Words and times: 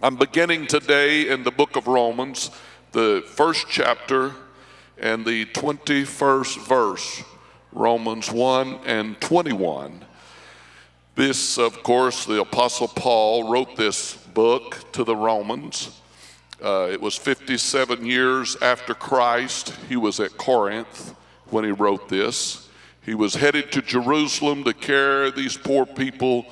I'm 0.00 0.14
beginning 0.14 0.68
today 0.68 1.28
in 1.28 1.42
the 1.42 1.50
book 1.50 1.74
of 1.74 1.88
Romans, 1.88 2.52
the 2.92 3.24
first 3.26 3.66
chapter 3.68 4.32
and 4.96 5.26
the 5.26 5.46
21st 5.46 6.68
verse, 6.68 7.24
Romans 7.72 8.30
1 8.30 8.78
and 8.86 9.20
21. 9.20 10.04
This, 11.16 11.58
of 11.58 11.82
course, 11.82 12.26
the 12.26 12.40
Apostle 12.40 12.86
Paul 12.86 13.50
wrote 13.50 13.74
this 13.74 14.14
book 14.34 14.78
to 14.92 15.02
the 15.02 15.16
Romans. 15.16 16.00
Uh, 16.62 16.86
it 16.92 17.00
was 17.00 17.16
57 17.16 18.06
years 18.06 18.56
after 18.62 18.94
Christ. 18.94 19.74
He 19.88 19.96
was 19.96 20.20
at 20.20 20.36
Corinth 20.36 21.12
when 21.50 21.64
he 21.64 21.72
wrote 21.72 22.08
this. 22.08 22.68
He 23.04 23.16
was 23.16 23.34
headed 23.34 23.72
to 23.72 23.82
Jerusalem 23.82 24.62
to 24.62 24.74
carry 24.74 25.32
these 25.32 25.56
poor 25.56 25.84
people 25.84 26.46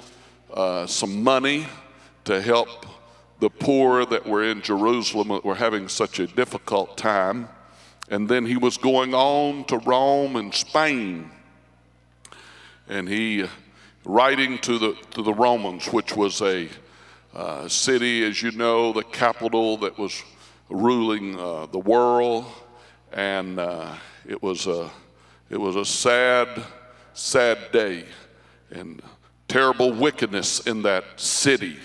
uh, 0.52 0.86
some 0.86 1.22
money 1.22 1.68
to 2.24 2.42
help 2.42 2.86
the 3.38 3.50
poor 3.50 4.06
that 4.06 4.26
were 4.26 4.42
in 4.42 4.62
Jerusalem 4.62 5.40
were 5.44 5.54
having 5.54 5.88
such 5.88 6.18
a 6.18 6.26
difficult 6.26 6.96
time. 6.96 7.48
And 8.08 8.28
then 8.28 8.46
he 8.46 8.56
was 8.56 8.76
going 8.76 9.14
on 9.14 9.64
to 9.64 9.78
Rome 9.78 10.36
and 10.36 10.54
Spain. 10.54 11.30
And 12.88 13.08
he, 13.08 13.46
writing 14.04 14.58
to 14.58 14.78
the, 14.78 14.96
to 15.10 15.22
the 15.22 15.34
Romans, 15.34 15.86
which 15.88 16.16
was 16.16 16.40
a 16.40 16.68
uh, 17.34 17.68
city, 17.68 18.24
as 18.24 18.42
you 18.42 18.52
know, 18.52 18.92
the 18.92 19.02
capital 19.02 19.76
that 19.78 19.98
was 19.98 20.22
ruling 20.70 21.38
uh, 21.38 21.66
the 21.66 21.78
world. 21.78 22.46
And 23.12 23.58
uh, 23.58 23.94
it, 24.26 24.42
was 24.42 24.66
a, 24.66 24.90
it 25.50 25.58
was 25.58 25.76
a 25.76 25.84
sad, 25.84 26.48
sad 27.12 27.58
day 27.72 28.04
and 28.70 29.02
terrible 29.48 29.92
wickedness 29.92 30.60
in 30.60 30.82
that 30.82 31.04
city. 31.20 31.76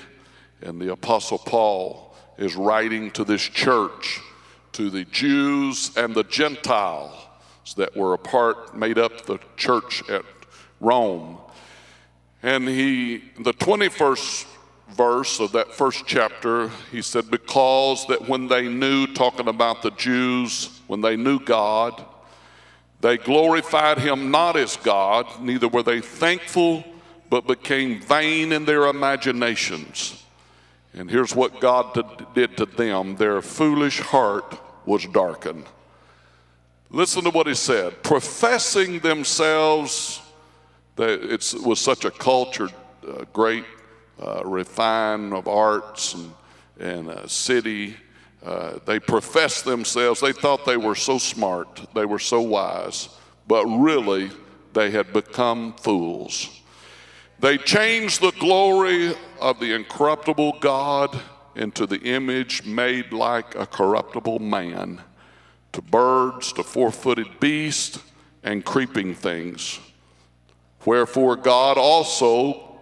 And 0.61 0.79
the 0.79 0.91
Apostle 0.91 1.39
Paul 1.39 2.15
is 2.37 2.55
writing 2.55 3.11
to 3.11 3.23
this 3.23 3.41
church, 3.41 4.19
to 4.73 4.89
the 4.89 5.05
Jews 5.05 5.95
and 5.97 6.13
the 6.13 6.23
Gentiles 6.23 7.13
that 7.77 7.95
were 7.95 8.13
a 8.13 8.17
part, 8.17 8.75
made 8.75 8.97
up 8.97 9.25
the 9.25 9.39
church 9.57 10.07
at 10.09 10.23
Rome. 10.79 11.37
And 12.43 12.67
he, 12.67 13.23
the 13.39 13.53
21st 13.53 14.45
verse 14.89 15.39
of 15.39 15.51
that 15.53 15.73
first 15.73 16.03
chapter, 16.05 16.69
he 16.91 17.01
said, 17.01 17.31
Because 17.31 18.05
that 18.07 18.27
when 18.27 18.47
they 18.47 18.67
knew, 18.67 19.07
talking 19.07 19.47
about 19.47 19.81
the 19.81 19.91
Jews, 19.91 20.81
when 20.87 21.01
they 21.01 21.15
knew 21.15 21.39
God, 21.39 22.03
they 22.99 23.17
glorified 23.17 23.99
him 23.99 24.29
not 24.29 24.57
as 24.57 24.75
God, 24.77 25.25
neither 25.41 25.67
were 25.67 25.83
they 25.83 26.01
thankful, 26.01 26.83
but 27.29 27.47
became 27.47 28.01
vain 28.01 28.51
in 28.51 28.65
their 28.65 28.87
imaginations 28.87 30.21
and 30.93 31.09
here's 31.09 31.35
what 31.35 31.61
God 31.61 32.33
did 32.33 32.57
to 32.57 32.65
them 32.65 33.15
their 33.15 33.41
foolish 33.41 33.99
heart 33.99 34.59
was 34.85 35.05
darkened. 35.05 35.65
Listen 36.89 37.23
to 37.23 37.29
what 37.29 37.47
he 37.47 37.55
said 37.55 38.03
professing 38.03 38.99
themselves, 38.99 40.21
it 40.97 41.53
was 41.63 41.79
such 41.79 42.03
a 42.03 42.11
cultured, 42.11 42.73
uh, 43.07 43.23
great, 43.31 43.65
uh, 44.21 44.43
refine 44.43 45.33
of 45.33 45.47
arts 45.47 46.13
and, 46.13 46.33
and 46.79 47.09
uh, 47.09 47.27
city. 47.27 47.95
Uh, 48.43 48.79
they 48.85 48.99
professed 48.99 49.65
themselves, 49.65 50.19
they 50.19 50.33
thought 50.33 50.65
they 50.65 50.77
were 50.77 50.95
so 50.95 51.17
smart, 51.17 51.87
they 51.93 52.05
were 52.05 52.19
so 52.19 52.41
wise, 52.41 53.09
but 53.47 53.65
really 53.67 54.31
they 54.73 54.89
had 54.91 55.13
become 55.13 55.73
fools. 55.73 56.60
They 57.41 57.57
changed 57.57 58.21
the 58.21 58.31
glory 58.33 59.15
of 59.39 59.59
the 59.59 59.73
incorruptible 59.73 60.59
God 60.59 61.19
into 61.55 61.87
the 61.87 61.99
image 61.99 62.63
made 62.65 63.11
like 63.11 63.55
a 63.55 63.65
corruptible 63.65 64.37
man, 64.37 65.01
to 65.71 65.81
birds, 65.81 66.53
to 66.53 66.63
four 66.63 66.91
footed 66.91 67.39
beasts, 67.39 67.99
and 68.43 68.63
creeping 68.63 69.15
things. 69.15 69.79
Wherefore 70.85 71.35
God 71.35 71.79
also, 71.79 72.77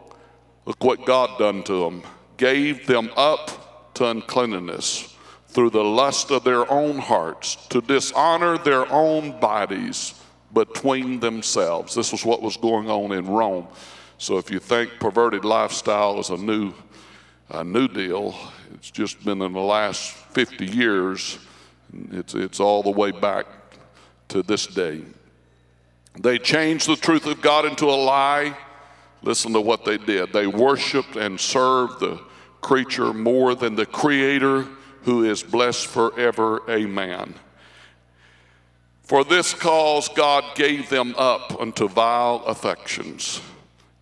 look 0.66 0.84
what 0.84 1.05
God 1.05 1.39
done 1.39 1.63
to 1.63 1.85
them, 1.85 2.03
gave 2.35 2.85
them 2.85 3.11
up 3.16 3.94
to 3.95 4.07
uncleanness 4.07 5.16
through 5.47 5.69
the 5.69 5.84
lust 5.84 6.31
of 6.31 6.44
their 6.44 6.69
own 6.69 6.97
hearts, 6.97 7.55
to 7.67 7.79
dishonor 7.79 8.57
their 8.57 8.91
own 8.91 9.39
bodies 9.39 10.16
between 10.53 11.22
themselves. 11.22 11.95
This 11.95 12.11
was 12.11 12.25
what 12.25 12.41
was 12.41 12.57
going 12.57 12.89
on 12.89 13.13
in 13.13 13.25
Rome. 13.25 13.66
So 14.19 14.38
if 14.38 14.52
you 14.52 14.59
think 14.59 15.00
perverted 15.00 15.46
lifestyle 15.46 16.19
is 16.19 16.30
a 16.30 16.35
new, 16.35 16.74
a 17.50 17.63
new 17.63 17.88
deal, 17.88 18.35
it's 18.74 18.91
just 18.91 19.24
been 19.24 19.41
in 19.41 19.53
the 19.53 19.62
last 19.62 20.12
50 20.12 20.66
years. 20.66 21.40
It's, 22.12 22.35
it's 22.35 22.59
all 22.59 22.84
the 22.84 22.91
way 22.91 23.12
back 23.12 23.46
to 24.28 24.44
this 24.44 24.68
day. 24.68 25.03
They 26.19 26.38
changed 26.38 26.90
the 26.90 26.97
truth 26.97 27.28
of 27.28 27.41
God 27.41 27.63
into 27.63 27.85
a 27.85 27.96
lie. 27.96 28.58
Listen 29.22 29.53
to 29.53 29.62
what 29.62 29.85
they 29.85 29.97
did. 29.97 30.34
They 30.34 30.47
worshiped 30.47 31.16
and 31.16 31.40
served 31.40 32.02
the 32.02 32.22
creature 32.59 33.13
more 33.13 33.56
than 33.56 33.75
the 33.75 33.85
creator 33.85 34.68
who 35.03 35.24
is 35.24 35.41
blessed 35.44 35.88
forever. 35.88 36.69
Amen. 36.69 37.35
For 39.03 39.24
this 39.24 39.53
cause 39.53 40.09
God 40.09 40.44
gave 40.56 40.90
them 40.90 41.16
up 41.18 41.58
unto 41.62 41.88
vile 41.88 42.44
affections 42.46 43.40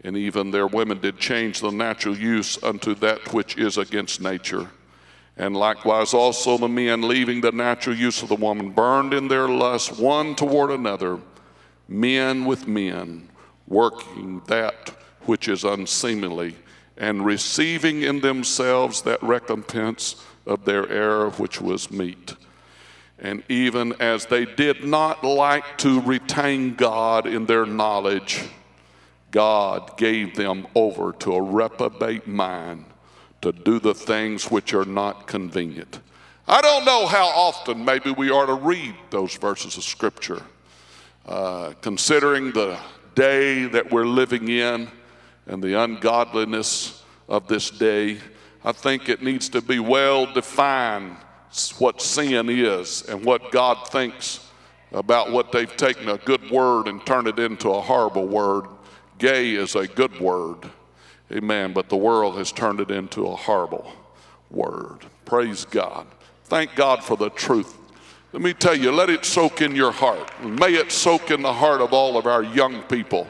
and 0.08 0.16
even 0.16 0.52
their 0.52 0.68
women 0.68 1.02
did 1.02 1.18
change 1.18 1.60
the 1.60 1.70
natural 1.70 2.18
use 2.18 2.58
unto 2.64 2.96
that 2.96 3.34
which 3.34 3.58
is 3.58 3.78
against 3.78 4.22
nature. 4.22 4.70
And 5.36 5.54
likewise 5.54 6.14
also 6.14 6.58
the 6.58 6.70
men, 6.70 7.02
leaving 7.02 7.42
the 7.42 7.52
natural 7.52 7.94
use 7.94 8.24
of 8.24 8.30
the 8.30 8.36
woman, 8.36 8.70
burned 8.70 9.14
in 9.14 9.28
their 9.28 9.50
lust 9.50 10.00
one 10.00 10.34
toward 10.34 10.72
another, 10.72 11.20
men 11.90 12.46
with 12.46 12.70
men, 12.70 13.28
working 13.68 14.42
that 14.48 14.96
which 15.26 15.50
is 15.50 15.66
unseemly, 15.66 16.56
and 16.96 17.26
receiving 17.26 18.04
in 18.04 18.22
themselves 18.22 19.02
that 19.02 19.22
recompense 19.22 20.24
of 20.46 20.64
their 20.64 20.90
error 20.90 21.32
which 21.32 21.60
was 21.60 21.92
meet. 21.92 22.34
And 23.20 23.44
even 23.50 23.92
as 24.00 24.26
they 24.28 24.46
did 24.46 24.86
not 24.86 25.26
like 25.26 25.78
to 25.80 26.00
retain 26.00 26.76
God 26.76 27.28
in 27.28 27.46
their 27.46 27.66
knowledge, 27.66 28.46
God 29.32 29.98
gave 29.98 30.36
them 30.36 30.68
over 30.76 31.12
to 31.14 31.36
a 31.36 31.42
reprobate 31.42 32.28
mind 32.28 32.86
to 33.42 33.52
do 33.52 33.80
the 33.80 33.94
things 33.94 34.50
which 34.50 34.74
are 34.74 34.86
not 34.86 35.28
convenient. 35.28 36.00
I 36.48 36.62
don't 36.62 36.86
know 36.86 37.08
how 37.08 37.28
often 37.28 37.84
maybe 37.84 38.12
we 38.12 38.30
are 38.30 38.46
to 38.46 38.54
read 38.54 38.96
those 39.10 39.36
verses 39.36 39.76
of 39.78 39.84
Scripture, 39.84 40.42
uh, 41.26 41.74
considering 41.82 42.52
the 42.54 42.80
day 43.16 43.66
that 43.66 43.92
we're 43.92 44.06
living 44.06 44.48
in 44.48 44.88
and 45.46 45.62
the 45.62 45.82
ungodliness 45.82 47.04
of 47.28 47.48
this 47.48 47.70
day. 47.70 48.18
I 48.64 48.72
think 48.72 49.10
it 49.10 49.22
needs 49.22 49.50
to 49.50 49.62
be 49.62 49.80
well 49.80 50.32
defined 50.32 51.18
what 51.80 52.02
sin 52.02 52.50
is 52.50 53.04
and 53.04 53.24
what 53.26 53.52
God 53.52 53.88
thinks 53.90 54.46
about 54.92 55.32
what 55.32 55.52
they've 55.52 55.76
taken 55.76 56.10
a 56.10 56.18
good 56.18 56.50
word 56.50 56.88
and 56.88 57.06
turned 57.06 57.28
it 57.28 57.40
into 57.40 57.70
a 57.70 57.82
horrible 57.82 58.28
word 58.28 58.66
Gay 59.18 59.56
is 59.56 59.76
a 59.76 59.88
good 59.88 60.20
word, 60.20 60.70
amen, 61.32 61.74
but 61.74 61.90
the 61.90 61.98
world 61.98 62.38
has 62.38 62.52
turned 62.52 62.80
it 62.80 62.92
into 62.92 63.26
a 63.26 63.36
horrible 63.36 63.92
word. 64.52 65.00
Praise 65.26 65.66
God. 65.66 66.08
Thank 66.46 66.76
God 66.76 67.04
for 67.04 67.18
the 67.18 67.30
truth. 67.30 67.78
Let 68.34 68.42
me 68.42 68.54
tell 68.54 68.76
you, 68.76 68.92
let 68.92 69.10
it 69.10 69.26
soak 69.26 69.62
in 69.62 69.76
your 69.76 69.92
heart. 69.92 70.44
May 70.44 70.76
it 70.76 70.92
soak 70.92 71.32
in 71.32 71.42
the 71.42 71.54
heart 71.54 71.82
of 71.82 71.94
all 71.94 72.18
of 72.18 72.28
our 72.28 72.44
young 72.44 72.84
people. 72.84 73.28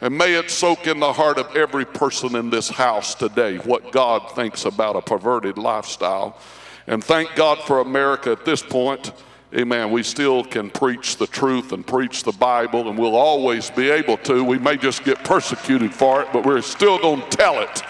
And 0.00 0.16
may 0.16 0.34
it 0.34 0.50
soak 0.50 0.86
in 0.86 1.00
the 1.00 1.12
heart 1.12 1.38
of 1.38 1.54
every 1.56 1.84
person 1.84 2.36
in 2.36 2.50
this 2.50 2.68
house 2.68 3.14
today 3.14 3.56
what 3.58 3.92
God 3.92 4.30
thinks 4.32 4.64
about 4.64 4.96
a 4.96 5.02
perverted 5.02 5.58
lifestyle. 5.58 6.38
And 6.86 7.02
thank 7.02 7.34
God 7.34 7.58
for 7.60 7.80
America 7.80 8.30
at 8.30 8.44
this 8.44 8.62
point 8.62 9.12
amen, 9.56 9.90
we 9.90 10.02
still 10.02 10.44
can 10.44 10.70
preach 10.70 11.16
the 11.16 11.26
truth 11.26 11.72
and 11.72 11.86
preach 11.86 12.22
the 12.22 12.32
Bible, 12.32 12.88
and 12.88 12.98
we'll 12.98 13.16
always 13.16 13.70
be 13.70 13.90
able 13.90 14.18
to. 14.18 14.44
We 14.44 14.58
may 14.58 14.76
just 14.76 15.04
get 15.04 15.22
persecuted 15.24 15.94
for 15.94 16.22
it, 16.22 16.28
but 16.32 16.44
we're 16.44 16.60
still 16.60 16.98
going 16.98 17.22
to 17.22 17.28
tell 17.28 17.60
it. 17.60 17.82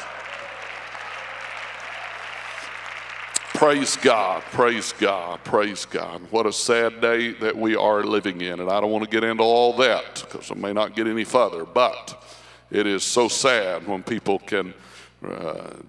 Praise 3.56 3.96
God, 3.96 4.42
praise 4.42 4.92
God, 4.92 5.42
praise 5.42 5.86
God. 5.86 6.20
What 6.30 6.44
a 6.44 6.52
sad 6.52 7.00
day 7.00 7.32
that 7.32 7.56
we 7.56 7.74
are 7.74 8.04
living 8.04 8.42
in. 8.42 8.60
And 8.60 8.70
I 8.70 8.82
don't 8.82 8.90
want 8.90 9.04
to 9.04 9.10
get 9.10 9.24
into 9.24 9.42
all 9.42 9.72
that 9.78 10.26
because 10.26 10.50
I 10.50 10.54
may 10.54 10.74
not 10.74 10.94
get 10.94 11.06
any 11.06 11.24
further, 11.24 11.64
but 11.64 12.22
it 12.70 12.86
is 12.86 13.02
so 13.02 13.28
sad 13.28 13.88
when 13.88 14.02
people 14.02 14.38
can 14.40 14.74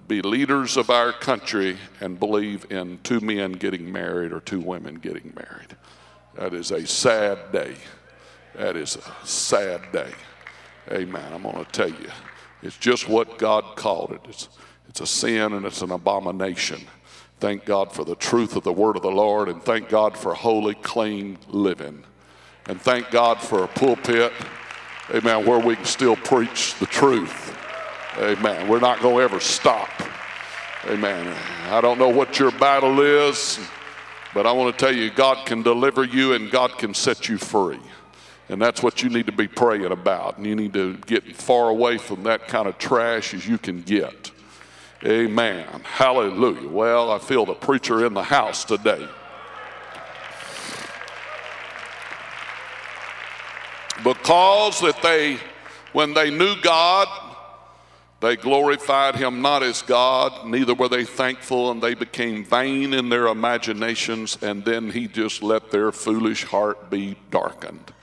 be 0.08 0.22
leaders 0.22 0.78
of 0.78 0.90
our 0.90 1.12
country 1.12 1.78
and 2.00 2.20
believe 2.20 2.66
in 2.72 3.00
two 3.04 3.20
men 3.20 3.54
getting 3.54 3.92
married 3.92 4.32
or 4.32 4.40
two 4.40 4.60
women 4.60 4.96
getting 4.96 5.34
married. 5.36 5.76
That 6.36 6.54
is 6.54 6.72
a 6.72 6.86
sad 6.88 7.52
day. 7.52 7.76
That 8.56 8.76
is 8.76 8.96
a 8.96 9.26
sad 9.26 9.92
day. 9.92 10.12
Amen. 10.92 11.34
I'm 11.34 11.44
going 11.44 11.64
to 11.64 11.72
tell 11.72 11.90
you. 11.90 12.10
It's 12.64 12.78
just 12.78 13.08
what 13.08 13.38
God 13.38 13.76
called 13.76 14.14
it. 14.14 14.22
It's, 14.30 14.50
it's 14.90 15.02
a 15.02 15.08
sin 15.08 15.54
and 15.54 15.66
it's 15.66 15.82
an 15.82 15.92
abomination. 15.92 16.82
Thank 17.40 17.66
God 17.66 17.92
for 17.92 18.04
the 18.04 18.16
truth 18.16 18.56
of 18.56 18.64
the 18.64 18.74
word 18.74 18.96
of 18.96 19.04
the 19.04 19.12
Lord, 19.12 19.48
and 19.48 19.62
thank 19.62 19.90
God 19.90 20.18
for 20.18 20.34
holy, 20.34 20.74
clean 20.74 21.38
living. 21.50 22.04
And 22.66 22.82
thank 22.82 23.12
God 23.12 23.40
for 23.40 23.64
a 23.64 23.68
pulpit, 23.68 24.34
amen, 25.14 25.46
where 25.46 25.60
we 25.60 25.76
can 25.76 25.86
still 25.86 26.16
preach 26.16 26.74
the 26.80 26.88
truth. 26.88 27.57
Amen. 28.20 28.68
We're 28.68 28.80
not 28.80 29.00
going 29.00 29.18
to 29.18 29.22
ever 29.22 29.40
stop. 29.40 29.90
Amen. 30.86 31.36
I 31.70 31.82
don't 31.82 32.00
know 32.00 32.10
what 32.10 32.40
your 32.40 32.50
battle 32.50 33.00
is, 33.02 33.60
but 34.34 34.48
I 34.48 34.52
want 34.54 34.76
to 34.76 34.86
tell 34.86 34.96
you, 34.96 35.12
God 35.12 35.46
can 35.46 35.62
deliver 35.62 36.04
you 36.04 36.34
and 36.34 36.50
God 36.50 36.80
can 36.80 36.96
set 36.96 37.30
you 37.30 37.38
free. 37.38 37.80
And 38.50 38.60
that's 38.60 38.82
what 38.82 39.04
you 39.04 39.10
need 39.10 39.28
to 39.28 39.32
be 39.32 39.48
praying 39.48 39.92
about. 39.92 40.38
And 40.38 40.48
you 40.48 40.56
need 40.56 40.74
to 40.74 40.98
get 41.06 41.36
far 41.36 41.70
away 41.70 42.00
from 42.00 42.24
that 42.24 42.48
kind 42.48 42.68
of 42.68 42.80
trash 42.80 43.36
as 43.36 43.48
you 43.48 43.60
can 43.60 43.84
get. 43.84 44.32
Amen. 45.06 45.68
Hallelujah. 45.84 46.70
Well, 46.70 47.12
I 47.12 47.20
feel 47.20 47.46
the 47.46 47.54
preacher 47.54 48.04
in 48.04 48.16
the 48.16 48.24
house 48.24 48.66
today. 48.66 49.08
Because 54.04 54.80
that 54.82 55.02
they, 55.04 55.38
when 55.94 56.16
they 56.16 56.32
knew 56.32 56.56
God, 56.62 57.27
they 58.20 58.36
glorified 58.36 59.16
him 59.16 59.42
not 59.42 59.62
as 59.62 59.84
God, 59.84 60.48
neither 60.48 60.74
were 60.74 60.90
they 60.90 61.06
thankful, 61.06 61.70
and 61.70 61.82
they 61.82 61.94
became 61.94 62.44
vain 62.44 62.94
in 62.94 63.10
their 63.10 63.28
imaginations, 63.28 64.38
and 64.42 64.66
then 64.66 64.90
he 64.92 65.08
just 65.08 65.44
let 65.44 65.70
their 65.70 65.92
foolish 65.92 66.44
heart 66.44 66.90
be 66.90 67.16
darkened. 67.30 67.94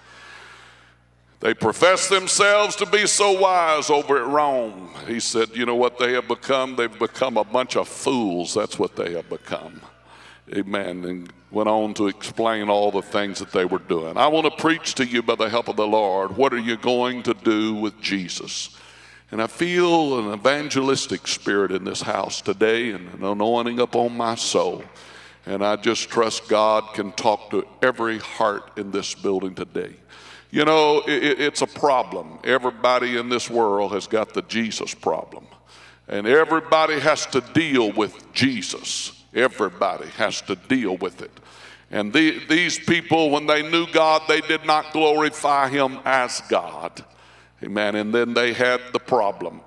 They 1.40 1.52
profess 1.52 2.08
themselves 2.08 2.76
to 2.76 2.86
be 2.86 3.06
so 3.06 3.38
wise 3.38 3.90
over 3.90 4.16
at 4.16 4.26
Rome. 4.26 4.88
He 5.06 5.20
said, 5.20 5.50
You 5.54 5.66
know 5.66 5.74
what 5.74 5.98
they 5.98 6.12
have 6.12 6.28
become? 6.28 6.74
They've 6.76 6.98
become 6.98 7.36
a 7.36 7.44
bunch 7.44 7.76
of 7.76 7.86
fools. 7.86 8.54
That's 8.54 8.78
what 8.78 8.96
they 8.96 9.12
have 9.12 9.28
become. 9.28 9.80
Amen. 10.56 11.04
And 11.04 11.32
went 11.50 11.68
on 11.68 11.92
to 11.94 12.08
explain 12.08 12.70
all 12.70 12.90
the 12.90 13.02
things 13.02 13.40
that 13.40 13.52
they 13.52 13.64
were 13.64 13.78
doing. 13.78 14.16
I 14.16 14.28
want 14.28 14.46
to 14.46 14.62
preach 14.62 14.94
to 14.94 15.04
you 15.04 15.22
by 15.22 15.34
the 15.34 15.50
help 15.50 15.68
of 15.68 15.76
the 15.76 15.86
Lord. 15.86 16.36
What 16.36 16.54
are 16.54 16.58
you 16.58 16.76
going 16.76 17.22
to 17.24 17.34
do 17.34 17.74
with 17.74 18.00
Jesus? 18.00 18.70
And 19.30 19.42
I 19.42 19.46
feel 19.46 20.18
an 20.18 20.34
evangelistic 20.34 21.26
spirit 21.26 21.72
in 21.72 21.84
this 21.84 22.02
house 22.02 22.40
today 22.40 22.90
and 22.90 23.12
an 23.14 23.24
anointing 23.24 23.80
upon 23.80 24.16
my 24.16 24.34
soul. 24.34 24.84
And 25.46 25.64
I 25.64 25.76
just 25.76 26.08
trust 26.08 26.48
God 26.48 26.94
can 26.94 27.12
talk 27.12 27.50
to 27.50 27.66
every 27.82 28.18
heart 28.18 28.70
in 28.76 28.90
this 28.90 29.14
building 29.14 29.54
today. 29.54 29.94
You 30.50 30.64
know, 30.64 31.02
it, 31.06 31.40
it's 31.40 31.62
a 31.62 31.66
problem. 31.66 32.38
Everybody 32.44 33.16
in 33.16 33.28
this 33.28 33.50
world 33.50 33.92
has 33.92 34.06
got 34.06 34.34
the 34.34 34.42
Jesus 34.42 34.94
problem. 34.94 35.46
And 36.06 36.26
everybody 36.26 37.00
has 37.00 37.26
to 37.26 37.40
deal 37.40 37.92
with 37.92 38.32
Jesus. 38.32 39.24
Everybody 39.34 40.08
has 40.10 40.42
to 40.42 40.54
deal 40.54 40.96
with 40.96 41.22
it. 41.22 41.32
And 41.90 42.12
the, 42.12 42.40
these 42.46 42.78
people, 42.78 43.30
when 43.30 43.46
they 43.46 43.68
knew 43.68 43.86
God, 43.92 44.22
they 44.28 44.40
did 44.42 44.64
not 44.64 44.92
glorify 44.92 45.68
Him 45.68 45.98
as 46.04 46.40
God. 46.48 47.04
Amen. 47.64 47.94
And 47.96 48.14
then 48.14 48.34
they 48.34 48.52
had 48.52 48.80
the 48.92 48.98
problem. 48.98 49.60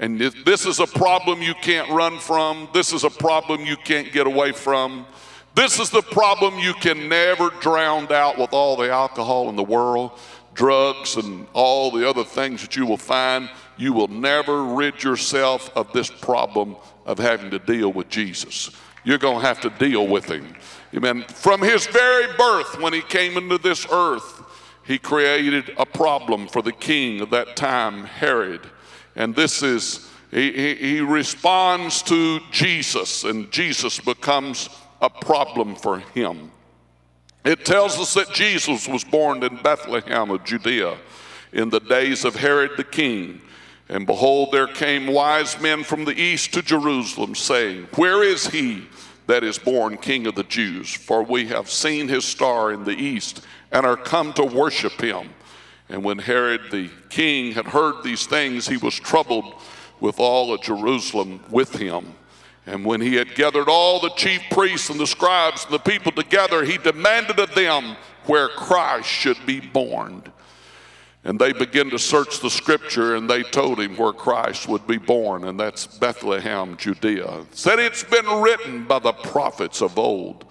And 0.00 0.18
this 0.18 0.66
is 0.66 0.80
a 0.80 0.86
problem 0.86 1.42
you 1.42 1.54
can't 1.54 1.88
run 1.90 2.18
from. 2.18 2.68
This 2.72 2.92
is 2.92 3.04
a 3.04 3.10
problem 3.10 3.64
you 3.64 3.76
can't 3.76 4.10
get 4.12 4.26
away 4.26 4.52
from. 4.52 5.06
This 5.54 5.78
is 5.78 5.90
the 5.90 6.02
problem 6.02 6.58
you 6.58 6.72
can 6.74 7.08
never 7.08 7.50
drown 7.60 8.10
out 8.10 8.38
with 8.38 8.52
all 8.52 8.74
the 8.76 8.90
alcohol 8.90 9.48
in 9.50 9.54
the 9.54 9.62
world, 9.62 10.18
drugs, 10.54 11.16
and 11.16 11.46
all 11.52 11.90
the 11.90 12.08
other 12.08 12.24
things 12.24 12.62
that 12.62 12.74
you 12.74 12.86
will 12.86 12.96
find. 12.96 13.50
You 13.76 13.92
will 13.92 14.08
never 14.08 14.64
rid 14.64 15.04
yourself 15.04 15.70
of 15.76 15.92
this 15.92 16.10
problem 16.10 16.76
of 17.04 17.18
having 17.18 17.50
to 17.50 17.58
deal 17.58 17.92
with 17.92 18.08
Jesus. 18.08 18.70
You're 19.04 19.18
going 19.18 19.40
to 19.40 19.46
have 19.46 19.60
to 19.60 19.70
deal 19.70 20.06
with 20.06 20.24
him. 20.24 20.54
Amen. 20.94 21.24
From 21.28 21.60
his 21.60 21.86
very 21.86 22.32
birth, 22.36 22.80
when 22.80 22.92
he 22.92 23.02
came 23.02 23.36
into 23.36 23.58
this 23.58 23.86
earth, 23.90 24.31
he 24.84 24.98
created 24.98 25.72
a 25.78 25.86
problem 25.86 26.48
for 26.48 26.62
the 26.62 26.72
king 26.72 27.20
of 27.20 27.30
that 27.30 27.56
time, 27.56 28.04
Herod. 28.04 28.60
And 29.14 29.34
this 29.34 29.62
is, 29.62 30.08
he, 30.30 30.74
he, 30.74 31.00
responds 31.00 32.02
to 32.02 32.40
Jesus, 32.50 33.24
and 33.24 33.50
Jesus 33.52 34.00
becomes 34.00 34.68
a 35.00 35.10
problem 35.10 35.76
for 35.76 35.98
him. 35.98 36.50
It 37.44 37.64
tells 37.64 37.98
us 37.98 38.14
that 38.14 38.32
Jesus 38.32 38.88
was 38.88 39.04
born 39.04 39.42
in 39.42 39.56
Bethlehem 39.62 40.30
of 40.30 40.44
Judea 40.44 40.96
in 41.52 41.70
the 41.70 41.80
days 41.80 42.24
of 42.24 42.36
Herod 42.36 42.72
the 42.76 42.84
king. 42.84 43.40
And 43.88 44.06
behold, 44.06 44.52
there 44.52 44.68
came 44.68 45.06
wise 45.06 45.60
men 45.60 45.84
from 45.84 46.04
the 46.04 46.18
east 46.18 46.54
to 46.54 46.62
Jerusalem, 46.62 47.34
saying, 47.34 47.88
Where 47.96 48.22
is 48.22 48.46
he 48.46 48.86
that 49.26 49.44
is 49.44 49.58
born 49.58 49.96
King 49.98 50.26
of 50.26 50.34
the 50.34 50.44
Jews? 50.44 50.94
For 50.94 51.22
we 51.22 51.46
have 51.48 51.68
seen 51.68 52.08
his 52.08 52.24
star 52.24 52.72
in 52.72 52.84
the 52.84 52.96
east 52.96 53.44
and 53.72 53.86
are 53.86 53.96
come 53.96 54.32
to 54.34 54.44
worship 54.44 55.00
him. 55.00 55.30
And 55.88 56.04
when 56.04 56.18
Herod 56.18 56.70
the 56.70 56.90
king 57.08 57.52
had 57.52 57.66
heard 57.66 58.02
these 58.02 58.26
things, 58.26 58.68
he 58.68 58.76
was 58.76 58.94
troubled 58.94 59.54
with 60.00 60.20
all 60.20 60.52
of 60.52 60.62
Jerusalem 60.62 61.40
with 61.50 61.76
him. 61.76 62.14
And 62.66 62.84
when 62.84 63.00
he 63.00 63.14
had 63.14 63.34
gathered 63.34 63.68
all 63.68 63.98
the 63.98 64.10
chief 64.10 64.40
priests 64.50 64.88
and 64.88 65.00
the 65.00 65.06
scribes 65.06 65.64
and 65.64 65.74
the 65.74 65.78
people 65.78 66.12
together, 66.12 66.64
he 66.64 66.78
demanded 66.78 67.38
of 67.40 67.54
them 67.54 67.96
where 68.26 68.48
Christ 68.48 69.08
should 69.08 69.44
be 69.46 69.58
born. 69.58 70.22
And 71.24 71.38
they 71.38 71.52
began 71.52 71.90
to 71.90 71.98
search 71.98 72.40
the 72.40 72.50
scripture 72.50 73.14
and 73.14 73.28
they 73.28 73.42
told 73.42 73.80
him 73.80 73.96
where 73.96 74.12
Christ 74.12 74.68
would 74.68 74.86
be 74.86 74.98
born, 74.98 75.44
and 75.44 75.58
that's 75.58 75.86
Bethlehem, 75.86 76.76
Judea. 76.76 77.46
Said 77.52 77.78
it's 77.78 78.02
been 78.04 78.26
written 78.40 78.84
by 78.84 78.98
the 78.98 79.12
prophets 79.12 79.82
of 79.82 79.98
old 79.98 80.44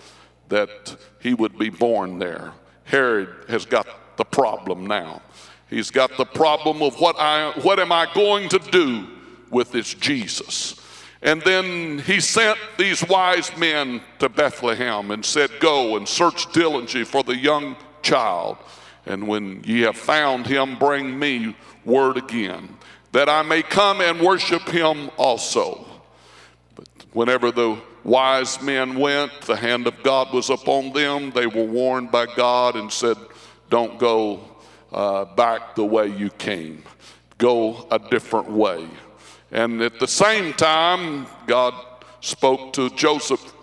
that 0.47 0.95
he 1.19 1.33
would 1.33 1.57
be 1.57 1.69
born 1.69 2.19
there. 2.19 2.53
Herod 2.91 3.29
has 3.47 3.65
got 3.65 3.88
the 4.17 4.25
problem 4.25 4.85
now. 4.85 5.21
He's 5.69 5.89
got 5.91 6.17
the 6.17 6.25
problem 6.25 6.81
of 6.81 6.99
what 6.99 7.15
I 7.17 7.53
what 7.61 7.79
am 7.79 7.93
I 7.93 8.05
going 8.13 8.49
to 8.49 8.59
do 8.59 9.07
with 9.49 9.71
this 9.71 9.93
Jesus? 9.93 10.75
And 11.21 11.41
then 11.43 11.99
he 11.99 12.19
sent 12.19 12.59
these 12.77 13.07
wise 13.07 13.55
men 13.55 14.01
to 14.19 14.27
Bethlehem 14.27 15.11
and 15.11 15.23
said, 15.23 15.51
Go 15.61 15.95
and 15.95 16.05
search 16.05 16.51
diligently 16.51 17.05
for 17.05 17.23
the 17.23 17.38
young 17.38 17.77
child. 18.01 18.57
And 19.05 19.25
when 19.25 19.63
ye 19.63 19.81
have 19.81 19.95
found 19.95 20.45
him, 20.45 20.77
bring 20.77 21.17
me 21.17 21.55
word 21.85 22.17
again, 22.17 22.77
that 23.13 23.29
I 23.29 23.41
may 23.41 23.61
come 23.61 24.01
and 24.01 24.19
worship 24.19 24.67
him 24.67 25.09
also. 25.15 25.85
But 26.75 26.89
whenever 27.13 27.51
the 27.51 27.79
wise 28.03 28.62
men 28.62 28.95
went, 29.00 29.42
the 29.42 29.56
hand 29.56 29.88
of 29.88 30.01
God 30.03 30.33
was 30.33 30.50
upon 30.50 30.93
them. 30.93 31.31
They 31.31 31.48
were 31.48 31.65
warned 31.65 32.12
by 32.12 32.27
God 32.36 32.75
and 32.75 32.91
said, 32.91 33.17
Don't 33.70 34.00
go 34.00 34.41
uh, 34.91 35.25
back 35.25 35.75
the 35.75 35.86
way 35.86 36.08
you 36.08 36.29
came, 36.31 36.84
go 37.38 37.88
a 37.91 38.00
different 38.00 38.51
way. 38.51 38.88
And 39.51 39.81
at 39.81 40.00
the 40.00 40.08
same 40.08 40.53
time, 40.53 41.27
God 41.48 41.74
spoke 42.22 42.74
to 42.74 42.89
Joseph 42.91 43.53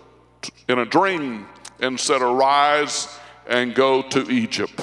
in 0.67 0.79
a 0.79 0.85
dream 0.85 1.47
and 1.79 1.99
said, 1.99 2.21
Arise 2.21 3.07
and 3.47 3.73
go 3.73 4.01
to 4.03 4.29
Egypt, 4.29 4.79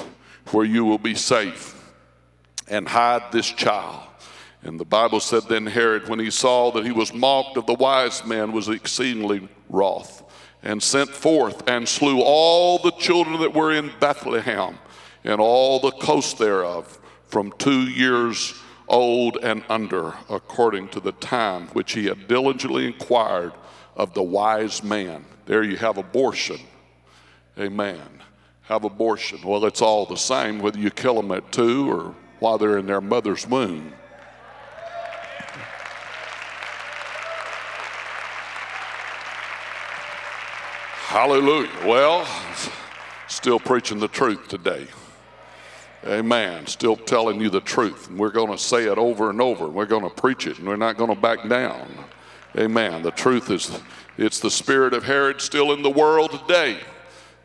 where 0.51 0.65
you 0.65 0.83
will 0.83 0.97
be 0.97 1.15
safe, 1.15 1.91
and 2.67 2.87
hide 2.87 3.31
this 3.31 3.49
child. 3.49 4.06
And 4.67 4.77
the 4.77 4.85
Bible 4.85 5.21
said, 5.21 5.43
Then 5.43 5.65
Herod, 5.65 6.09
when 6.09 6.19
he 6.19 6.29
saw 6.29 6.71
that 6.71 6.83
he 6.83 6.91
was 6.91 7.13
mocked 7.13 7.55
of 7.55 7.65
the 7.65 7.73
wise 7.73 8.25
men, 8.25 8.51
was 8.51 8.67
exceedingly 8.67 9.47
wroth, 9.69 10.23
and 10.61 10.83
sent 10.83 11.09
forth 11.09 11.69
and 11.69 11.87
slew 11.87 12.19
all 12.19 12.77
the 12.77 12.91
children 12.91 13.39
that 13.39 13.53
were 13.53 13.71
in 13.71 13.93
Bethlehem 14.01 14.77
and 15.23 15.39
all 15.39 15.79
the 15.79 15.91
coast 15.91 16.37
thereof, 16.37 16.99
from 17.27 17.53
two 17.57 17.83
years 17.83 18.55
old 18.89 19.37
and 19.41 19.63
under, 19.69 20.13
according 20.29 20.89
to 20.89 20.99
the 20.99 21.13
time 21.13 21.67
which 21.67 21.93
he 21.93 22.07
had 22.07 22.27
diligently 22.27 22.87
inquired 22.87 23.53
of 23.95 24.13
the 24.13 24.23
wise 24.23 24.83
man. 24.83 25.23
There 25.45 25.63
you 25.63 25.77
have 25.77 25.97
abortion. 25.97 26.59
Amen. 27.57 28.21
Have 28.63 28.83
abortion. 28.83 29.39
Well, 29.45 29.63
it's 29.63 29.81
all 29.81 30.05
the 30.05 30.17
same 30.17 30.59
whether 30.59 30.77
you 30.77 30.91
kill 30.91 31.15
them 31.15 31.31
at 31.31 31.53
two 31.53 31.89
or 31.89 32.15
while 32.39 32.57
they're 32.57 32.77
in 32.77 32.85
their 32.85 32.99
mother's 32.99 33.47
womb. 33.47 33.93
Hallelujah. 41.07 41.71
Well, 41.85 42.27
still 43.29 43.61
preaching 43.61 43.97
the 43.97 44.09
truth 44.09 44.49
today. 44.49 44.87
Amen. 46.05 46.67
Still 46.67 46.97
telling 46.97 47.39
you 47.39 47.49
the 47.49 47.61
truth. 47.61 48.09
And 48.09 48.19
we're 48.19 48.29
going 48.29 48.51
to 48.51 48.57
say 48.57 48.91
it 48.91 48.97
over 48.97 49.29
and 49.29 49.39
over. 49.39 49.69
We're 49.69 49.85
going 49.85 50.03
to 50.03 50.09
preach 50.09 50.47
it 50.47 50.59
and 50.59 50.67
we're 50.67 50.75
not 50.75 50.97
going 50.97 51.15
to 51.15 51.19
back 51.19 51.47
down. 51.47 51.87
Amen. 52.57 53.03
The 53.03 53.11
truth 53.11 53.49
is, 53.49 53.79
it's 54.17 54.41
the 54.41 54.51
spirit 54.51 54.93
of 54.93 55.05
Herod 55.05 55.39
still 55.39 55.71
in 55.71 55.81
the 55.81 55.89
world 55.89 56.31
today 56.31 56.79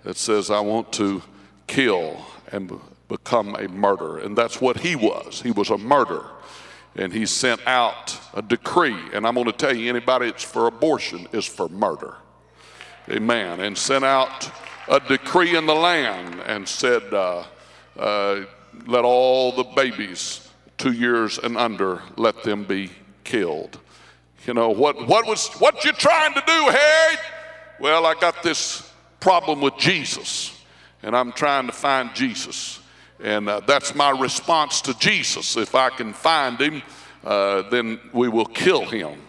that 0.02 0.16
says, 0.16 0.50
I 0.50 0.58
want 0.58 0.92
to 0.94 1.22
kill 1.68 2.20
and 2.50 2.80
become 3.06 3.54
a 3.54 3.68
murderer. 3.68 4.18
And 4.18 4.36
that's 4.36 4.60
what 4.60 4.80
he 4.80 4.96
was. 4.96 5.40
He 5.40 5.52
was 5.52 5.70
a 5.70 5.78
murderer. 5.78 6.26
And 6.96 7.12
he 7.12 7.26
sent 7.26 7.64
out 7.64 8.18
a 8.34 8.42
decree. 8.42 8.98
And 9.12 9.24
I'm 9.24 9.34
going 9.34 9.46
to 9.46 9.52
tell 9.52 9.74
you, 9.74 9.88
anybody 9.88 10.32
that's 10.32 10.42
for 10.42 10.66
abortion 10.66 11.28
is 11.32 11.46
for 11.46 11.68
murder. 11.68 12.16
Amen. 13.12 13.60
And 13.60 13.76
sent 13.76 14.04
out 14.04 14.50
a 14.88 14.98
decree 14.98 15.54
in 15.54 15.66
the 15.66 15.74
land 15.74 16.40
and 16.46 16.66
said, 16.66 17.02
uh, 17.12 17.44
uh, 17.98 18.44
let 18.86 19.04
all 19.04 19.52
the 19.52 19.64
babies 19.64 20.48
two 20.78 20.92
years 20.92 21.38
and 21.38 21.58
under, 21.58 22.00
let 22.16 22.42
them 22.42 22.64
be 22.64 22.90
killed. 23.22 23.78
You 24.46 24.54
know, 24.54 24.70
what, 24.70 25.06
what 25.06 25.26
was, 25.26 25.48
what 25.58 25.84
you 25.84 25.92
trying 25.92 26.32
to 26.32 26.42
do, 26.46 26.52
Herod? 26.70 27.18
Well, 27.78 28.06
I 28.06 28.14
got 28.14 28.42
this 28.42 28.90
problem 29.20 29.60
with 29.60 29.76
Jesus 29.76 30.58
and 31.02 31.14
I'm 31.14 31.32
trying 31.32 31.66
to 31.66 31.72
find 31.72 32.14
Jesus. 32.14 32.80
And 33.22 33.46
uh, 33.46 33.60
that's 33.60 33.94
my 33.94 34.10
response 34.10 34.80
to 34.82 34.98
Jesus. 34.98 35.56
If 35.58 35.74
I 35.74 35.90
can 35.90 36.14
find 36.14 36.58
him, 36.58 36.82
uh, 37.24 37.68
then 37.68 38.00
we 38.14 38.30
will 38.30 38.46
kill 38.46 38.86
him. 38.86 39.20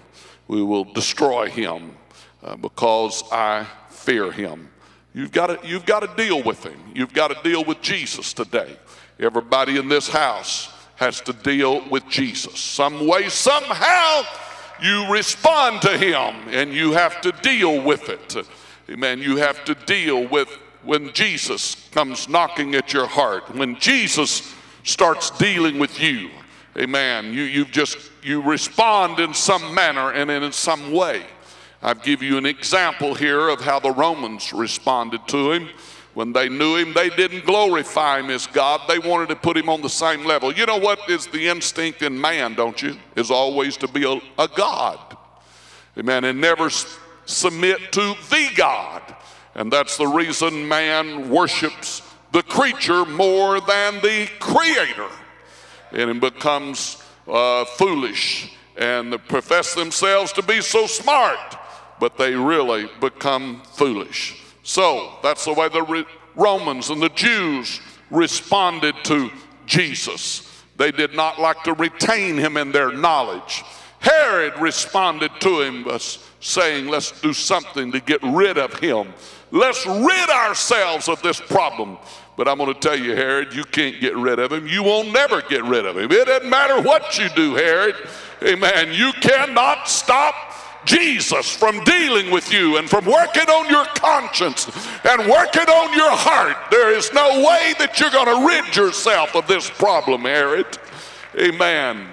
We 0.48 0.64
will 0.64 0.86
destroy 0.86 1.50
him 1.50 1.98
uh, 2.44 2.56
because 2.56 3.24
I 3.32 3.66
fear 3.90 4.32
him. 4.32 4.70
You've 5.14 5.32
got 5.32 5.48
to, 5.48 5.68
you've 5.68 5.86
got 5.86 6.02
to 6.02 6.24
deal 6.24 6.42
with 6.44 6.64
him. 6.66 6.80
You've 6.94 7.14
got 7.14 7.30
to 7.30 7.38
deal 7.48 7.64
with 7.64 7.82
Jesus 7.82 8.34
today. 8.34 8.78
Everybody 9.20 9.78
in 9.78 9.88
this 9.88 10.08
house 10.08 10.74
has 10.96 11.22
to 11.22 11.34
deal 11.34 11.88
with 11.90 12.08
Jesus. 12.10 12.60
Some 12.60 13.08
way, 13.08 13.30
somehow, 13.30 14.24
you 14.82 15.12
respond 15.12 15.82
to 15.84 15.98
him 15.98 16.36
and 16.50 16.74
you 16.74 16.94
have 16.94 17.22
to 17.22 17.32
deal 17.44 17.82
with 17.82 18.10
it. 18.10 18.36
Amen. 18.90 19.20
You 19.20 19.38
have 19.38 19.64
to 19.66 19.76
deal 19.76 20.28
with 20.28 20.50
when 20.84 21.14
Jesus 21.14 21.88
comes 21.92 22.28
knocking 22.28 22.76
at 22.76 22.94
your 22.94 23.08
heart, 23.08 23.56
when 23.56 23.80
Jesus 23.80 24.54
starts 24.84 25.30
dealing 25.32 25.80
with 25.80 26.00
you, 26.00 26.30
amen, 26.78 27.34
you, 27.34 27.44
you 27.44 27.66
just, 27.66 27.98
you 28.22 28.42
respond 28.42 29.20
in 29.20 29.34
some 29.34 29.74
manner 29.74 30.12
and 30.12 30.30
in 30.30 30.52
some 30.52 30.92
way. 30.92 31.24
I'll 31.84 31.94
give 31.94 32.24
you 32.24 32.38
an 32.38 32.46
example 32.46 33.14
here 33.14 33.50
of 33.50 33.60
how 33.60 33.80
the 33.80 33.92
Romans 33.92 34.54
responded 34.54 35.28
to 35.28 35.52
him. 35.52 35.70
When 36.14 36.32
they 36.32 36.48
knew 36.48 36.78
him, 36.78 36.94
they 36.94 37.10
didn't 37.10 37.46
glorify 37.46 38.20
him 38.20 38.30
as 38.30 38.48
God. 38.48 38.82
They 38.88 39.00
wanted 39.00 39.30
to 39.30 39.36
put 39.36 39.58
him 39.58 39.68
on 39.68 39.82
the 39.82 39.90
same 39.90 40.24
level. 40.24 40.54
You 40.54 40.66
know 40.66 40.78
what 40.78 41.10
is 41.10 41.28
the 41.28 41.50
instinct 41.50 42.02
in 42.02 42.20
man, 42.20 42.54
don't 42.54 42.82
you? 42.82 42.96
Is 43.18 43.30
always 43.30 43.76
to 43.78 43.88
be 43.88 44.06
a, 44.06 44.22
a 44.42 44.48
God. 44.48 45.18
Amen. 45.98 46.24
And 46.24 46.40
never 46.40 46.70
submit 47.26 47.92
to 47.92 48.16
the 48.30 48.50
God. 48.56 49.02
And 49.56 49.72
that's 49.72 49.98
the 49.98 50.08
reason 50.08 50.68
man 50.68 51.30
worships 51.30 52.02
the 52.32 52.44
creature 52.44 53.06
more 53.06 53.60
than 53.60 53.96
the 53.96 54.30
creator. 54.40 55.10
And 55.92 56.10
it 56.10 56.20
becomes 56.20 57.04
uh, 57.28 57.66
foolish 57.66 58.56
and 58.78 59.14
profess 59.28 59.76
themselves 59.76 60.32
to 60.34 60.42
be 60.42 60.62
so 60.62 60.88
smart, 60.88 61.58
but 62.04 62.18
they 62.18 62.36
really 62.36 62.90
become 63.00 63.62
foolish. 63.76 64.44
So 64.62 65.14
that's 65.24 65.46
the 65.46 65.54
way 65.54 65.70
the 65.70 65.84
Re- 65.84 66.06
Romans 66.36 66.90
and 66.90 67.02
the 67.02 67.08
Jews 67.08 67.80
responded 68.12 68.94
to 69.06 69.32
Jesus. 69.66 70.66
They 70.76 70.92
did 70.92 71.14
not 71.14 71.40
like 71.40 71.64
to 71.64 71.72
retain 71.72 72.36
him 72.36 72.58
in 72.58 72.74
their 72.74 72.92
knowledge. 72.92 73.64
Herod 74.00 74.60
responded 74.60 75.32
to 75.40 75.62
him 75.62 75.86
by 75.86 76.00
saying, 76.42 76.88
Let's 76.88 77.22
do 77.22 77.32
something 77.32 77.94
to 77.94 78.02
get 78.02 78.22
rid 78.22 78.58
of 78.58 78.78
him. 78.80 79.14
Let's 79.52 79.86
rid 79.86 80.30
ourselves 80.30 81.08
of 81.08 81.22
this 81.22 81.40
problem. 81.40 81.98
But 82.36 82.50
I'm 82.50 82.58
going 82.58 82.74
to 82.74 82.80
tell 82.82 83.00
you, 83.00 83.16
Herod, 83.16 83.54
you 83.54 83.64
can't 83.64 84.02
get 84.02 84.18
rid 84.18 84.40
of 84.40 84.52
him. 84.52 84.68
You 84.68 84.84
won't 84.84 85.14
never 85.14 85.42
get 85.42 85.64
rid 85.64 85.86
of 85.86 85.98
him. 85.98 86.12
It 86.12 86.26
doesn't 86.26 86.50
matter 86.50 86.82
what 86.82 87.18
you 87.18 87.30
do, 87.30 87.56
Herod. 87.56 87.96
Amen. 88.44 88.92
You 88.92 89.14
cannot 89.14 89.88
stop 89.88 90.53
Jesus 90.86 91.56
from 91.56 91.84
dealing 91.84 92.32
with 92.32 92.52
you 92.52 92.78
and 92.78 92.90
from 92.90 93.06
working 93.06 93.50
on 93.50 93.70
your 93.70 93.86
conscience 93.96 94.68
and 95.06 95.30
working 95.30 95.70
on 95.70 95.94
your 95.94 96.12
heart. 96.12 96.58
There 96.72 96.96
is 96.96 97.12
no 97.14 97.44
way 97.46 97.74
that 97.80 98.00
you're 98.00 98.10
going 98.10 98.26
to 98.26 98.48
rid 98.48 98.76
yourself 98.76 99.36
of 99.36 99.48
this 99.48 99.70
problem, 99.70 100.22
Herod. 100.22 100.78
Amen. 101.40 102.08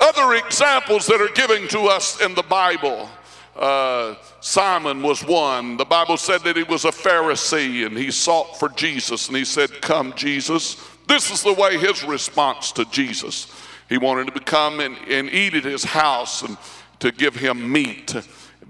Other 0.00 0.34
examples 0.34 1.06
that 1.06 1.20
are 1.20 1.32
given 1.34 1.68
to 1.68 1.82
us 1.82 2.20
in 2.20 2.34
the 2.34 2.42
Bible. 2.42 3.08
Uh, 3.54 4.14
Simon 4.40 5.02
was 5.02 5.24
one. 5.24 5.76
The 5.76 5.84
Bible 5.84 6.16
said 6.16 6.42
that 6.42 6.56
he 6.56 6.62
was 6.62 6.84
a 6.84 6.90
Pharisee 6.90 7.86
and 7.86 7.96
he 7.96 8.10
sought 8.10 8.58
for 8.58 8.70
Jesus 8.70 9.28
and 9.28 9.36
he 9.36 9.44
said, 9.44 9.82
Come, 9.82 10.12
Jesus. 10.14 10.76
This 11.06 11.30
is 11.30 11.42
the 11.42 11.52
way 11.52 11.76
his 11.76 12.02
response 12.04 12.72
to 12.72 12.84
Jesus. 12.86 13.52
He 13.88 13.98
wanted 13.98 14.34
to 14.34 14.40
come 14.40 14.80
and, 14.80 14.96
and 15.08 15.28
eat 15.28 15.54
at 15.54 15.64
his 15.64 15.84
house 15.84 16.42
and 16.42 16.56
to 17.02 17.12
give 17.12 17.36
him 17.36 17.70
meat. 17.70 18.14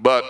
But 0.01 0.25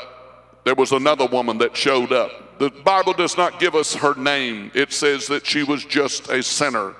there 0.64 0.74
was 0.74 0.92
another 0.92 1.26
woman 1.26 1.58
that 1.58 1.76
showed 1.76 2.12
up. 2.12 2.58
The 2.58 2.70
Bible 2.70 3.12
does 3.12 3.36
not 3.36 3.58
give 3.58 3.74
us 3.74 3.94
her 3.94 4.14
name, 4.14 4.70
it 4.74 4.92
says 4.92 5.26
that 5.28 5.46
she 5.46 5.62
was 5.62 5.84
just 5.84 6.28
a 6.28 6.42
sinner. 6.42 6.94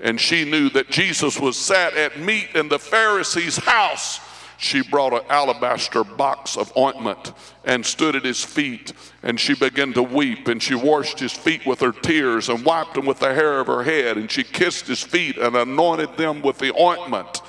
And 0.00 0.20
she 0.20 0.44
knew 0.44 0.70
that 0.70 0.90
Jesus 0.90 1.38
was 1.38 1.56
sat 1.56 1.96
at 1.96 2.18
meat 2.18 2.48
in 2.54 2.68
the 2.68 2.78
Pharisee's 2.78 3.56
house 3.56 4.20
she 4.56 4.82
brought 4.82 5.12
an 5.12 5.20
alabaster 5.28 6.04
box 6.04 6.56
of 6.56 6.74
ointment 6.76 7.32
and 7.64 7.84
stood 7.84 8.16
at 8.16 8.24
his 8.24 8.44
feet 8.44 8.92
and 9.22 9.38
she 9.38 9.54
began 9.54 9.92
to 9.92 10.02
weep 10.02 10.48
and 10.48 10.62
she 10.62 10.74
washed 10.74 11.18
his 11.18 11.32
feet 11.32 11.66
with 11.66 11.80
her 11.80 11.92
tears 11.92 12.48
and 12.48 12.64
wiped 12.64 12.94
them 12.94 13.04
with 13.04 13.18
the 13.18 13.34
hair 13.34 13.60
of 13.60 13.66
her 13.66 13.82
head 13.82 14.16
and 14.16 14.30
she 14.30 14.42
kissed 14.42 14.86
his 14.86 15.02
feet 15.02 15.36
and 15.36 15.56
anointed 15.56 16.16
them 16.16 16.40
with 16.42 16.58
the 16.58 16.74
ointment 16.80 17.42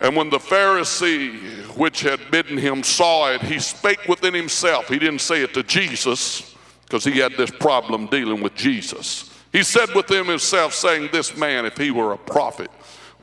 and 0.00 0.16
when 0.16 0.30
the 0.30 0.38
Pharisee 0.38 1.64
which 1.76 2.00
had 2.00 2.30
bidden 2.30 2.58
him 2.58 2.82
saw 2.82 3.30
it 3.30 3.42
he 3.42 3.58
spake 3.58 4.06
within 4.08 4.34
himself 4.34 4.88
he 4.88 4.98
didn't 4.98 5.20
say 5.20 5.42
it 5.42 5.54
to 5.54 5.62
Jesus 5.62 6.54
because 6.84 7.04
he 7.04 7.18
had 7.18 7.32
this 7.32 7.50
problem 7.50 8.06
dealing 8.06 8.42
with 8.42 8.54
Jesus 8.54 9.30
he 9.52 9.62
said 9.62 9.94
within 9.94 10.26
himself 10.26 10.74
saying 10.74 11.10
this 11.12 11.36
man 11.36 11.64
if 11.64 11.76
he 11.76 11.90
were 11.90 12.12
a 12.12 12.18
prophet 12.18 12.70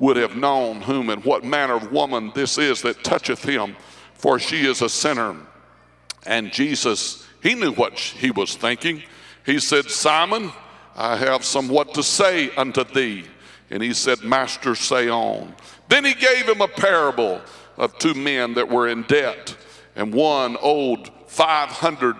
would 0.01 0.17
have 0.17 0.35
known 0.35 0.81
whom 0.81 1.11
and 1.11 1.23
what 1.23 1.43
manner 1.43 1.75
of 1.75 1.91
woman 1.91 2.31
this 2.33 2.57
is 2.57 2.81
that 2.81 3.03
toucheth 3.03 3.43
him, 3.43 3.75
for 4.15 4.39
she 4.39 4.65
is 4.65 4.81
a 4.81 4.89
sinner. 4.89 5.35
And 6.25 6.51
Jesus, 6.51 7.27
he 7.41 7.53
knew 7.53 7.71
what 7.71 7.99
he 7.99 8.31
was 8.31 8.55
thinking. 8.55 9.03
He 9.45 9.59
said, 9.59 9.91
Simon, 9.91 10.51
I 10.95 11.15
have 11.17 11.45
somewhat 11.45 11.93
to 11.93 12.03
say 12.03 12.49
unto 12.55 12.83
thee. 12.83 13.25
And 13.69 13.81
he 13.81 13.93
said, 13.93 14.23
Master, 14.23 14.73
say 14.73 15.07
on. 15.07 15.53
Then 15.91 16.05
he 16.05 16.13
gave 16.13 16.47
him 16.47 16.61
a 16.61 16.69
parable 16.69 17.41
of 17.75 17.97
two 17.97 18.13
men 18.13 18.53
that 18.53 18.69
were 18.69 18.87
in 18.87 19.03
debt, 19.03 19.57
and 19.97 20.13
one 20.13 20.55
owed 20.61 21.11
500 21.27 22.15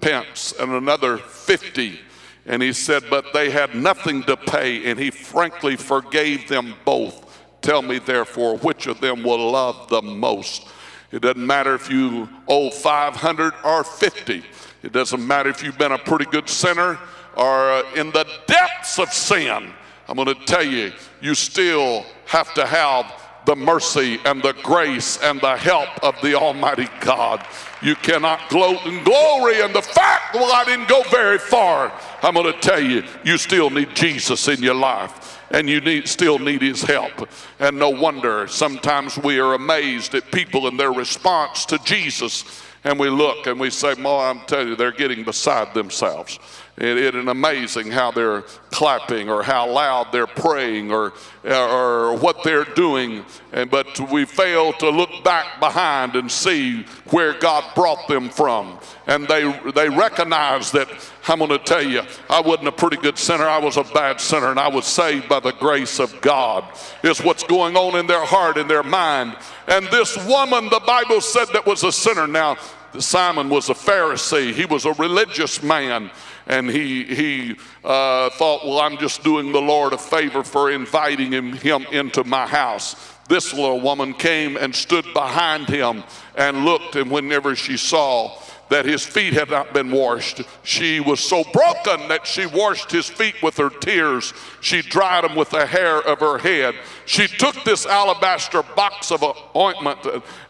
pence 0.00 0.54
and 0.58 0.72
another 0.72 1.18
50. 1.18 2.00
And 2.46 2.62
he 2.62 2.72
said, 2.72 3.04
But 3.10 3.34
they 3.34 3.50
had 3.50 3.74
nothing 3.74 4.22
to 4.22 4.38
pay, 4.38 4.90
and 4.90 4.98
he 4.98 5.10
frankly 5.10 5.76
forgave 5.76 6.48
them 6.48 6.72
both. 6.86 7.38
Tell 7.60 7.82
me, 7.82 7.98
therefore, 7.98 8.56
which 8.56 8.86
of 8.86 9.02
them 9.02 9.22
will 9.22 9.50
love 9.50 9.90
the 9.90 10.00
most? 10.00 10.66
It 11.12 11.20
doesn't 11.20 11.46
matter 11.46 11.74
if 11.74 11.90
you 11.90 12.26
owe 12.48 12.70
500 12.70 13.52
or 13.62 13.84
50. 13.84 14.42
It 14.82 14.92
doesn't 14.92 15.26
matter 15.26 15.50
if 15.50 15.62
you've 15.62 15.76
been 15.76 15.92
a 15.92 15.98
pretty 15.98 16.24
good 16.24 16.48
sinner 16.48 16.98
or 17.36 17.70
uh, 17.70 17.82
in 17.96 18.12
the 18.12 18.26
depths 18.46 18.98
of 18.98 19.12
sin. 19.12 19.74
I'm 20.08 20.16
going 20.16 20.26
to 20.26 20.46
tell 20.46 20.64
you, 20.64 20.92
you 21.20 21.34
still 21.34 22.06
have 22.30 22.54
to 22.54 22.64
have 22.64 23.12
the 23.44 23.56
mercy 23.56 24.20
and 24.24 24.40
the 24.40 24.52
grace 24.62 25.18
and 25.20 25.40
the 25.40 25.56
help 25.56 25.88
of 26.04 26.14
the 26.22 26.32
Almighty 26.34 26.86
God. 27.00 27.44
You 27.82 27.96
cannot 27.96 28.48
gloat 28.50 28.86
in 28.86 29.02
glory 29.02 29.60
and 29.60 29.74
the 29.74 29.82
fact, 29.82 30.34
well, 30.34 30.52
I 30.54 30.64
didn't 30.64 30.88
go 30.88 31.02
very 31.10 31.38
far. 31.38 31.92
I'm 32.22 32.34
going 32.34 32.52
to 32.52 32.60
tell 32.60 32.78
you, 32.78 33.02
you 33.24 33.36
still 33.36 33.68
need 33.68 33.96
Jesus 33.96 34.46
in 34.46 34.62
your 34.62 34.74
life 34.74 35.40
and 35.50 35.68
you 35.68 35.80
need, 35.80 36.06
still 36.06 36.38
need 36.38 36.62
his 36.62 36.82
help. 36.82 37.28
And 37.58 37.80
no 37.80 37.90
wonder 37.90 38.46
sometimes 38.46 39.18
we 39.18 39.40
are 39.40 39.54
amazed 39.54 40.14
at 40.14 40.30
people 40.30 40.68
and 40.68 40.78
their 40.78 40.92
response 40.92 41.66
to 41.66 41.78
Jesus. 41.78 42.62
And 42.84 42.96
we 42.96 43.10
look 43.10 43.48
and 43.48 43.58
we 43.58 43.70
say, 43.70 43.94
Well, 43.94 44.20
I'm 44.20 44.40
telling 44.46 44.68
you, 44.68 44.76
they're 44.76 44.92
getting 44.92 45.24
beside 45.24 45.74
themselves. 45.74 46.38
It 46.80 46.96
is 46.96 47.26
amazing 47.26 47.90
how 47.90 48.10
they're 48.10 48.40
clapping 48.70 49.28
or 49.28 49.42
how 49.42 49.70
loud 49.70 50.12
they're 50.12 50.26
praying 50.26 50.90
or, 50.90 51.12
or 51.44 52.16
what 52.16 52.42
they're 52.42 52.64
doing. 52.64 53.22
And, 53.52 53.70
but 53.70 54.10
we 54.10 54.24
fail 54.24 54.72
to 54.74 54.88
look 54.88 55.10
back 55.22 55.60
behind 55.60 56.16
and 56.16 56.32
see 56.32 56.86
where 57.10 57.34
God 57.34 57.64
brought 57.74 58.08
them 58.08 58.30
from. 58.30 58.78
And 59.06 59.28
they, 59.28 59.52
they 59.74 59.90
recognize 59.90 60.70
that 60.70 60.88
I'm 61.28 61.40
going 61.40 61.50
to 61.50 61.58
tell 61.58 61.82
you, 61.82 62.00
I 62.30 62.40
wasn't 62.40 62.68
a 62.68 62.72
pretty 62.72 62.96
good 62.96 63.18
sinner. 63.18 63.44
I 63.44 63.58
was 63.58 63.76
a 63.76 63.84
bad 63.84 64.18
sinner, 64.18 64.50
and 64.50 64.58
I 64.58 64.68
was 64.68 64.86
saved 64.86 65.28
by 65.28 65.40
the 65.40 65.52
grace 65.52 66.00
of 66.00 66.18
God. 66.22 66.64
Is 67.02 67.22
what's 67.22 67.44
going 67.44 67.76
on 67.76 67.98
in 67.98 68.06
their 68.06 68.24
heart 68.24 68.56
and 68.56 68.70
their 68.70 68.82
mind. 68.82 69.36
And 69.68 69.86
this 69.88 70.16
woman, 70.26 70.70
the 70.70 70.80
Bible 70.86 71.20
said, 71.20 71.48
that 71.52 71.66
was 71.66 71.84
a 71.84 71.92
sinner. 71.92 72.26
Now, 72.26 72.56
Simon 72.98 73.48
was 73.48 73.68
a 73.68 73.74
Pharisee, 73.74 74.52
he 74.52 74.64
was 74.64 74.84
a 74.84 74.92
religious 74.94 75.62
man 75.62 76.10
and 76.50 76.68
he, 76.68 77.04
he 77.04 77.56
uh, 77.84 78.28
thought, 78.30 78.66
well, 78.66 78.80
I'm 78.80 78.98
just 78.98 79.22
doing 79.22 79.52
the 79.52 79.60
Lord 79.60 79.92
a 79.92 79.98
favor 79.98 80.42
for 80.42 80.72
inviting 80.72 81.30
him, 81.30 81.52
him 81.52 81.86
into 81.92 82.24
my 82.24 82.44
house. 82.44 82.96
This 83.28 83.54
little 83.54 83.80
woman 83.80 84.12
came 84.12 84.56
and 84.56 84.74
stood 84.74 85.04
behind 85.14 85.68
him 85.68 86.02
and 86.34 86.64
looked, 86.64 86.96
and 86.96 87.08
whenever 87.08 87.54
she 87.54 87.76
saw 87.76 88.36
that 88.70 88.86
his 88.86 89.04
feet 89.04 89.34
had 89.34 89.50
not 89.50 89.74
been 89.74 89.90
washed. 89.90 90.42
She 90.62 91.00
was 91.00 91.20
so 91.20 91.44
broken 91.52 92.08
that 92.08 92.26
she 92.26 92.46
washed 92.46 92.90
his 92.90 93.08
feet 93.08 93.34
with 93.42 93.56
her 93.56 93.68
tears. 93.68 94.32
She 94.60 94.80
dried 94.80 95.24
them 95.24 95.36
with 95.36 95.50
the 95.50 95.66
hair 95.66 95.98
of 95.98 96.20
her 96.20 96.38
head. 96.38 96.76
She 97.04 97.26
took 97.26 97.62
this 97.64 97.84
alabaster 97.84 98.62
box 98.62 99.10
of 99.10 99.24
ointment 99.54 99.98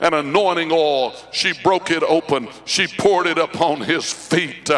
and 0.01 0.15
anointing 0.15 0.71
oil. 0.71 1.15
She 1.33 1.55
broke 1.65 1.91
it 1.91 2.03
open. 2.03 2.49
She 2.67 2.87
poured 2.87 3.27
it 3.27 3.39
upon 3.39 3.81
his 3.81 4.13
feet. 4.13 4.71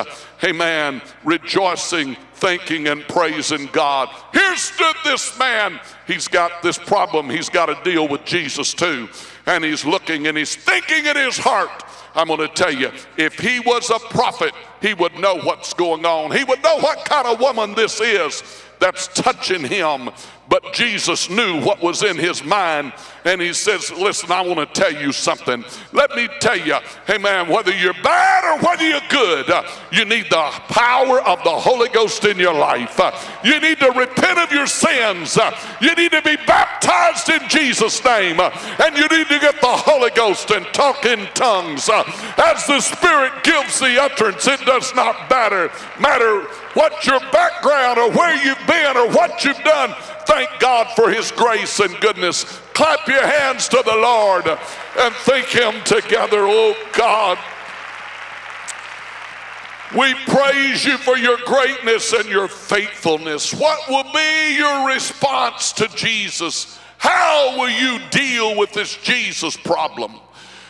Amen. 0.44 1.02
Rejoicing, 1.24 2.16
thanking, 2.34 2.88
and 2.88 3.02
praising 3.08 3.68
God. 3.72 4.08
Here 4.32 4.56
stood 4.56 4.96
this 5.04 5.36
man. 5.38 5.80
He's 6.06 6.28
got 6.28 6.62
this 6.62 6.78
problem. 6.78 7.28
He's 7.28 7.48
got 7.48 7.66
to 7.66 7.90
deal 7.90 8.06
with 8.06 8.24
Jesus 8.24 8.72
too. 8.72 9.08
And 9.46 9.64
he's 9.64 9.84
looking 9.84 10.28
and 10.28 10.38
he's 10.38 10.54
thinking 10.54 11.06
in 11.06 11.16
his 11.16 11.38
heart 11.38 11.70
I'm 12.14 12.26
going 12.26 12.40
to 12.40 12.48
tell 12.48 12.72
you, 12.72 12.90
if 13.16 13.38
he 13.38 13.60
was 13.60 13.90
a 13.90 13.98
prophet, 13.98 14.52
he 14.80 14.94
would 14.94 15.14
know 15.18 15.38
what's 15.38 15.72
going 15.72 16.04
on. 16.04 16.30
He 16.36 16.44
would 16.44 16.62
know 16.62 16.78
what 16.78 17.04
kind 17.04 17.26
of 17.26 17.40
woman 17.40 17.74
this 17.74 18.00
is 18.00 18.42
that's 18.78 19.08
touching 19.08 19.64
him. 19.64 20.10
But 20.52 20.74
Jesus 20.74 21.30
knew 21.30 21.62
what 21.62 21.80
was 21.80 22.02
in 22.02 22.18
his 22.18 22.44
mind, 22.44 22.92
and 23.24 23.40
he 23.40 23.54
says, 23.54 23.90
Listen, 23.90 24.30
I 24.30 24.42
want 24.42 24.58
to 24.58 24.66
tell 24.66 24.92
you 24.92 25.10
something. 25.10 25.64
Let 25.94 26.14
me 26.14 26.28
tell 26.40 26.58
you, 26.58 26.76
hey 27.06 27.16
man, 27.16 27.48
whether 27.48 27.72
you're 27.72 27.94
bad 28.02 28.44
or 28.44 28.62
whether 28.62 28.86
you're 28.86 29.00
good, 29.08 29.46
you 29.90 30.04
need 30.04 30.26
the 30.28 30.50
power 30.68 31.22
of 31.22 31.42
the 31.42 31.50
Holy 31.50 31.88
Ghost 31.88 32.26
in 32.26 32.38
your 32.38 32.52
life. 32.52 33.00
You 33.42 33.62
need 33.62 33.78
to 33.78 33.92
repent 33.92 34.40
of 34.40 34.52
your 34.52 34.66
sins. 34.66 35.38
You 35.80 35.94
need 35.94 36.12
to 36.12 36.20
be 36.20 36.36
baptized 36.46 37.30
in 37.30 37.48
Jesus' 37.48 38.04
name, 38.04 38.38
and 38.38 38.94
you 38.94 39.08
need 39.08 39.28
to 39.28 39.38
get 39.38 39.58
the 39.58 39.68
Holy 39.68 40.10
Ghost 40.10 40.50
and 40.50 40.66
talk 40.74 41.06
in 41.06 41.28
tongues. 41.32 41.88
As 41.88 42.66
the 42.66 42.80
Spirit 42.82 43.42
gives 43.42 43.80
the 43.80 43.98
utterance, 43.98 44.46
it 44.46 44.60
does 44.66 44.94
not 44.94 45.30
matter, 45.30 45.70
matter 45.98 46.46
what 46.74 47.06
your 47.06 47.20
background 47.30 47.98
or 47.98 48.10
where 48.10 48.34
you've 48.44 48.66
been 48.66 48.96
or 48.96 49.08
what 49.08 49.44
you've 49.44 49.62
done. 49.62 49.94
Thank 50.26 50.48
God 50.58 50.88
for 50.94 51.10
His 51.10 51.30
grace 51.30 51.80
and 51.80 51.98
goodness. 52.00 52.44
Clap 52.74 53.06
your 53.06 53.26
hands 53.26 53.68
to 53.68 53.82
the 53.84 53.94
Lord 53.94 54.46
and 54.46 55.14
thank 55.16 55.46
Him 55.46 55.82
together. 55.84 56.38
Oh 56.40 56.74
God. 56.92 57.38
We 59.96 60.14
praise 60.26 60.86
you 60.86 60.96
for 60.96 61.18
your 61.18 61.36
greatness 61.44 62.14
and 62.14 62.26
your 62.26 62.48
faithfulness. 62.48 63.52
What 63.52 63.78
will 63.90 64.10
be 64.10 64.56
your 64.56 64.88
response 64.88 65.72
to 65.72 65.88
Jesus? 65.88 66.78
How 66.96 67.58
will 67.58 67.68
you 67.68 67.98
deal 68.10 68.56
with 68.56 68.72
this 68.72 68.96
Jesus 68.96 69.54
problem? 69.54 70.14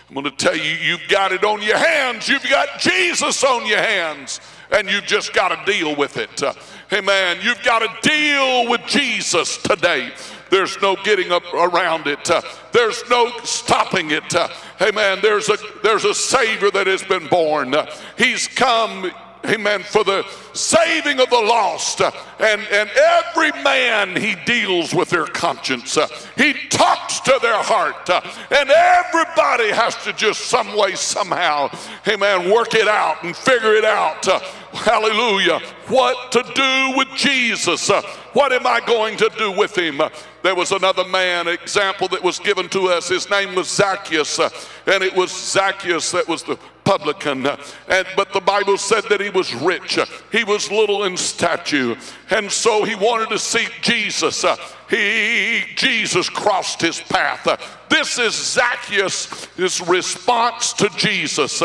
I'm 0.09 0.15
going 0.15 0.25
to 0.25 0.33
tell 0.33 0.57
you, 0.57 0.73
you've 0.73 1.09
got 1.09 1.31
it 1.31 1.45
on 1.45 1.63
your 1.63 1.79
hands. 1.79 2.29
You've 2.29 2.43
got 2.51 2.81
Jesus 2.81 3.45
on 3.45 3.65
your 3.65 3.79
hands 3.79 4.41
and 4.73 4.89
you've 4.89 5.05
just 5.05 5.33
got 5.33 5.49
to 5.49 5.73
deal 5.73 5.95
with 5.95 6.17
it. 6.17 6.43
Uh, 6.43 6.55
amen. 6.93 7.39
You've 7.43 7.63
got 7.63 7.81
to 7.81 8.09
deal 8.09 8.69
with 8.69 8.81
Jesus 8.87 9.59
today. 9.59 10.13
There's 10.51 10.81
no 10.83 10.97
getting 10.97 11.33
up 11.33 11.45
around 11.55 12.07
it. 12.07 12.31
Uh, 12.31 12.43
there's 12.73 13.03
no 13.09 13.31
stopping 13.45 14.11
it. 14.11 14.35
Uh, 14.35 14.49
amen. 14.81 15.19
There's 15.23 15.49
a 15.49 15.57
there's 15.83 16.05
a 16.05 16.15
Savior 16.15 16.71
that 16.73 16.87
has 16.87 17.03
been 17.03 17.27
born. 17.29 17.75
Uh, 17.75 17.87
he's 18.19 18.49
come 18.49 19.11
amen, 19.45 19.83
for 19.83 20.05
the 20.05 20.25
saving 20.53 21.21
of 21.21 21.31
the 21.31 21.37
lost. 21.37 22.01
And, 22.01 22.61
and 22.61 22.91
every 22.91 23.53
man 23.63 24.17
he 24.17 24.37
deals 24.45 24.95
with 24.95 25.11
their 25.11 25.27
conscience. 25.27 25.99
He 26.37 26.55
talks 26.69 27.21
to 27.21 27.39
their 27.41 27.63
heart. 27.63 28.09
And 28.09 28.71
everybody 28.71 29.71
has 29.71 29.97
to 30.05 30.13
just 30.13 30.47
some 30.47 30.77
way, 30.77 30.95
somehow, 30.95 31.71
amen, 32.09 32.51
work 32.51 32.75
it 32.75 32.89
out 32.89 33.23
and 33.25 33.37
figure 33.37 33.75
it 33.75 33.85
out. 33.85 34.25
Hallelujah. 34.73 35.61
What 35.89 36.33
to 36.33 36.43
do 36.55 36.97
with 36.97 37.09
Jesus? 37.15 37.91
What 38.33 38.53
am 38.53 38.67
I 38.67 38.81
going 38.81 39.19
to 39.19 39.31
do 39.37 39.53
with 39.53 39.77
him? 39.77 40.01
There 40.43 40.55
was 40.55 40.73
another 40.73 41.05
man, 41.05 41.47
example 41.47 42.09
that 42.09 42.23
was 42.23 42.39
given 42.39 42.69
to 42.71 42.89
us. 42.89 43.09
His 43.09 43.29
name 43.31 43.55
was 43.55 43.69
Zacchaeus, 43.69 44.39
and 44.39 45.03
it 45.03 45.15
was 45.15 45.31
Zacchaeus 45.31 46.11
that 46.13 46.27
was 46.27 46.43
the 46.43 46.59
publican. 46.85 47.47
And, 47.47 48.07
but 48.17 48.33
the 48.33 48.41
Bible 48.41 48.79
said 48.79 49.05
that 49.11 49.21
he 49.21 49.31
was 49.31 49.55
rich. 49.55 49.99
He 50.33 50.42
was 50.45 50.71
little 50.71 51.05
in 51.05 51.17
stature. 51.17 51.97
And 52.31 52.51
so 52.51 52.85
he 52.85 52.95
wanted 52.95 53.29
to 53.31 53.39
see 53.39 53.67
Jesus. 53.81 54.45
He, 54.89 55.63
Jesus 55.77 56.29
crossed 56.29 56.81
his 56.81 57.01
path. 57.01 57.47
This 57.89 58.19
is 58.19 58.35
Zacchaeus' 58.35 59.81
response 59.87 60.73
to 60.75 60.89
Jesus. 60.97 61.63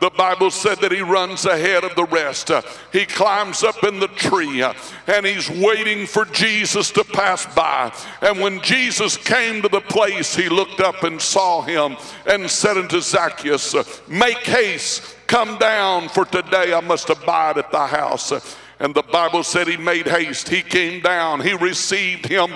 The 0.00 0.10
Bible 0.10 0.50
said 0.50 0.78
that 0.78 0.92
he 0.92 1.02
runs 1.02 1.44
ahead 1.44 1.84
of 1.84 1.94
the 1.94 2.06
rest. 2.06 2.50
Uh, 2.50 2.62
he 2.90 3.04
climbs 3.04 3.62
up 3.62 3.84
in 3.84 4.00
the 4.00 4.08
tree 4.08 4.62
uh, 4.62 4.72
and 5.06 5.26
he's 5.26 5.50
waiting 5.50 6.06
for 6.06 6.24
Jesus 6.24 6.90
to 6.92 7.04
pass 7.04 7.44
by. 7.54 7.92
And 8.22 8.40
when 8.40 8.62
Jesus 8.62 9.18
came 9.18 9.60
to 9.60 9.68
the 9.68 9.82
place, 9.82 10.34
he 10.34 10.48
looked 10.48 10.80
up 10.80 11.02
and 11.02 11.20
saw 11.20 11.60
him 11.60 11.98
and 12.26 12.50
said 12.50 12.78
unto 12.78 13.00
Zacchaeus, 13.00 13.74
uh, 13.74 13.84
Make 14.08 14.38
haste, 14.38 15.16
come 15.30 15.56
down, 15.58 16.08
for 16.08 16.24
today 16.24 16.74
I 16.74 16.80
must 16.80 17.08
abide 17.08 17.56
at 17.56 17.70
thy 17.70 17.86
house. 17.86 18.32
And 18.80 18.92
the 18.92 19.02
Bible 19.02 19.44
said 19.44 19.68
he 19.68 19.76
made 19.76 20.08
haste. 20.08 20.48
He 20.48 20.60
came 20.60 21.00
down. 21.02 21.40
He 21.40 21.54
received 21.54 22.26
him 22.26 22.52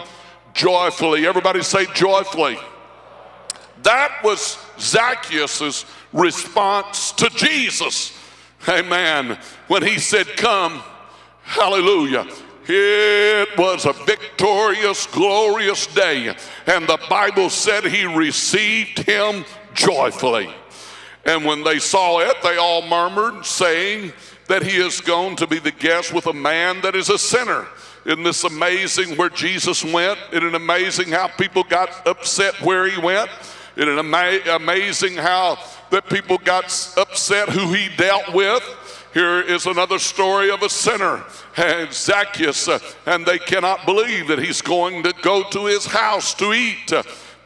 joyfully. 0.55 1.25
Everybody 1.25 1.63
say 1.63 1.87
joyfully. 1.95 2.59
That 3.85 4.11
was 4.25 4.59
Zacchaeus' 4.81 5.85
response 6.13 7.13
to 7.13 7.31
Jesus. 7.31 8.19
Amen. 8.69 9.39
When 9.69 9.83
he 9.83 9.99
said, 9.99 10.27
Come, 10.37 10.83
hallelujah. 11.43 12.27
It 12.67 13.57
was 13.57 13.85
a 13.85 13.93
victorious, 13.93 15.07
glorious 15.07 15.87
day. 15.87 16.35
And 16.67 16.89
the 16.89 16.99
Bible 17.09 17.51
said 17.51 17.85
he 17.85 18.05
received 18.05 19.01
him 19.01 19.45
joyfully. 19.75 20.53
And 21.27 21.45
when 21.45 21.65
they 21.65 21.79
saw 21.79 22.21
it, 22.21 22.37
they 22.43 22.57
all 22.57 22.83
murmured, 22.83 23.47
saying 23.47 24.13
that 24.47 24.63
he 24.63 24.77
is 24.77 25.01
going 25.01 25.37
to 25.37 25.47
be 25.47 25.59
the 25.59 25.71
guest 25.73 26.13
with 26.13 26.27
a 26.27 26.33
man 26.33 26.81
that 26.83 26.95
is 26.95 27.09
a 27.09 27.19
sinner. 27.19 27.67
Isn't 28.05 28.23
this 28.23 28.45
amazing 28.45 29.17
where 29.17 29.31
Jesus 29.31 29.83
went? 29.83 30.19
Isn't 30.31 30.49
it 30.49 30.55
amazing 30.55 31.09
how 31.09 31.29
people 31.29 31.65
got 31.65 32.07
upset 32.07 32.61
where 32.61 32.87
he 32.87 33.01
went? 33.01 33.31
Isn't 33.77 33.89
it 33.89 33.99
ama- 33.99 34.57
amazing 34.57 35.15
how 35.15 35.59
that 35.91 36.09
people 36.11 36.37
got 36.37 36.65
upset 36.99 37.49
who 37.49 37.73
he 37.73 37.89
dealt 37.97 38.35
with? 38.35 38.63
Here 39.15 39.41
is 39.41 39.67
another 39.67 40.01
story 40.01 40.51
of 40.51 40.63
a 40.63 40.69
sinner, 40.69 41.23
Zacchaeus, 41.91 42.67
uh, 42.67 42.81
and 43.07 43.25
they 43.25 43.39
cannot 43.39 43.87
believe 43.87 44.27
that 44.27 44.41
he's 44.41 44.61
going 44.61 45.05
to 45.05 45.15
go 45.23 45.49
to 45.51 45.67
his 45.67 45.87
house 45.87 46.35
to 46.35 46.53
eat. 46.53 46.93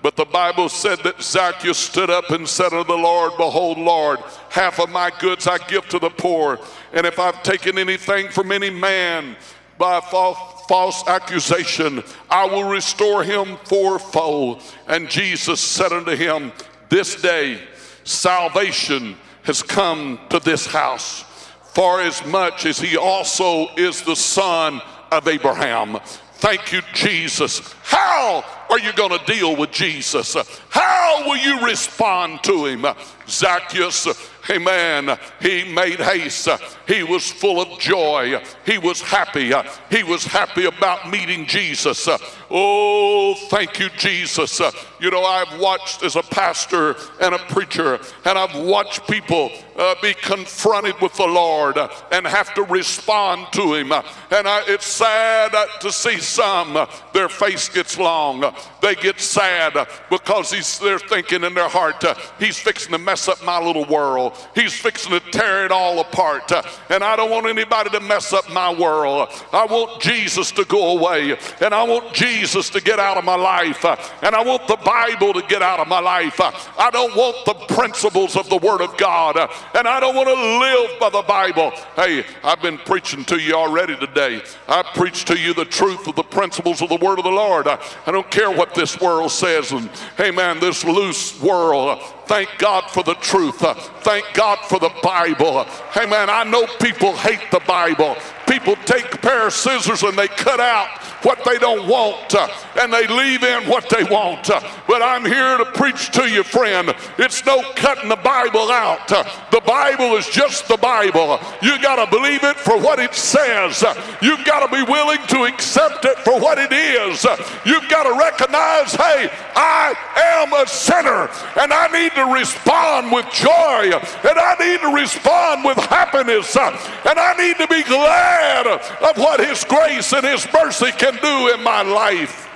But 0.01 0.17
the 0.17 0.25
Bible 0.25 0.69
said 0.69 1.01
that 1.01 1.21
Zacchaeus 1.21 1.79
stood 1.79 2.09
up 2.09 2.31
and 2.31 2.49
said 2.49 2.73
unto 2.73 2.85
the 2.85 2.97
Lord, 2.97 3.33
Behold, 3.37 3.79
Lord, 3.79 4.21
half 4.49 4.79
of 4.79 4.91
my 4.91 5.11
goods 5.19 5.47
I 5.47 5.59
give 5.59 5.89
to 5.89 5.99
the 5.99 6.11
poor. 6.11 6.61
And 6.93 7.05
if 7.05 7.19
I've 7.19 7.43
taken 7.43 7.79
anything 7.79 8.29
from 8.29 8.53
any 8.53 8.71
man 8.71 9.37
by 9.77 10.01
false 10.01 11.07
accusation, 11.09 12.05
I 12.31 12.47
will 12.47 12.69
restore 12.69 13.25
him 13.25 13.57
fourfold. 13.65 14.63
And 14.87 15.09
Jesus 15.09 15.61
said 15.61 15.93
unto 15.93 16.15
him, 16.15 16.53
This 16.89 17.21
day 17.21 17.61
salvation 18.05 19.17
has 19.43 19.63
come 19.63 20.21
to 20.31 20.39
this 20.39 20.67
house, 20.67 21.25
for 21.73 22.01
as 22.01 22.25
much 22.27 22.67
as 22.67 22.79
he 22.79 22.97
also 22.97 23.69
is 23.77 24.03
the 24.03 24.17
son 24.17 24.81
of 25.11 25.27
Abraham. 25.27 25.99
Thank 26.35 26.71
you, 26.73 26.83
Jesus. 26.93 27.75
How 27.83 28.45
are 28.71 28.79
you 28.79 28.93
going 28.93 29.19
to 29.19 29.25
deal 29.25 29.57
with 29.57 29.71
Jesus? 29.71 30.37
How 30.69 31.23
will 31.27 31.37
you 31.37 31.65
respond 31.65 32.43
to 32.45 32.67
him? 32.67 32.87
Zacchaeus 33.27 34.07
Amen. 34.51 35.19
He 35.41 35.65
made 35.65 36.01
haste. 36.01 36.49
He 36.87 37.03
was 37.03 37.31
full 37.31 37.61
of 37.61 37.79
joy. 37.79 38.41
He 38.65 38.79
was 38.79 39.01
happy. 39.03 39.53
He 39.91 40.03
was 40.03 40.25
happy 40.25 40.65
about 40.65 41.11
meeting 41.11 41.47
Jesus. 41.47 42.09
Oh, 42.51 43.35
thank 43.49 43.79
you, 43.79 43.91
Jesus. 43.91 44.61
You 45.01 45.11
know, 45.11 45.23
I've 45.23 45.61
watched 45.61 46.03
as 46.03 46.17
a 46.17 46.23
pastor 46.23 46.97
and 47.21 47.35
a 47.35 47.39
preacher, 47.39 48.01
and 48.25 48.39
I've 48.39 48.57
watched 48.57 49.07
people 49.09 49.51
uh, 49.77 49.95
be 50.03 50.13
confronted 50.15 51.01
with 51.01 51.15
the 51.15 51.27
Lord 51.27 51.79
and 52.11 52.27
have 52.27 52.53
to 52.55 52.65
respond 52.65 53.47
to 53.53 53.75
Him. 53.75 53.93
And 53.93 54.49
I, 54.49 54.65
it's 54.67 54.87
sad 54.87 55.55
to 55.81 55.93
see 55.93 56.19
some, 56.19 56.87
their 57.15 57.29
face 57.29 57.69
gets 57.69 57.97
long. 57.97 58.45
They 58.83 58.97
get 58.97 59.21
sad 59.21 59.89
because 60.11 60.53
he's, 60.53 60.79
they're 60.81 60.99
thinking 60.99 61.45
in 61.45 61.55
their 61.55 61.69
heart, 61.69 62.05
He's 62.39 62.59
fixing 62.59 62.93
to 62.93 62.99
mess 62.99 63.29
up 63.29 63.45
my 63.45 63.65
little 63.65 63.85
world. 63.87 64.37
He's 64.55 64.73
fixing 64.73 65.13
to 65.13 65.21
tear 65.31 65.65
it 65.65 65.73
all 65.73 66.01
apart. 66.01 66.51
And 66.91 67.05
I 67.05 67.15
don't 67.17 67.31
want 67.31 67.47
anybody 67.47 67.91
to 67.91 68.01
mess 68.01 68.33
up 68.33 68.51
my 68.51 68.73
world. 68.73 69.29
I 69.53 69.65
want 69.67 70.01
Jesus 70.01 70.51
to 70.53 70.65
go 70.65 70.99
away. 70.99 71.37
And 71.61 71.73
I 71.73 71.85
want 71.85 72.13
Jesus 72.15 72.71
to 72.71 72.81
get 72.81 72.99
out 72.99 73.17
of 73.17 73.25
my 73.25 73.37
life. 73.37 73.85
And 74.23 74.35
I 74.35 74.43
want 74.43 74.67
the 74.67 74.77
Bible 74.89 75.35
to 75.35 75.43
get 75.49 75.61
out 75.61 75.81
of 75.81 75.87
my 75.87 76.01
life. 76.01 76.41
I 76.41 76.89
don't 76.91 77.15
want 77.15 77.45
the 77.45 77.75
principles 77.75 78.37
of 78.37 78.49
the 78.49 78.57
Word 78.57 78.81
of 78.81 78.97
God. 78.97 79.37
and 79.75 79.87
I 79.87 80.01
don't 80.01 80.15
want 80.15 80.29
to 80.29 80.35
live 80.35 80.99
by 80.99 81.11
the 81.11 81.21
Bible. 81.21 81.73
Hey, 81.95 82.25
I've 82.43 82.63
been 82.63 82.79
preaching 82.79 83.23
to 83.27 83.39
you 83.39 83.53
already 83.53 83.99
today. 83.99 84.43
I 84.67 84.83
preach 84.95 85.27
to 85.27 85.39
you 85.39 85.53
the 85.53 85.67
truth 85.67 86.09
of 86.09 86.17
the 86.17 86.23
principles 86.23 86.81
of 86.81 86.89
the 86.89 86.97
word 86.97 87.19
of 87.19 87.25
the 87.25 87.31
Lord. 87.31 87.69
I, 87.69 87.79
don't 88.07 88.31
care 88.31 88.51
what 88.51 88.75
this 88.75 88.99
world 88.99 89.31
says. 89.31 89.73
And 89.73 89.91
hey, 90.17 90.31
man, 90.31 90.59
this 90.59 90.83
loose 90.85 91.39
world, 91.39 92.03
Thank 92.29 92.59
God 92.59 92.91
for 92.91 93.03
the 93.03 93.15
truth. 93.15 93.61
Thank 94.03 94.27
God 94.35 94.59
for 94.69 94.79
the 94.79 94.93
Bible. 95.03 95.65
Hey 95.93 96.05
man, 96.05 96.29
I 96.29 96.45
know 96.45 96.67
people 96.79 97.17
hate 97.17 97.51
the 97.51 97.61
Bible. 97.67 98.17
People 98.47 98.77
take 98.87 99.15
a 99.15 99.19
pair 99.19 99.47
of 99.47 99.53
scissors 99.53 100.03
and 100.03 100.17
they 100.17 100.29
cut 100.29 100.61
out 100.61 100.89
what 101.23 101.45
they 101.45 101.59
don't 101.59 101.89
want 101.89 102.35
uh, 102.35 102.49
and 102.81 102.93
they 102.93 103.07
leave 103.09 103.43
in 103.43 103.69
what 103.69 103.89
they 103.91 104.05
want. 104.05 104.49
But 104.87 105.03
I'm 105.03 105.25
here 105.25 105.59
to 105.59 105.65
preach 105.67 106.11
to 106.13 106.31
you, 106.31 106.43
friend. 106.43 106.95
It's 107.19 107.45
no 107.45 107.63
cutting 107.75 108.09
the 108.09 108.17
Bible 108.17 108.71
out. 108.71 109.09
The 109.09 109.61
Bible 109.67 110.17
is 110.17 110.27
just 110.29 110.69
the 110.69 110.77
Bible. 110.77 111.41
You 111.61 111.81
got 111.83 112.03
to 112.03 112.11
believe 112.11 112.45
it 112.45 112.57
for 112.57 112.79
what 112.79 112.99
it 112.99 113.15
says. 113.15 113.85
You've 114.23 114.45
got 114.45 114.67
to 114.67 114.75
be 114.75 114.83
willing 114.91 115.21
to 115.29 115.45
accept 115.45 116.05
it 116.05 116.19
for 116.19 116.39
what 116.41 116.59
it 116.59 116.73
is. 116.73 117.25
You've 117.67 117.89
got 117.89 118.05
to 118.05 118.19
recognize, 118.19 118.95
hey, 118.95 119.29
I 119.57 119.95
am 120.17 120.53
a 120.53 120.67
sinner 120.67 121.29
and 121.61 121.73
I 121.73 121.89
need 121.93 122.15
to 122.19 122.33
respond 122.33 123.13
with 123.13 123.27
joy 123.33 123.91
and 123.93 124.39
I 124.39 124.57
need 124.59 124.81
to 124.81 124.93
respond 124.93 125.65
with 125.65 125.79
happiness 125.79 126.57
and 126.57 126.77
I 127.19 127.35
need 127.39 127.57
to 127.59 127.67
be 127.69 127.83
glad 127.85 128.67
of 128.67 129.17
what 129.17 129.41
His 129.41 129.65
grace 129.65 130.13
and 130.13 130.25
His 130.25 130.47
mercy 130.53 130.91
can 130.93 131.17
do 131.17 131.55
in 131.55 131.63
my 131.63 131.83
life. 131.83 132.49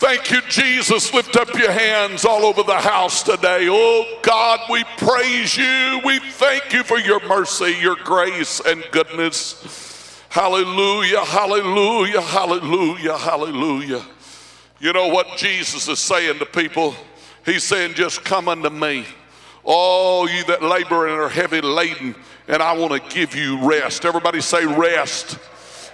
Thank 0.00 0.30
you, 0.30 0.40
Jesus. 0.48 1.12
Lift 1.12 1.36
up 1.36 1.52
your 1.54 1.70
hands 1.70 2.24
all 2.24 2.46
over 2.46 2.62
the 2.62 2.78
house 2.78 3.22
today. 3.22 3.66
Oh 3.68 4.20
God, 4.22 4.60
we 4.70 4.82
praise 4.96 5.58
you. 5.58 6.00
We 6.04 6.20
thank 6.20 6.72
you 6.72 6.82
for 6.84 6.98
your 6.98 7.20
mercy, 7.28 7.76
your 7.82 7.96
grace, 7.96 8.62
and 8.64 8.82
goodness. 8.92 10.24
Hallelujah, 10.30 11.24
hallelujah, 11.24 12.22
hallelujah, 12.22 13.18
hallelujah. 13.18 14.02
You 14.78 14.94
know 14.94 15.08
what 15.08 15.36
Jesus 15.36 15.88
is 15.88 15.98
saying 15.98 16.38
to 16.38 16.46
people? 16.46 16.94
He's 17.44 17.64
saying, 17.64 17.94
just 17.94 18.24
come 18.24 18.48
unto 18.48 18.70
me. 18.70 19.04
All 19.62 20.28
you 20.28 20.44
that 20.44 20.62
labor 20.62 21.06
and 21.06 21.20
are 21.20 21.28
heavy 21.28 21.60
laden, 21.60 22.14
and 22.48 22.62
I 22.62 22.72
want 22.72 22.92
to 22.92 23.14
give 23.14 23.34
you 23.34 23.66
rest. 23.66 24.04
Everybody 24.04 24.40
say 24.40 24.64
rest. 24.66 25.38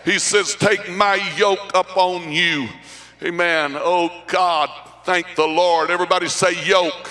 He 0.04 0.18
says, 0.18 0.54
take 0.54 0.90
my 0.92 1.16
yoke 1.36 1.72
upon 1.74 2.30
you. 2.30 2.68
Amen. 3.22 3.72
Oh 3.76 4.10
God, 4.26 4.70
thank 5.04 5.34
the 5.34 5.46
Lord. 5.46 5.90
Everybody 5.90 6.28
say 6.28 6.64
yoke. 6.64 7.10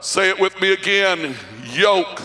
Say 0.00 0.28
it 0.28 0.38
with 0.38 0.60
me 0.60 0.72
again 0.72 1.34
yoke. 1.72 2.20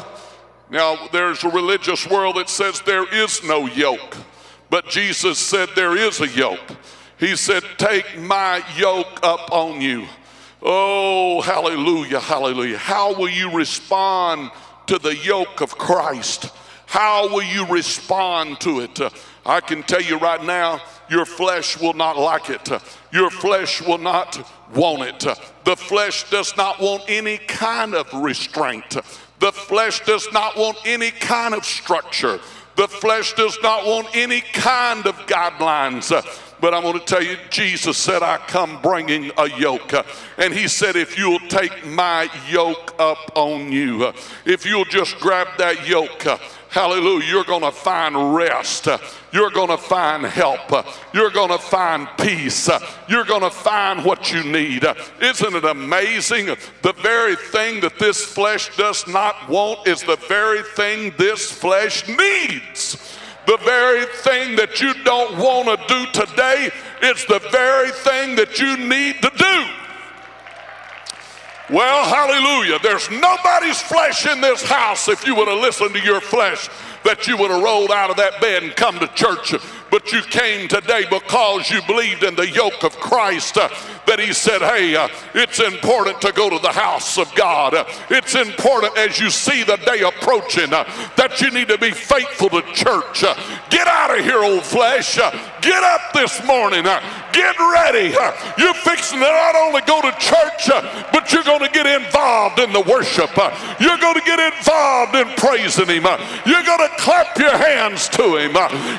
Now, 0.69 1.07
there's 1.11 1.43
a 1.43 1.49
religious 1.49 2.07
world 2.07 2.37
that 2.37 2.49
says 2.49 2.81
there 2.81 3.11
is 3.13 3.43
no 3.43 3.65
yoke, 3.65 4.15
but 4.69 4.87
Jesus 4.87 5.37
said 5.37 5.69
there 5.75 5.97
is 5.97 6.21
a 6.21 6.27
yoke. 6.27 6.77
He 7.19 7.35
said, 7.35 7.63
Take 7.77 8.19
my 8.19 8.63
yoke 8.77 9.19
up 9.21 9.51
on 9.51 9.81
you. 9.81 10.07
Oh, 10.61 11.41
hallelujah, 11.41 12.19
hallelujah. 12.19 12.77
How 12.77 13.13
will 13.15 13.29
you 13.29 13.51
respond 13.51 14.51
to 14.87 14.99
the 14.99 15.15
yoke 15.15 15.61
of 15.61 15.77
Christ? 15.77 16.49
How 16.85 17.29
will 17.29 17.43
you 17.43 17.65
respond 17.67 18.59
to 18.61 18.81
it? 18.81 18.99
I 19.45 19.61
can 19.61 19.81
tell 19.83 20.01
you 20.01 20.17
right 20.17 20.43
now, 20.43 20.81
your 21.09 21.25
flesh 21.25 21.79
will 21.79 21.93
not 21.93 22.17
like 22.17 22.49
it. 22.49 22.69
Your 23.11 23.29
flesh 23.29 23.81
will 23.81 23.97
not 23.97 24.47
want 24.75 25.01
it. 25.01 25.19
The 25.63 25.75
flesh 25.75 26.29
does 26.29 26.55
not 26.57 26.79
want 26.79 27.03
any 27.07 27.37
kind 27.37 27.95
of 27.95 28.11
restraint. 28.13 28.97
The 29.39 29.51
flesh 29.51 30.05
does 30.05 30.31
not 30.31 30.55
want 30.57 30.77
any 30.85 31.11
kind 31.11 31.55
of 31.55 31.65
structure. 31.65 32.39
The 32.75 32.87
flesh 32.87 33.33
does 33.33 33.57
not 33.63 33.85
want 33.85 34.15
any 34.15 34.41
kind 34.41 35.05
of 35.07 35.15
guidelines. 35.25 36.11
But 36.61 36.75
I'm 36.75 36.83
going 36.83 36.99
to 36.99 37.05
tell 37.05 37.23
you, 37.23 37.37
Jesus 37.49 37.97
said, 37.97 38.21
I 38.21 38.37
come 38.37 38.79
bringing 38.81 39.31
a 39.37 39.49
yoke. 39.49 39.93
And 40.37 40.53
he 40.53 40.67
said, 40.67 40.95
if 40.95 41.17
you'll 41.17 41.39
take 41.39 41.85
my 41.87 42.29
yoke 42.49 42.93
up 42.99 43.31
on 43.35 43.71
you, 43.71 44.13
if 44.45 44.65
you'll 44.65 44.85
just 44.85 45.19
grab 45.19 45.47
that 45.57 45.87
yoke, 45.87 46.21
hallelujah, 46.69 47.25
you're 47.27 47.43
going 47.43 47.63
to 47.63 47.71
find 47.71 48.35
rest. 48.35 48.87
You're 49.33 49.49
going 49.49 49.69
to 49.69 49.77
find 49.77 50.23
help. 50.23 50.71
You're 51.15 51.31
going 51.31 51.49
to 51.49 51.57
find 51.57 52.07
peace. 52.19 52.69
You're 53.09 53.25
going 53.25 53.41
to 53.41 53.49
find 53.49 54.05
what 54.05 54.31
you 54.31 54.43
need. 54.43 54.85
Isn't 55.19 55.55
it 55.55 55.65
amazing? 55.65 56.45
The 56.83 56.93
very 57.01 57.35
thing 57.37 57.81
that 57.81 57.97
this 57.97 58.23
flesh 58.23 58.75
does 58.77 59.07
not 59.07 59.49
want 59.49 59.87
is 59.87 60.03
the 60.03 60.17
very 60.27 60.61
thing 60.61 61.13
this 61.17 61.51
flesh 61.51 62.07
needs. 62.07 63.17
The 63.47 63.57
very 63.57 64.05
thing 64.05 64.55
that 64.55 64.79
you 64.81 64.93
don't 65.03 65.37
want 65.37 65.67
to 65.67 65.77
do 65.87 66.05
today, 66.11 66.69
it's 67.01 67.25
the 67.25 67.39
very 67.51 67.91
thing 67.91 68.35
that 68.35 68.59
you 68.59 68.77
need 68.77 69.21
to 69.21 69.31
do. 69.35 69.65
Well, 71.75 72.05
hallelujah. 72.05 72.79
There's 72.83 73.09
nobody's 73.09 73.81
flesh 73.81 74.25
in 74.25 74.41
this 74.41 74.61
house 74.61 75.07
if 75.07 75.25
you 75.25 75.35
would 75.35 75.47
have 75.47 75.59
listened 75.59 75.93
to 75.95 76.01
your 76.01 76.19
flesh 76.19 76.69
that 77.03 77.27
you 77.27 77.37
would 77.37 77.51
have 77.51 77.63
rolled 77.63 77.91
out 77.91 78.09
of 78.09 78.17
that 78.17 78.39
bed 78.41 78.63
and 78.63 78.75
come 78.75 78.99
to 78.99 79.07
church 79.07 79.53
but 79.91 80.11
you 80.13 80.21
came 80.21 80.69
today 80.69 81.03
because 81.09 81.69
you 81.69 81.81
believed 81.85 82.23
in 82.23 82.33
the 82.35 82.49
yoke 82.49 82.83
of 82.83 82.97
Christ. 82.97 83.57
Uh, 83.57 83.67
that 84.07 84.19
He 84.19 84.33
said, 84.33 84.61
Hey, 84.61 84.95
uh, 84.95 85.09
it's 85.35 85.59
important 85.59 86.21
to 86.21 86.31
go 86.31 86.49
to 86.49 86.57
the 86.59 86.71
house 86.71 87.17
of 87.17 87.33
God. 87.35 87.75
Uh, 87.75 87.85
it's 88.09 88.33
important 88.33 88.97
as 88.97 89.19
you 89.19 89.29
see 89.29 89.63
the 89.63 89.77
day 89.77 90.01
approaching 90.01 90.73
uh, 90.73 90.83
that 91.17 91.39
you 91.41 91.51
need 91.51 91.67
to 91.67 91.77
be 91.77 91.91
faithful 91.91 92.49
to 92.49 92.61
church. 92.73 93.21
Get 93.69 93.87
out 93.87 94.17
of 94.17 94.23
here, 94.23 94.43
old 94.43 94.63
flesh. 94.63 95.15
Get 95.61 95.83
up 95.83 96.13
this 96.13 96.43
morning. 96.47 96.83
get 96.83 97.55
ready. 97.59 98.15
you're 98.57 98.73
fixing 98.73 99.19
to 99.19 99.25
not 99.25 99.55
only 99.55 99.81
go 99.81 100.01
to 100.01 100.11
church, 100.17 100.71
but 101.11 101.31
you're 101.31 101.43
going 101.43 101.61
to 101.61 101.69
get 101.69 101.85
involved 101.85 102.59
in 102.59 102.71
the 102.71 102.81
worship. 102.81 103.29
you're 103.79 103.99
going 103.99 104.15
to 104.15 104.25
get 104.25 104.39
involved 104.39 105.15
in 105.15 105.27
praising 105.35 105.87
Him. 105.87 106.07
you're 106.47 106.63
going 106.63 106.83
to 106.87 106.90
clap 106.97 107.37
your 107.37 107.57
hands 107.57 108.09
to 108.09 108.37
Him. 108.37 108.53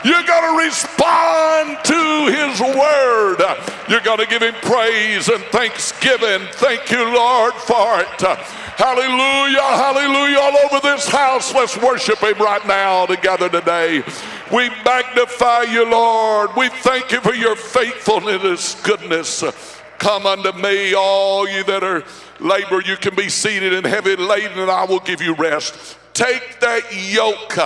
you're 0.04 0.26
going 0.26 0.58
to 0.58 0.64
respond 0.64 1.78
to 1.84 2.02
his 2.26 2.60
word. 2.60 3.38
You're 3.88 4.00
going 4.00 4.18
to 4.18 4.26
give 4.26 4.42
him 4.42 4.54
praise 4.62 5.28
and 5.28 5.42
thanksgiving. 5.44 6.46
Thank 6.52 6.90
you, 6.90 7.04
Lord, 7.14 7.54
for 7.54 8.00
it. 8.00 8.20
Hallelujah, 8.76 9.60
hallelujah. 9.60 10.38
All 10.38 10.56
over 10.64 10.80
this 10.80 11.08
house, 11.08 11.54
let's 11.54 11.76
worship 11.76 12.18
him 12.18 12.38
right 12.38 12.66
now 12.66 13.06
together 13.06 13.48
today. 13.48 14.02
We 14.52 14.68
magnify 14.84 15.62
you, 15.62 15.90
Lord. 15.90 16.50
We 16.56 16.68
thank 16.68 17.12
you 17.12 17.20
for 17.20 17.34
your 17.34 17.56
faithfulness, 17.56 18.80
goodness. 18.82 19.44
Come 19.98 20.26
unto 20.26 20.52
me, 20.52 20.94
all 20.94 21.48
you 21.48 21.64
that 21.64 21.84
are 21.84 22.04
labor. 22.40 22.82
You 22.82 22.96
can 22.96 23.14
be 23.14 23.28
seated 23.28 23.72
and 23.72 23.86
heavy 23.86 24.16
laden, 24.16 24.58
and 24.58 24.70
I 24.70 24.84
will 24.84 25.00
give 25.00 25.22
you 25.22 25.34
rest. 25.34 25.96
Take 26.12 26.60
that 26.60 26.82
yoke 26.92 27.58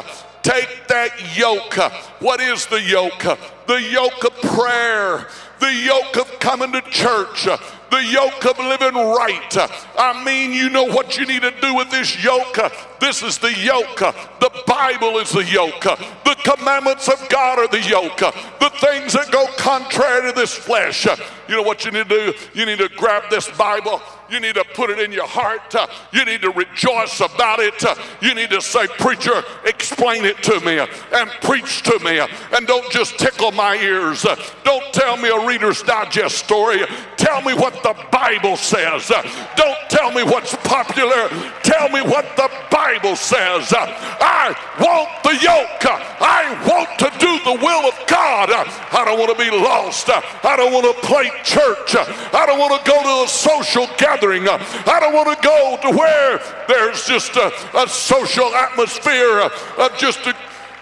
Take 0.47 0.87
that 0.87 1.37
yoke. 1.37 1.75
What 2.21 2.41
is 2.41 2.67
the 2.67 2.81
yoke? 2.81 3.19
The 3.67 3.83
yoke 3.83 4.25
of 4.25 4.41
prayer, 4.43 5.27
the 5.59 5.75
yoke 5.75 6.17
of 6.17 6.39
coming 6.39 6.71
to 6.71 6.83
church, 6.83 7.47
the 7.47 8.05
yoke 8.05 8.47
of 8.47 8.57
living 8.61 8.95
right. 8.95 9.57
I 9.99 10.23
mean, 10.25 10.53
you 10.53 10.71
know 10.71 10.85
what 10.85 11.19
you 11.19 11.27
need 11.27 11.43
to 11.43 11.51
do 11.61 11.75
with 11.75 11.91
this 11.91 12.23
yoke. 12.23 12.61
This 13.01 13.25
is 13.25 13.39
the 13.39 13.53
yoke. 13.59 13.99
The 13.99 14.63
Bible 14.69 15.19
is 15.19 15.33
the 15.33 15.43
yoke. 15.43 15.83
The 15.83 16.37
commandments 16.45 17.09
of 17.09 17.29
God 17.29 17.59
are 17.59 17.67
the 17.67 17.83
yoke. 17.83 18.19
The 18.19 18.71
things 18.79 19.15
that 19.15 19.33
go 19.33 19.49
contrary 19.59 20.31
to 20.31 20.33
this 20.33 20.55
flesh. 20.55 21.07
You 21.49 21.57
know 21.57 21.63
what 21.63 21.85
you 21.85 21.91
need 21.91 22.09
to 22.09 22.33
do? 22.33 22.35
You 22.55 22.67
need 22.67 22.79
to 22.79 22.89
grab 22.91 23.25
this 23.31 23.51
Bible 23.59 24.01
you 24.29 24.41
need 24.41 24.55
to 24.55 24.65
put 24.75 24.91
it 24.91 24.99
in 24.99 25.13
your 25.13 25.27
heart. 25.27 25.75
Uh, 25.75 25.87
you 26.13 26.25
need 26.25 26.43
to 26.43 26.51
rejoice 26.51 27.21
about 27.21 27.61
it. 27.61 27.85
Uh, 27.85 27.95
you 28.21 28.35
need 28.35 28.51
to 28.51 28.61
say, 28.61 28.87
Preacher, 28.99 29.43
explain 29.65 30.25
it 30.25 30.43
to 30.43 30.61
me 30.61 30.79
and 30.79 31.31
preach 31.43 31.83
to 31.83 31.99
me. 32.01 32.19
And 32.19 32.67
don't 32.67 32.91
just 32.91 33.19
tickle 33.19 33.53
my 33.53 33.77
ears. 33.77 34.25
Uh, 34.25 34.37
don't 34.65 34.93
tell 34.93 35.17
me 35.17 35.29
a 35.29 35.47
Reader's 35.47 35.83
Digest 35.83 36.39
story. 36.39 36.81
Tell 37.17 37.43
me 37.43 37.55
what 37.55 37.83
the 37.83 37.95
Bible 38.11 38.57
says. 38.57 39.09
Don't 39.57 39.79
tell 39.89 40.11
me 40.13 40.23
what's 40.23 40.55
popular. 40.57 41.29
Tell 41.63 41.89
me 41.89 42.03
what 42.03 42.37
the 42.37 42.51
Bible 42.71 43.17
says. 43.17 43.73
I 43.73 44.55
want 44.81 45.11
the 45.23 45.35
yoke. 45.43 45.87
I 46.21 46.51
want 46.67 46.99
to 46.99 47.11
do 47.19 47.39
the 47.45 47.65
will 47.65 47.89
of 47.89 47.95
God. 48.09 48.51
I 48.51 49.05
don't 49.05 49.19
want 49.19 49.37
to 49.37 49.39
be 49.39 49.51
lost. 49.51 50.09
I 50.11 50.57
don't 50.57 50.73
want 50.73 50.87
to 50.87 51.07
play 51.07 51.31
church. 51.45 51.97
I 51.97 52.45
don't 52.47 52.59
want 52.59 52.85
to 52.85 52.91
go 52.91 53.03
to 53.03 53.25
a 53.25 53.29
social 53.29 53.87
gathering 53.99 54.16
gathering. 54.17 54.49
I 54.49 54.99
don't 55.01 55.15
want 55.15 55.37
to 55.37 55.47
go 55.47 55.79
to 55.83 55.97
where 55.97 56.41
there's 56.69 57.07
just 57.07 57.37
a, 57.37 57.53
a 57.77 57.89
social 57.89 58.55
atmosphere 58.55 59.41
of 59.41 59.93
just 59.99 60.27
a 60.27 60.35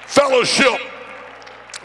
fellowship 0.06 0.80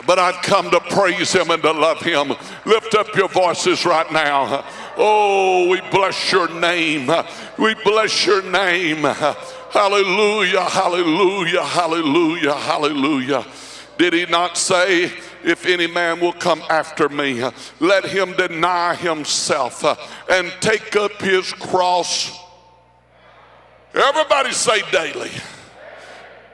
but 0.10 0.18
I've 0.18 0.42
come 0.42 0.72
to 0.72 0.80
praise 0.80 1.32
him 1.34 1.52
and 1.52 1.62
to 1.62 1.72
love 1.72 2.02
him. 2.02 2.30
Lift 2.66 2.96
up 2.96 3.14
your 3.16 3.28
voices 3.28 3.86
right 3.86 4.12
now. 4.12 4.66
Oh, 4.98 5.70
we 5.70 5.82
bless 5.92 6.32
your 6.32 6.50
name. 6.60 7.12
We 7.60 7.76
bless 7.84 8.26
your 8.26 8.42
name. 8.42 9.04
Hallelujah, 9.04 10.64
hallelujah, 10.64 11.64
hallelujah, 11.64 12.56
hallelujah. 12.56 13.46
Did 14.00 14.14
he 14.14 14.26
not 14.26 14.58
say, 14.58 15.12
if 15.44 15.66
any 15.66 15.88
man 15.88 16.20
will 16.20 16.34
come 16.34 16.62
after 16.70 17.10
me, 17.10 17.44
let 17.80 18.06
him 18.06 18.34
deny 18.34 18.96
himself 18.96 19.84
uh, 19.84 19.96
and 20.30 20.52
take 20.60 20.96
up 20.96 21.14
his 21.22 21.52
cross? 21.54 22.38
Everybody 23.94 24.52
say 24.52 24.82
daily. 24.92 25.32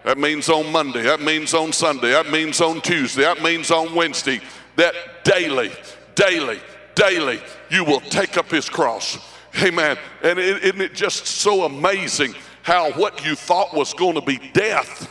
That 0.04 0.18
means 0.18 0.50
on 0.50 0.72
Monday. 0.72 1.02
That 1.02 1.20
means 1.20 1.54
on 1.54 1.74
Sunday. 1.74 2.12
That 2.12 2.30
means 2.30 2.62
on 2.62 2.80
Tuesday. 2.82 3.24
That 3.24 3.42
means 3.42 3.72
on 3.72 3.96
Wednesday. 3.96 4.40
That 4.76 4.94
daily, 5.24 5.72
daily, 6.14 6.60
daily, 6.94 7.42
you 7.70 7.84
will 7.84 8.02
take 8.02 8.38
up 8.38 8.50
his 8.50 8.70
cross. 8.70 9.18
Amen. 9.64 9.98
And 10.22 10.38
isn't 10.38 10.82
it 10.82 10.94
just 10.94 11.26
so 11.26 11.64
amazing 11.64 12.36
how 12.62 12.92
what 12.94 13.26
you 13.26 13.36
thought 13.36 13.74
was 13.74 13.94
going 13.94 14.16
to 14.16 14.22
be 14.22 14.38
death 14.54 15.10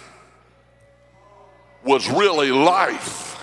was 1.84 2.08
really 2.10 2.50
life. 2.50 3.33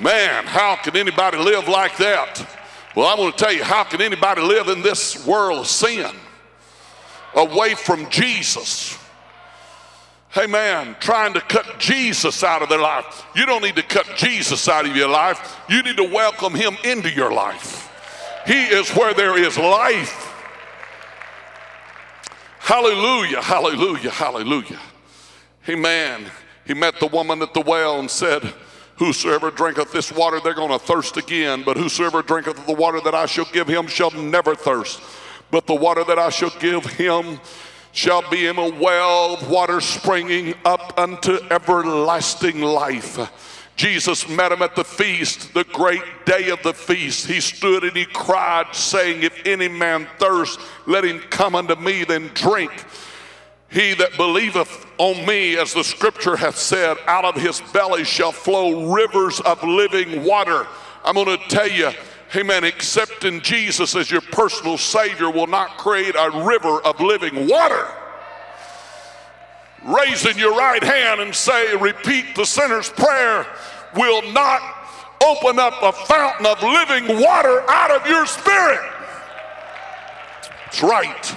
Man, 0.00 0.44
how 0.44 0.76
can 0.76 0.96
anybody 0.96 1.38
live 1.38 1.66
like 1.68 1.96
that? 1.96 2.46
Well, 2.94 3.06
I 3.06 3.14
want 3.14 3.36
to 3.36 3.44
tell 3.44 3.52
you, 3.52 3.64
how 3.64 3.84
can 3.84 4.00
anybody 4.00 4.42
live 4.42 4.68
in 4.68 4.82
this 4.82 5.26
world 5.26 5.60
of 5.60 5.66
sin 5.66 6.10
away 7.34 7.74
from 7.74 8.08
Jesus? 8.08 8.98
Hey 10.30 10.46
man, 10.46 10.94
trying 11.00 11.32
to 11.34 11.40
cut 11.40 11.78
Jesus 11.78 12.44
out 12.44 12.62
of 12.62 12.68
their 12.68 12.80
life. 12.80 13.24
You 13.34 13.46
don't 13.46 13.62
need 13.62 13.76
to 13.76 13.82
cut 13.82 14.06
Jesus 14.14 14.68
out 14.68 14.86
of 14.86 14.94
your 14.94 15.08
life. 15.08 15.56
You 15.68 15.82
need 15.82 15.96
to 15.96 16.04
welcome 16.04 16.54
him 16.54 16.76
into 16.84 17.10
your 17.10 17.32
life. 17.32 17.90
He 18.46 18.64
is 18.64 18.90
where 18.90 19.14
there 19.14 19.38
is 19.38 19.56
life. 19.56 20.26
Hallelujah, 22.58 23.40
hallelujah, 23.40 24.10
hallelujah. 24.10 24.80
Amen. 25.68 26.26
He 26.66 26.74
met 26.74 27.00
the 27.00 27.06
woman 27.06 27.40
at 27.40 27.54
the 27.54 27.62
well 27.62 27.98
and 27.98 28.10
said, 28.10 28.52
Whosoever 28.98 29.50
drinketh 29.50 29.92
this 29.92 30.10
water, 30.10 30.40
they're 30.40 30.54
going 30.54 30.70
to 30.70 30.78
thirst 30.78 31.16
again. 31.16 31.62
But 31.64 31.76
whosoever 31.76 32.20
drinketh 32.22 32.66
the 32.66 32.72
water 32.72 33.00
that 33.02 33.14
I 33.14 33.26
shall 33.26 33.46
give 33.52 33.68
him 33.68 33.86
shall 33.86 34.10
never 34.10 34.54
thirst. 34.54 35.00
But 35.50 35.66
the 35.66 35.74
water 35.74 36.04
that 36.04 36.18
I 36.18 36.30
shall 36.30 36.50
give 36.58 36.84
him 36.84 37.40
shall 37.92 38.28
be 38.28 38.46
in 38.46 38.58
a 38.58 38.68
well 38.68 39.34
of 39.34 39.48
water 39.48 39.80
springing 39.80 40.54
up 40.64 40.98
unto 40.98 41.38
everlasting 41.50 42.60
life. 42.60 43.18
Jesus 43.76 44.28
met 44.28 44.50
him 44.50 44.62
at 44.62 44.74
the 44.74 44.82
feast, 44.82 45.54
the 45.54 45.62
great 45.62 46.02
day 46.26 46.50
of 46.50 46.60
the 46.64 46.74
feast. 46.74 47.28
He 47.28 47.40
stood 47.40 47.84
and 47.84 47.96
he 47.96 48.04
cried, 48.06 48.74
saying, 48.74 49.22
If 49.22 49.46
any 49.46 49.68
man 49.68 50.08
thirst, 50.18 50.58
let 50.86 51.04
him 51.04 51.20
come 51.30 51.54
unto 51.54 51.76
me, 51.76 52.02
then 52.02 52.32
drink. 52.34 52.72
He 53.70 53.94
that 53.94 54.16
believeth 54.16 54.87
on 54.98 55.24
me, 55.26 55.56
as 55.56 55.72
the 55.72 55.84
scripture 55.84 56.36
hath 56.36 56.56
said, 56.56 56.96
out 57.06 57.24
of 57.24 57.34
his 57.36 57.60
belly 57.72 58.04
shall 58.04 58.32
flow 58.32 58.92
rivers 58.92 59.40
of 59.40 59.62
living 59.62 60.24
water. 60.24 60.66
I'm 61.04 61.14
going 61.14 61.38
to 61.38 61.48
tell 61.48 61.68
you, 61.68 61.90
amen, 62.34 62.64
accepting 62.64 63.40
Jesus 63.40 63.94
as 63.94 64.10
your 64.10 64.20
personal 64.20 64.76
Savior 64.76 65.30
will 65.30 65.46
not 65.46 65.78
create 65.78 66.14
a 66.18 66.44
river 66.44 66.80
of 66.82 67.00
living 67.00 67.48
water. 67.48 67.86
Raising 69.84 70.36
your 70.36 70.56
right 70.56 70.82
hand 70.82 71.20
and 71.20 71.34
say, 71.34 71.76
repeat 71.76 72.34
the 72.34 72.44
sinner's 72.44 72.90
prayer 72.90 73.46
will 73.94 74.22
not 74.32 74.60
open 75.24 75.58
up 75.58 75.74
a 75.82 75.92
fountain 75.92 76.46
of 76.46 76.62
living 76.62 77.20
water 77.20 77.64
out 77.70 77.90
of 77.90 78.06
your 78.06 78.26
spirit. 78.26 78.80
That's 80.64 80.82
right. 80.82 81.36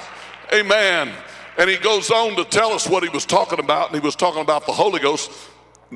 Amen. 0.54 1.13
And 1.58 1.70
he 1.70 1.78
goes 1.78 2.10
on 2.12 2.36
to 2.38 2.46
tell 2.46 2.72
us 2.72 2.88
what 2.88 3.04
he 3.04 3.10
was 3.10 3.26
talking 3.26 3.60
about, 3.60 3.92
and 3.92 4.00
he 4.00 4.06
was 4.06 4.16
talking 4.16 4.42
about 4.42 4.66
the 4.66 4.72
Holy 4.72 5.00
Ghost. 5.00 5.32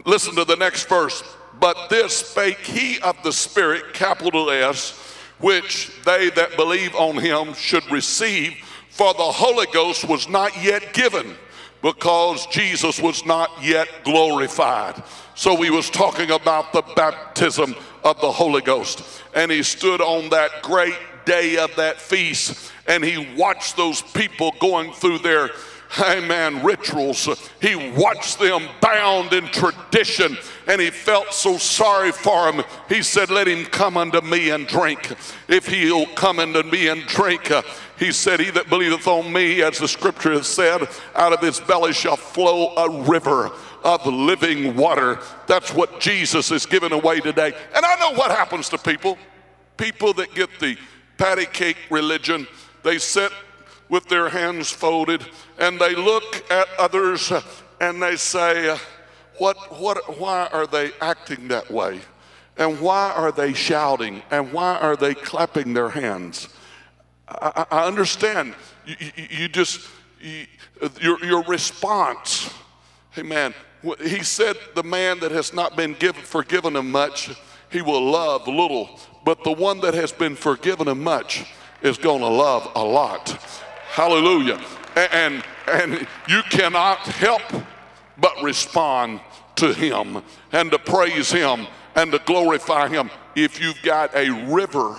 Listen 0.06 0.36
to 0.36 0.46
the 0.46 0.58
next 0.58 0.89
verse. 0.89 1.24
But 1.60 1.89
this 1.89 2.18
spake 2.18 2.60
he 2.60 3.00
of 3.00 3.22
the 3.24 3.32
Spirit, 3.32 3.94
capital 3.94 4.50
S, 4.52 5.15
which 5.39 5.91
they 6.04 6.30
that 6.32 6.58
believe 6.58 6.94
on 6.96 7.18
him 7.18 7.54
should 7.54 7.89
receive, 7.91 8.56
for 8.89 9.13
the 9.13 9.24
Holy 9.24 9.68
Ghost 9.74 10.08
was 10.08 10.28
not 10.30 10.52
yet 10.62 10.94
given 10.94 11.36
because 11.82 12.48
Jesus 12.48 13.00
was 13.00 13.26
not 13.26 13.52
yet 13.62 13.88
glorified. 14.04 15.04
So 15.36 15.62
he 15.62 15.70
was 15.70 15.89
talking 15.89 16.32
about 16.32 16.74
the 16.74 16.82
baptism 16.96 17.76
of 18.04 18.20
the 18.22 18.32
Holy 18.32 18.62
Ghost. 18.62 19.04
And 19.34 19.52
he 19.52 19.63
stood 19.63 20.02
on 20.02 20.30
that 20.30 20.63
great 20.63 20.98
day 21.26 21.58
of 21.58 21.76
that 21.76 22.00
feast 22.00 22.72
and 22.88 23.04
he 23.04 23.36
watched 23.36 23.78
those 23.78 24.02
people 24.02 24.54
going 24.60 24.91
through 24.91 25.19
their 25.19 25.50
amen 26.00 26.63
rituals. 26.63 27.28
He 27.62 27.76
watched 27.76 28.39
them 28.39 28.67
bound 28.82 29.34
in 29.34 29.45
tradition 29.45 30.38
and 30.67 30.82
he 30.82 30.89
felt 30.89 31.34
so 31.34 31.58
sorry 31.58 32.12
for 32.12 32.52
him 32.52 32.63
he 32.89 33.02
said 33.02 33.30
let 33.30 33.48
him 33.48 33.65
come 33.65 33.98
unto 33.98 34.21
me 34.21 34.50
and 34.50 34.67
drink. 34.67 35.13
If 35.48 35.67
he'll 35.67 36.08
come 36.08 36.39
unto 36.39 36.63
me 36.63 36.88
and 36.88 37.06
drink 37.06 37.52
uh, 37.52 37.62
he 37.98 38.12
said 38.12 38.39
he 38.39 38.50
that 38.52 38.69
believeth 38.69 39.08
on 39.08 39.32
me 39.32 39.62
as 39.62 39.78
the 39.78 39.88
scripture 39.88 40.34
has 40.34 40.48
said 40.48 40.88
out 41.15 41.34
of 41.34 41.39
his 41.39 41.60
belly 41.60 41.93
shall 41.93 42.17
flow 42.17 42.74
a 42.76 43.04
river 43.04 43.52
of 43.84 44.06
living 44.06 44.76
water. 44.76 45.19
That's 45.48 45.74
what 45.74 46.00
jesus 46.00 46.52
is 46.52 46.65
giving 46.65 46.91
away 46.91 47.19
today. 47.19 47.54
And 47.76 47.86
i 47.86 47.95
know 48.00 48.17
what 48.17 48.32
happens 48.32 48.69
to 48.69 48.78
people. 48.78 49.17
People 49.78 50.13
that 50.13 50.34
get 50.34 50.50
the 50.60 50.78
patty 51.17 51.45
cake 51.45 51.78
religion 51.89 52.48
they 52.86 53.00
sit 53.00 53.32
with 53.89 54.08
their 54.08 54.30
hands 54.30 54.69
folded 54.69 55.26
and 55.58 55.80
they 55.80 55.95
look 55.95 56.50
at 56.52 56.67
others 56.78 57.34
and 57.82 58.02
they 58.02 58.15
say, 58.15 58.78
what, 59.38 59.58
what, 59.82 60.19
why 60.19 60.48
are 60.54 60.67
they 60.67 60.91
acting 61.02 61.50
that 61.50 61.69
way? 61.69 62.00
And 62.58 62.80
why 62.80 63.12
are 63.12 63.32
they 63.32 63.54
shouting? 63.54 64.21
And 64.32 64.54
why 64.54 64.78
are 64.78 64.95
they 64.95 65.13
clapping 65.13 65.74
their 65.74 65.89
hands? 65.89 66.48
I, 67.28 67.65
I 67.69 67.86
understand. 67.86 68.54
You, 68.86 68.95
you, 69.30 69.48
just, 69.50 69.89
you, 70.21 70.45
your, 71.02 71.24
your 71.26 71.43
response, 71.43 72.54
hey 73.12 73.24
man, 73.24 73.54
he 74.02 74.24
said, 74.24 74.58
the 74.76 74.84
man 74.84 75.19
that 75.19 75.32
has 75.32 75.54
not 75.54 75.76
been 75.76 75.93
given, 75.93 76.21
forgiven 76.21 76.76
him 76.76 76.91
much, 76.91 77.32
he 77.71 77.82
will 77.82 78.04
love 78.04 78.48
little. 78.48 79.00
But 79.26 79.43
the 79.43 79.52
one 79.52 79.82
that 79.82 79.95
has 79.95 80.12
been 80.12 80.36
forgiven 80.36 80.88
him 80.88 81.04
much, 81.04 81.45
is 81.86 81.98
going 81.98 82.21
to 82.21 82.28
love 82.28 82.69
a 82.76 82.84
lot. 82.84 83.30
Hallelujah. 83.89 84.60
And, 84.95 85.43
and 85.67 86.08
you 86.28 86.41
cannot 86.50 87.00
help 87.00 87.43
but 88.17 88.41
respond 88.41 89.21
to 89.58 89.74
him 89.74 90.21
and 90.52 90.71
to 90.71 90.80
praise 90.80 91.32
him 91.32 91.67
and 91.95 92.12
to 92.12 92.19
glorify 92.19 92.88
him 92.88 93.10
if 93.36 93.62
you've 93.62 93.82
got 93.84 94.15
a 94.15 94.30
river. 94.48 94.95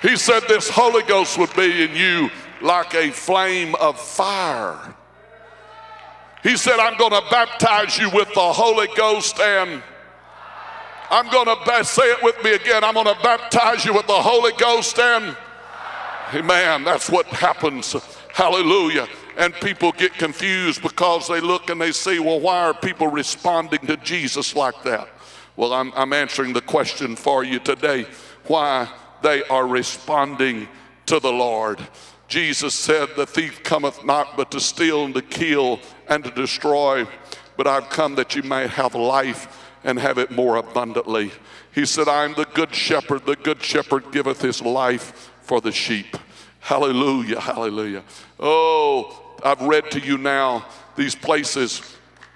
He 0.00 0.16
said 0.16 0.44
this 0.46 0.68
Holy 0.68 1.02
Ghost 1.02 1.36
would 1.36 1.54
be 1.56 1.82
in 1.82 1.96
you 1.96 2.30
like 2.62 2.94
a 2.94 3.10
flame 3.10 3.74
of 3.76 4.00
fire. 4.00 4.94
He 6.42 6.56
said, 6.56 6.78
I'm 6.78 6.96
going 6.96 7.10
to 7.10 7.22
baptize 7.30 7.98
you 7.98 8.08
with 8.10 8.32
the 8.32 8.52
Holy 8.52 8.86
Ghost 8.94 9.40
and 9.40 9.82
I'm 11.10 11.30
going 11.30 11.46
to 11.46 11.84
say 11.84 12.04
it 12.04 12.22
with 12.22 12.42
me 12.42 12.54
again. 12.54 12.84
I'm 12.84 12.94
going 12.94 13.06
to 13.06 13.22
baptize 13.22 13.84
you 13.84 13.94
with 13.94 14.06
the 14.06 14.14
Holy 14.14 14.52
Ghost 14.58 14.98
and 14.98 15.36
Amen. 16.34 16.82
That's 16.82 17.08
what 17.08 17.26
happens. 17.26 17.94
Hallelujah. 18.32 19.06
And 19.38 19.54
people 19.54 19.92
get 19.92 20.12
confused 20.14 20.82
because 20.82 21.28
they 21.28 21.40
look 21.40 21.70
and 21.70 21.80
they 21.80 21.92
see, 21.92 22.18
well, 22.18 22.40
why 22.40 22.58
are 22.58 22.74
people 22.74 23.06
responding 23.06 23.78
to 23.86 23.96
Jesus 23.98 24.56
like 24.56 24.82
that? 24.82 25.08
Well, 25.54 25.72
I'm, 25.72 25.92
I'm 25.94 26.12
answering 26.12 26.52
the 26.52 26.60
question 26.60 27.14
for 27.14 27.44
you 27.44 27.60
today 27.60 28.06
why 28.46 28.88
they 29.22 29.44
are 29.44 29.66
responding 29.66 30.68
to 31.06 31.20
the 31.20 31.32
Lord. 31.32 31.78
Jesus 32.26 32.74
said, 32.74 33.10
The 33.14 33.26
thief 33.26 33.62
cometh 33.62 34.04
not 34.04 34.36
but 34.36 34.50
to 34.50 34.60
steal 34.60 35.04
and 35.04 35.14
to 35.14 35.22
kill 35.22 35.78
and 36.08 36.24
to 36.24 36.30
destroy, 36.32 37.06
but 37.56 37.68
I've 37.68 37.88
come 37.88 38.16
that 38.16 38.34
you 38.34 38.42
may 38.42 38.66
have 38.66 38.96
life 38.96 39.65
and 39.86 40.00
have 40.00 40.18
it 40.18 40.32
more 40.32 40.56
abundantly. 40.56 41.30
He 41.72 41.86
said, 41.86 42.08
I 42.08 42.24
am 42.24 42.34
the 42.34 42.44
good 42.44 42.74
shepherd. 42.74 43.24
The 43.24 43.36
good 43.36 43.62
shepherd 43.62 44.10
giveth 44.10 44.42
his 44.42 44.60
life 44.60 45.30
for 45.42 45.60
the 45.60 45.70
sheep. 45.70 46.16
Hallelujah, 46.58 47.40
hallelujah. 47.40 48.02
Oh, 48.40 49.38
I've 49.44 49.62
read 49.62 49.90
to 49.92 50.00
you 50.00 50.18
now 50.18 50.66
these 50.96 51.14
places 51.14 51.80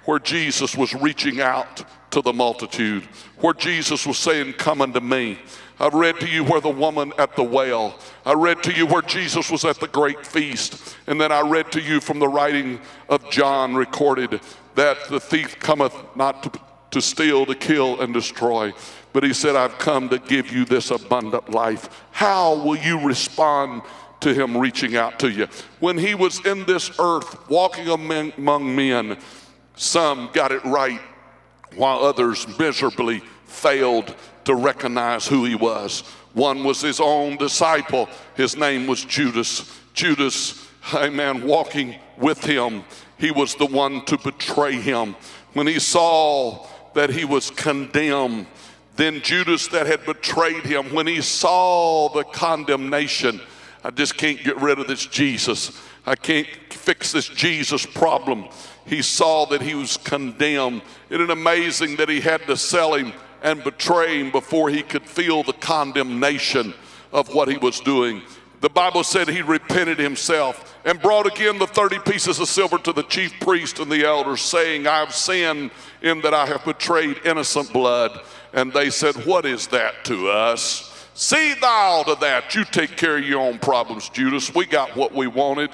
where 0.04 0.20
Jesus 0.20 0.76
was 0.76 0.94
reaching 0.94 1.40
out 1.40 1.84
to 2.12 2.22
the 2.22 2.32
multitude, 2.32 3.02
where 3.38 3.54
Jesus 3.54 4.06
was 4.06 4.16
saying, 4.16 4.52
Come 4.52 4.80
unto 4.80 5.00
me. 5.00 5.38
I've 5.80 5.94
read 5.94 6.20
to 6.20 6.28
you 6.28 6.44
where 6.44 6.60
the 6.60 6.68
woman 6.68 7.12
at 7.18 7.34
the 7.34 7.42
well. 7.42 7.98
I 8.24 8.34
read 8.34 8.62
to 8.64 8.72
you 8.72 8.86
where 8.86 9.02
Jesus 9.02 9.50
was 9.50 9.64
at 9.64 9.80
the 9.80 9.88
great 9.88 10.24
feast. 10.24 10.96
And 11.06 11.20
then 11.20 11.32
I 11.32 11.40
read 11.40 11.72
to 11.72 11.80
you 11.80 12.00
from 12.00 12.18
the 12.18 12.28
writing 12.28 12.80
of 13.08 13.28
John 13.30 13.74
recorded 13.74 14.40
that 14.74 15.08
the 15.08 15.18
thief 15.18 15.58
cometh 15.58 15.94
not 16.14 16.42
to 16.42 16.60
to 16.90 17.00
steal, 17.00 17.46
to 17.46 17.54
kill, 17.54 18.00
and 18.00 18.12
destroy. 18.12 18.72
But 19.12 19.24
he 19.24 19.32
said, 19.32 19.56
I've 19.56 19.78
come 19.78 20.08
to 20.10 20.18
give 20.18 20.52
you 20.52 20.64
this 20.64 20.90
abundant 20.90 21.50
life. 21.50 22.04
How 22.10 22.54
will 22.54 22.76
you 22.76 23.00
respond 23.00 23.82
to 24.20 24.34
him 24.34 24.56
reaching 24.56 24.96
out 24.96 25.18
to 25.20 25.30
you? 25.30 25.48
When 25.80 25.98
he 25.98 26.14
was 26.14 26.44
in 26.44 26.64
this 26.66 26.90
earth, 26.98 27.48
walking 27.48 27.88
among 27.88 28.76
men, 28.76 29.18
some 29.74 30.30
got 30.32 30.52
it 30.52 30.64
right, 30.64 31.00
while 31.74 32.00
others 32.00 32.46
miserably 32.58 33.22
failed 33.46 34.14
to 34.44 34.54
recognize 34.54 35.26
who 35.26 35.44
he 35.44 35.54
was. 35.54 36.00
One 36.32 36.62
was 36.62 36.80
his 36.80 37.00
own 37.00 37.36
disciple, 37.36 38.08
his 38.36 38.56
name 38.56 38.86
was 38.86 39.04
Judas. 39.04 39.78
Judas, 39.92 40.68
amen, 40.94 41.46
walking 41.46 41.96
with 42.16 42.44
him, 42.44 42.84
he 43.18 43.30
was 43.30 43.54
the 43.56 43.66
one 43.66 44.04
to 44.06 44.16
betray 44.18 44.74
him. 44.74 45.16
When 45.52 45.66
he 45.66 45.80
saw 45.80 46.66
that 46.94 47.10
he 47.10 47.24
was 47.24 47.50
condemned, 47.50 48.46
then 48.96 49.22
Judas, 49.22 49.68
that 49.68 49.86
had 49.86 50.04
betrayed 50.04 50.64
him, 50.64 50.92
when 50.92 51.06
he 51.06 51.22
saw 51.22 52.08
the 52.10 52.24
condemnation, 52.24 53.40
I 53.82 53.90
just 53.90 54.16
can't 54.16 54.42
get 54.42 54.60
rid 54.60 54.78
of 54.78 54.86
this 54.88 55.06
Jesus. 55.06 55.80
I 56.04 56.14
can't 56.16 56.48
fix 56.70 57.12
this 57.12 57.28
Jesus 57.28 57.86
problem. 57.86 58.46
He 58.86 59.02
saw 59.02 59.46
that 59.46 59.62
he 59.62 59.74
was 59.74 59.96
condemned. 59.96 60.82
Isn't 61.08 61.22
it 61.22 61.30
amazing 61.30 61.96
that 61.96 62.08
he 62.08 62.20
had 62.20 62.42
to 62.46 62.56
sell 62.56 62.94
him 62.94 63.12
and 63.42 63.64
betray 63.64 64.18
him 64.20 64.30
before 64.30 64.68
he 64.68 64.82
could 64.82 65.08
feel 65.08 65.42
the 65.42 65.52
condemnation 65.54 66.74
of 67.12 67.32
what 67.34 67.48
he 67.48 67.56
was 67.56 67.80
doing? 67.80 68.22
The 68.60 68.68
Bible 68.68 69.04
said 69.04 69.28
he 69.28 69.40
repented 69.40 69.98
himself 69.98 70.78
and 70.84 71.00
brought 71.00 71.26
again 71.26 71.58
the 71.58 71.66
30 71.66 72.00
pieces 72.00 72.38
of 72.38 72.48
silver 72.48 72.76
to 72.78 72.92
the 72.92 73.02
chief 73.04 73.32
priest 73.40 73.78
and 73.78 73.90
the 73.90 74.04
elders, 74.04 74.42
saying, 74.42 74.86
I 74.86 74.98
have 74.98 75.14
sinned 75.14 75.70
in 76.02 76.20
that 76.20 76.34
I 76.34 76.46
have 76.46 76.64
betrayed 76.64 77.20
innocent 77.24 77.72
blood. 77.72 78.20
And 78.52 78.72
they 78.72 78.90
said, 78.90 79.14
What 79.26 79.46
is 79.46 79.66
that 79.68 80.04
to 80.06 80.28
us? 80.28 81.08
See 81.14 81.54
thou 81.54 82.02
to 82.06 82.14
that. 82.20 82.54
You 82.54 82.64
take 82.64 82.96
care 82.96 83.16
of 83.16 83.24
your 83.24 83.40
own 83.40 83.58
problems, 83.58 84.08
Judas. 84.10 84.54
We 84.54 84.66
got 84.66 84.94
what 84.94 85.14
we 85.14 85.26
wanted. 85.26 85.70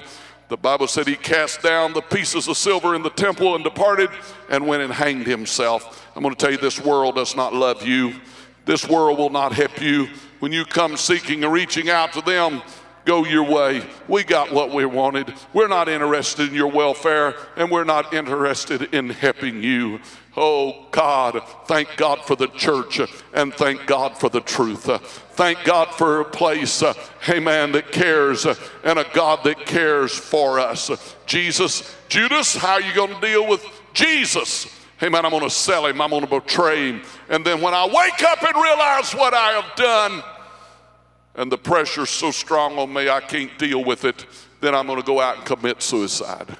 The 0.49 0.57
Bible 0.57 0.87
said 0.87 1.07
he 1.07 1.15
cast 1.15 1.61
down 1.61 1.91
the 1.91 2.01
pieces 2.01 2.47
of 2.47 2.55
silver 2.55 2.95
in 2.95 3.03
the 3.03 3.09
temple 3.09 3.55
and 3.55 3.63
departed 3.65 4.09
and 4.49 4.65
went 4.65 4.81
and 4.81 4.93
hanged 4.93 5.27
himself. 5.27 6.09
I'm 6.15 6.23
going 6.23 6.33
to 6.33 6.39
tell 6.39 6.51
you, 6.51 6.57
this 6.57 6.79
world 6.79 7.15
does 7.15 7.35
not 7.35 7.53
love 7.53 7.85
you. 7.85 8.13
This 8.65 8.87
world 8.87 9.17
will 9.17 9.29
not 9.29 9.51
help 9.51 9.81
you. 9.81 10.07
When 10.39 10.51
you 10.51 10.65
come 10.65 10.97
seeking 10.97 11.43
and 11.43 11.51
reaching 11.51 11.89
out 11.89 12.13
to 12.13 12.21
them, 12.21 12.61
go 13.05 13.25
your 13.25 13.43
way. 13.43 13.81
We 14.07 14.23
got 14.23 14.51
what 14.51 14.71
we 14.71 14.85
wanted. 14.85 15.33
We're 15.53 15.69
not 15.69 15.89
interested 15.89 16.49
in 16.49 16.53
your 16.53 16.67
welfare, 16.67 17.35
and 17.55 17.71
we're 17.71 17.85
not 17.85 18.13
interested 18.13 18.93
in 18.93 19.09
helping 19.09 19.63
you. 19.63 19.99
Oh 20.35 20.85
God, 20.91 21.41
thank 21.65 21.97
God 21.97 22.23
for 22.25 22.35
the 22.35 22.47
church 22.49 22.99
and 23.33 23.51
thank 23.53 23.87
God 23.87 24.19
for 24.19 24.29
the 24.29 24.41
truth. 24.41 24.83
Thank 25.31 25.63
God 25.63 25.87
for 25.95 26.21
a 26.21 26.25
place, 26.25 26.83
amen, 27.27 27.71
that 27.71 27.91
cares 27.91 28.45
and 28.45 28.99
a 28.99 29.05
God 29.13 29.43
that 29.45 29.65
cares 29.65 30.13
for 30.13 30.59
us. 30.59 30.91
Jesus, 31.25 31.95
Judas, 32.09 32.55
how 32.55 32.73
are 32.73 32.81
you 32.81 32.93
going 32.93 33.15
to 33.15 33.21
deal 33.21 33.47
with 33.47 33.65
Jesus? 33.93 34.76
Amen, 35.01 35.25
I'm 35.25 35.31
going 35.31 35.43
to 35.43 35.49
sell 35.49 35.85
him, 35.85 36.01
I'm 36.01 36.09
to 36.09 36.27
betray 36.27 36.91
him. 36.91 37.01
And 37.29 37.45
then 37.45 37.61
when 37.61 37.73
I 37.73 37.85
wake 37.85 38.23
up 38.23 38.41
and 38.41 38.55
realize 38.55 39.13
what 39.13 39.33
I 39.33 39.51
have 39.51 39.75
done, 39.75 40.23
and 41.35 41.51
the 41.51 41.57
pressure's 41.57 42.09
so 42.09 42.31
strong 42.31 42.79
on 42.79 42.91
me 42.91 43.07
I 43.07 43.21
can't 43.21 43.55
deal 43.59 43.83
with 43.85 44.05
it, 44.05 44.25
then 44.59 44.73
I'm 44.73 44.87
to 44.87 45.03
go 45.03 45.21
out 45.21 45.37
and 45.37 45.45
commit 45.45 45.83
suicide. 45.83 46.57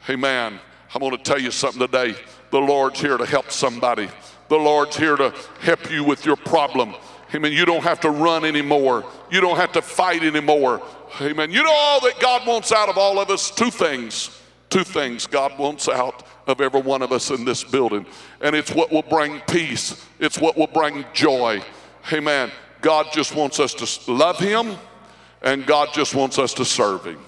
Hey 0.00 0.16
man, 0.16 0.60
I'm 0.94 1.00
to 1.10 1.16
tell 1.16 1.38
you 1.38 1.50
something 1.50 1.80
today. 1.80 2.14
The 2.50 2.58
Lord's 2.58 3.00
here 3.00 3.16
to 3.16 3.24
help 3.24 3.50
somebody. 3.50 4.08
The 4.48 4.56
Lord's 4.56 4.96
here 4.96 5.16
to 5.16 5.34
help 5.60 5.90
you 5.90 6.04
with 6.04 6.26
your 6.26 6.36
problem. 6.36 6.94
Hey 7.28 7.38
Amen. 7.38 7.52
You 7.52 7.64
don't 7.64 7.82
have 7.82 8.00
to 8.00 8.10
run 8.10 8.44
anymore. 8.44 9.04
You 9.30 9.40
don't 9.40 9.56
have 9.56 9.72
to 9.72 9.82
fight 9.82 10.22
anymore. 10.22 10.82
Hey 11.10 11.30
Amen. 11.30 11.50
You 11.50 11.62
know 11.62 11.72
all 11.72 12.00
that 12.00 12.20
God 12.20 12.46
wants 12.46 12.72
out 12.72 12.90
of 12.90 12.98
all 12.98 13.18
of 13.18 13.30
us? 13.30 13.50
Two 13.50 13.70
things. 13.70 14.36
Two 14.68 14.84
things 14.84 15.26
God 15.26 15.58
wants 15.58 15.88
out 15.88 16.24
of 16.50 16.60
every 16.60 16.82
one 16.82 17.00
of 17.00 17.12
us 17.12 17.30
in 17.30 17.46
this 17.46 17.64
building. 17.64 18.04
And 18.42 18.54
it's 18.54 18.72
what 18.72 18.92
will 18.92 19.02
bring 19.02 19.40
peace, 19.48 20.06
it's 20.18 20.38
what 20.38 20.56
will 20.56 20.66
bring 20.66 21.06
joy. 21.14 21.62
Amen. 22.12 22.50
God 22.82 23.06
just 23.12 23.34
wants 23.34 23.60
us 23.60 23.74
to 23.74 24.12
love 24.12 24.38
Him, 24.38 24.76
and 25.42 25.64
God 25.64 25.88
just 25.94 26.14
wants 26.14 26.38
us 26.38 26.52
to 26.54 26.64
serve 26.64 27.04
Him. 27.04 27.18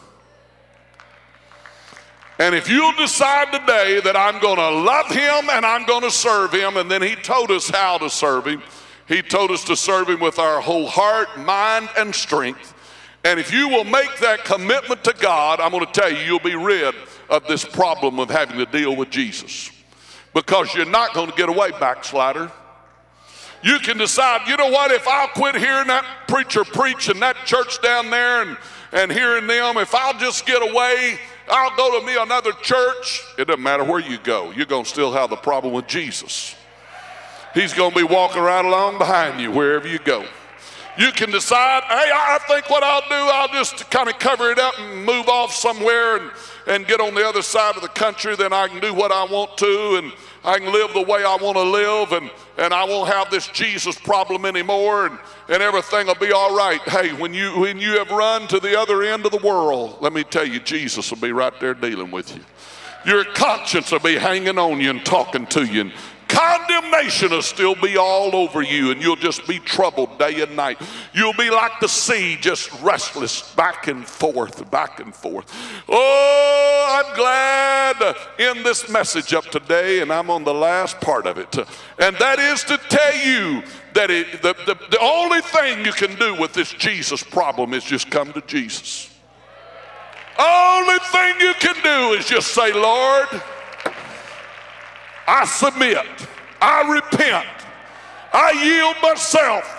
And 2.39 2.57
if 2.57 2.69
you'll 2.69 2.93
decide 2.95 3.53
today 3.53 4.01
that 4.01 4.17
I'm 4.17 4.41
going 4.41 4.57
to 4.57 4.71
love 4.71 5.07
him 5.07 5.49
and 5.53 5.65
I'm 5.65 5.87
going 5.87 6.03
to 6.03 6.11
serve 6.11 6.53
him, 6.53 6.77
and 6.77 6.91
then 6.91 7.01
he 7.01 7.15
told 7.15 7.53
us 7.53 7.69
how 7.69 7.99
to 7.99 8.11
serve 8.11 8.47
him, 8.49 8.63
he 9.07 9.23
told 9.23 9.53
us 9.53 9.63
to 9.65 9.77
serve 9.77 10.09
him 10.09 10.19
with 10.19 10.41
our 10.41 10.61
whole 10.61 10.89
heart, 10.89 11.39
mind, 11.39 11.89
and 11.97 12.13
strength. 12.13 12.75
And 13.25 13.39
if 13.39 13.53
you 13.53 13.69
will 13.69 13.85
make 13.85 14.19
that 14.19 14.45
commitment 14.45 15.05
to 15.05 15.15
God, 15.19 15.61
I'm 15.61 15.71
going 15.71 15.87
to 15.87 15.93
tell 15.93 16.11
you, 16.11 16.19
you'll 16.19 16.41
be 16.41 16.57
rid 16.57 16.95
of 17.31 17.47
this 17.47 17.65
problem 17.65 18.19
of 18.19 18.31
having 18.31 18.59
to 18.59 18.67
deal 18.67 18.97
with 18.97 19.11
Jesus. 19.11 19.71
Because 20.35 20.75
you're 20.75 20.87
not 20.87 21.15
going 21.15 21.31
to 21.31 21.37
get 21.37 21.49
away, 21.49 21.71
backslider. 21.73 22.51
You 23.63 23.79
can 23.79 23.97
decide, 23.97 24.49
you 24.49 24.57
know 24.57 24.71
what, 24.71 24.91
if 24.91 25.07
I'll 25.07 25.29
quit 25.29 25.55
hearing 25.55 25.87
that 25.87 26.05
preacher 26.27 26.65
preach 26.65 27.09
in 27.09 27.21
that 27.21 27.37
church 27.45 27.81
down 27.81 28.11
there 28.11 28.43
and, 28.43 28.57
and 28.93 29.13
hearing 29.13 29.47
them, 29.47 29.77
if 29.77 29.95
I'll 29.95 30.19
just 30.19 30.45
get 30.47 30.69
away 30.69 31.19
I'll 31.49 31.77
go 31.77 32.01
to 32.01 32.07
me 32.07 32.17
another 32.19 32.53
church. 32.63 33.23
It 33.39 33.47
doesn't 33.47 33.63
matter 33.63 33.85
where 33.85 34.01
you 34.01 34.19
go, 34.19 34.51
you're 34.53 34.67
going 34.67 34.85
to 34.85 34.89
still 34.89 35.13
have 35.13 35.31
the 35.31 35.37
problem 35.37 35.75
with 35.75 35.87
Jesus. 35.87 36.55
He's 37.55 37.75
going 37.75 37.91
to 37.91 37.97
be 37.97 38.03
walking 38.03 38.41
right 38.43 38.65
along 38.65 38.99
behind 38.99 39.41
you 39.41 39.51
wherever 39.51 39.87
you 39.87 39.99
go. 39.99 40.25
You 40.99 41.11
can 41.11 41.31
decide, 41.31 41.85
hey, 41.85 42.11
I 42.13 42.39
think 42.47 42.69
what 42.69 42.83
I'll 42.83 43.01
do, 43.01 43.15
I'll 43.15 43.49
just 43.49 43.91
kind 43.91 44.11
of 44.11 44.19
cover 44.19 44.51
it 44.51 44.59
up 44.59 44.79
and 44.79 45.05
move 45.07 45.27
off 45.27 45.53
somewhere 45.55 46.19
and, 46.19 46.31
and 46.67 46.87
get 46.87 47.01
on 47.01 47.15
the 47.15 47.27
other 47.27 47.41
side 47.41 47.77
of 47.77 47.83
the 47.83 47.89
country. 47.89 48.37
Then 48.37 48.53
I 48.53 48.69
can 48.69 48.79
do 48.79 48.93
what 48.93 49.11
I 49.11 49.25
want 49.25 49.57
to 49.59 49.97
and 49.97 50.13
I 50.45 50.59
can 50.59 50.71
live 50.71 50.93
the 50.93 51.03
way 51.03 51.25
I 51.25 51.37
want 51.37 51.57
to 51.57 51.63
live 51.63 52.13
and, 52.13 52.31
and 52.59 52.75
I 52.75 52.85
won't 52.85 53.09
have 53.09 53.31
this 53.31 53.49
Jesus 53.49 53.99
problem 53.99 54.45
anymore 54.45 55.07
and, 55.07 55.19
and 55.49 55.63
everything 55.63 56.09
will 56.09 56.15
be 56.17 56.33
all 56.33 56.55
right. 56.55 56.81
Hey, 56.83 57.15
when 57.15 57.33
you, 57.33 57.59
when 57.59 57.79
you 57.79 57.99
have 57.99 58.11
run 58.11 58.47
to 58.49 58.61
the 58.61 58.79
other 58.79 59.03
end 59.03 59.25
of 59.25 59.33
the 59.33 59.39
world, 59.39 59.97
let 60.03 60.13
me 60.13 60.25
tell 60.25 60.47
you, 60.47 60.61
Jesus 60.61 61.11
will 61.11 61.21
be 61.21 61.33
right 61.33 61.59
there 61.59 61.75
dealing 61.75 62.11
with 62.11 62.37
you. 62.37 62.43
Your 63.07 63.25
conscience 63.25 63.91
will 63.91 63.99
be 63.99 64.17
hanging 64.17 64.59
on 64.59 64.81
you 64.81 64.91
and 64.91 65.05
talking 65.05 65.47
to 65.47 65.65
you 65.65 65.81
and 65.83 65.93
condemnation 66.33 67.31
will 67.31 67.43
still 67.43 67.75
be 67.75 67.97
all 67.97 68.35
over 68.35 68.63
you 68.63 68.91
and 68.91 69.03
you'll 69.03 69.17
just 69.17 69.47
be 69.47 69.59
troubled 69.59 70.19
day 70.19 70.41
and 70.41 70.57
night. 70.57 70.81
You'll 71.13 71.35
be 71.35 71.51
like 71.51 71.79
the 71.81 71.89
sea, 71.89 72.37
just 72.41 72.73
restless 72.81 73.55
back 73.55 73.87
and 73.89 74.07
forth, 74.07 74.71
back 74.71 75.01
and 75.01 75.15
forth. 75.15 75.53
Oh, 75.89 77.05
I'm 77.05 77.15
glad 77.15 78.17
in 78.39 78.63
this 78.63 78.89
message 78.89 79.35
up 79.35 79.45
today, 79.45 80.01
and 80.01 80.13
I'm 80.13 80.31
on 80.31 80.45
the 80.45 80.55
last 80.55 81.01
part 81.01 81.27
of 81.27 81.39
it. 81.39 81.55
And 81.99 82.17
that 82.17 82.39
is 82.39 82.65
to 82.65 82.79
tell 82.79 83.17
you 83.17 83.63
that 83.95 84.11
it, 84.11 84.43
the, 84.43 84.55
the, 84.67 84.75
the 84.91 85.01
only 85.01 85.41
thing 85.41 85.85
you 85.85 85.93
can 85.93 86.15
do 86.17 86.35
with 86.35 86.55
this 86.55 86.73
Jesus 86.73 87.23
problem 87.23 87.75
is 87.75 87.85
just 87.85 88.11
come 88.11 88.33
to 88.33 88.41
Jesus. 88.43 89.11
Only 90.39 90.99
thing 90.99 91.41
you 91.41 91.53
can 91.61 91.75
do 91.83 92.19
is 92.19 92.27
just 92.27 92.55
say, 92.55 92.73
Lord, 92.73 93.29
I 95.27 95.45
submit. 95.45 96.07
I 96.61 96.89
repent. 96.91 97.47
I 98.33 98.53
yield 98.53 98.97
myself. 99.03 99.79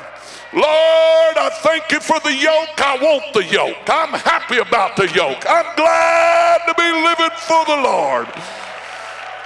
Lord, 0.53 1.35
I 1.37 1.49
thank 1.63 1.91
you 1.91 1.99
for 1.99 2.19
the 2.19 2.33
yoke. 2.33 2.77
I 2.77 2.97
want 3.01 3.33
the 3.33 3.43
yoke. 3.43 3.89
I'm 3.89 4.13
happy 4.13 4.57
about 4.57 4.95
the 4.95 5.09
yoke. 5.09 5.43
I'm 5.49 5.75
glad 5.75 6.61
to 6.67 6.73
be 6.77 6.91
living 6.91 7.35
for 7.41 7.65
the 7.65 7.81
Lord. 7.81 8.27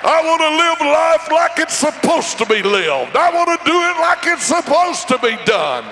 I 0.03 0.21
want 0.23 0.41
to 0.43 0.51
live 0.59 0.79
life 0.91 1.31
like 1.31 1.59
it's 1.59 1.73
supposed 1.73 2.37
to 2.37 2.45
be 2.45 2.61
lived. 2.61 3.15
I 3.15 3.31
want 3.33 3.49
to 3.49 3.65
do 3.65 3.71
it 3.71 3.95
like 3.99 4.27
it's 4.27 4.43
supposed 4.43 5.07
to 5.07 5.17
be 5.19 5.37
done. 5.45 5.85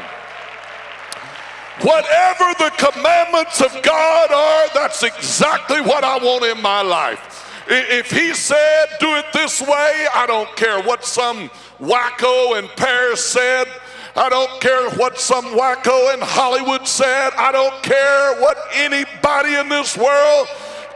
Whatever 1.82 2.52
the 2.60 2.72
commandments 2.78 3.62
of 3.62 3.72
God 3.84 4.32
are, 4.32 4.68
that's 4.74 5.04
exactly 5.04 5.82
what 5.82 6.04
I 6.04 6.18
want 6.18 6.46
in 6.46 6.62
my 6.62 6.82
life. 6.82 7.45
If 7.68 8.12
he 8.12 8.34
said, 8.34 8.86
do 9.00 9.16
it 9.16 9.26
this 9.34 9.62
way, 9.62 10.08
I 10.14 10.26
don't 10.28 10.54
care 10.56 10.82
what 10.84 11.04
some 11.04 11.50
wacko 11.80 12.60
in 12.60 12.68
Paris 12.76 13.26
said. 13.26 13.68
I 14.16 14.30
don't 14.30 14.62
care 14.62 14.90
what 14.92 15.20
some 15.20 15.46
wacko 15.46 16.14
in 16.14 16.22
Hollywood 16.22 16.88
said. 16.88 17.32
I 17.36 17.52
don't 17.52 17.82
care 17.82 18.40
what 18.40 18.58
anybody 18.74 19.56
in 19.56 19.68
this 19.68 19.98
world, 19.98 20.48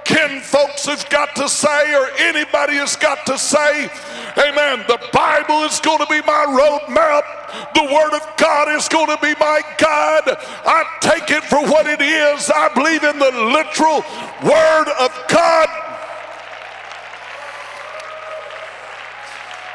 kin 0.05 0.39
folks, 0.41 0.85
has 0.85 1.03
got 1.05 1.35
to 1.35 1.49
say 1.49 1.95
or 1.95 2.07
anybody 2.19 2.75
has 2.75 2.95
got 2.95 3.25
to 3.25 3.37
say. 3.37 3.89
Amen. 4.37 4.85
The 4.87 5.01
Bible 5.11 5.63
is 5.63 5.79
going 5.79 5.99
to 5.99 6.07
be 6.07 6.21
my 6.21 6.45
roadmap. 6.47 7.73
The 7.73 7.83
Word 7.83 8.13
of 8.13 8.37
God 8.37 8.69
is 8.69 8.87
going 8.87 9.07
to 9.07 9.17
be 9.21 9.33
my 9.39 9.61
guide. 9.79 10.37
I 10.63 10.85
take 11.01 11.31
it 11.31 11.43
for 11.43 11.59
what 11.65 11.87
it 11.87 12.01
is. 12.01 12.49
I 12.53 12.71
believe 12.73 13.03
in 13.03 13.17
the 13.17 13.31
literal 13.51 14.05
Word 14.45 14.87
of 15.01 15.11
God 15.27 15.67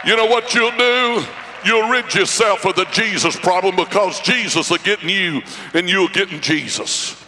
You 0.07 0.17
know 0.17 0.27
what 0.27 0.55
you'll 0.55 0.77
do? 0.77 1.25
You'll 1.65 1.89
rid 1.89 2.15
yourself 2.15 2.67
of 2.67 2.77
the 2.77 2.85
Jesus 2.87 3.37
problem 3.37 3.75
because 3.75 4.21
Jesus 4.21 4.69
will 4.69 4.79
get 4.79 5.03
in 5.03 5.09
you 5.09 5.43
and 5.73 5.89
you'll 5.89 6.09
get 6.09 6.31
in 6.31 6.41
Jesus. 6.41 7.23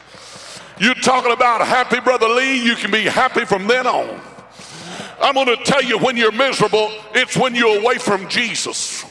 You're 0.79 0.95
talking 0.95 1.33
about 1.33 1.67
happy, 1.67 2.01
Brother 2.01 2.29
Lee? 2.29 2.63
You 2.63 2.77
can 2.77 2.91
be 2.91 3.05
happy 3.05 3.47
from 3.47 3.67
then 3.67 3.87
on. 3.87 4.21
I'm 5.23 5.35
going 5.35 5.47
to 5.47 5.57
tell 5.65 5.83
you 5.83 5.99
when 5.99 6.19
you're 6.19 6.33
miserable, 6.33 6.91
it's 7.15 7.37
when 7.37 7.55
you're 7.55 7.81
away 7.81 7.97
from 7.97 8.29
Jesus. 8.29 9.05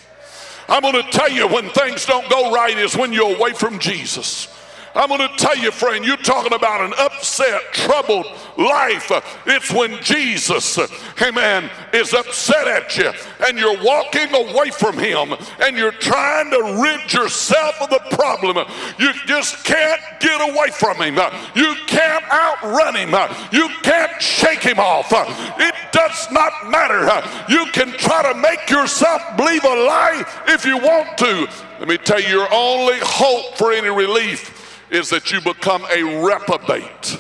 I'm 0.68 0.82
going 0.82 1.02
to 1.02 1.10
tell 1.10 1.32
you 1.32 1.48
when 1.48 1.70
things 1.70 2.06
don't 2.06 2.30
go 2.30 2.52
right 2.52 2.78
is 2.78 2.96
when 2.96 3.12
you're 3.12 3.36
away 3.36 3.54
from 3.54 3.80
Jesus. 3.80 4.48
I'm 4.96 5.10
going 5.10 5.28
to 5.28 5.36
tell 5.36 5.58
you, 5.58 5.72
friend, 5.72 6.06
you're 6.06 6.16
talking 6.16 6.54
about 6.54 6.80
an 6.80 6.94
upset, 6.98 7.62
troubled 7.74 8.26
life. 8.58 9.12
It's 9.46 9.72
when 9.72 10.02
Jesus, 10.02 10.80
amen, 11.22 11.70
is 11.94 12.14
upset 12.14 12.68
at 12.68 12.98
you 12.98 13.12
and 13.46 13.58
you're 13.58 13.84
walking 13.84 14.34
away 14.34 14.70
from 14.70 14.98
him 14.98 15.36
and 15.62 15.76
you're 15.76 15.92
trying 15.92 16.50
to 16.52 16.82
rid 16.82 17.12
yourself 17.12 17.82
of 17.82 17.90
the 17.90 18.00
problem. 18.16 18.58
You 18.98 19.12
just 19.26 19.66
can't 19.66 20.02
get 20.22 20.40
away 20.50 20.70
from 20.70 20.96
him. 20.98 21.16
You 21.56 21.76
can't 21.88 22.24
outrun 22.32 22.96
him. 22.96 23.14
You 23.52 23.68
can't 23.84 24.22
shake 24.22 24.64
him 24.64 24.80
off. 24.80 25.12
It 25.12 25.76
does 25.92 26.32
not 26.32 26.70
matter. 26.70 27.06
You 27.50 27.66
can 27.74 27.92
try 27.98 28.32
to 28.32 28.40
make 28.40 28.70
yourself 28.70 29.22
believe 29.36 29.66
a 29.66 29.68
lie 29.68 30.24
if 30.48 30.66
you 30.66 30.78
want 30.78 31.18
to. 31.18 31.50
Let 31.80 31.90
me 31.90 31.98
tell 31.98 32.22
you, 32.22 32.30
your 32.30 32.54
only 32.54 32.98
hope 33.02 33.58
for 33.58 33.74
any 33.74 33.90
relief 33.90 34.62
is 34.90 35.10
that 35.10 35.32
you 35.32 35.42
become 35.42 35.86
a 35.86 36.24
reprobate. 36.24 37.18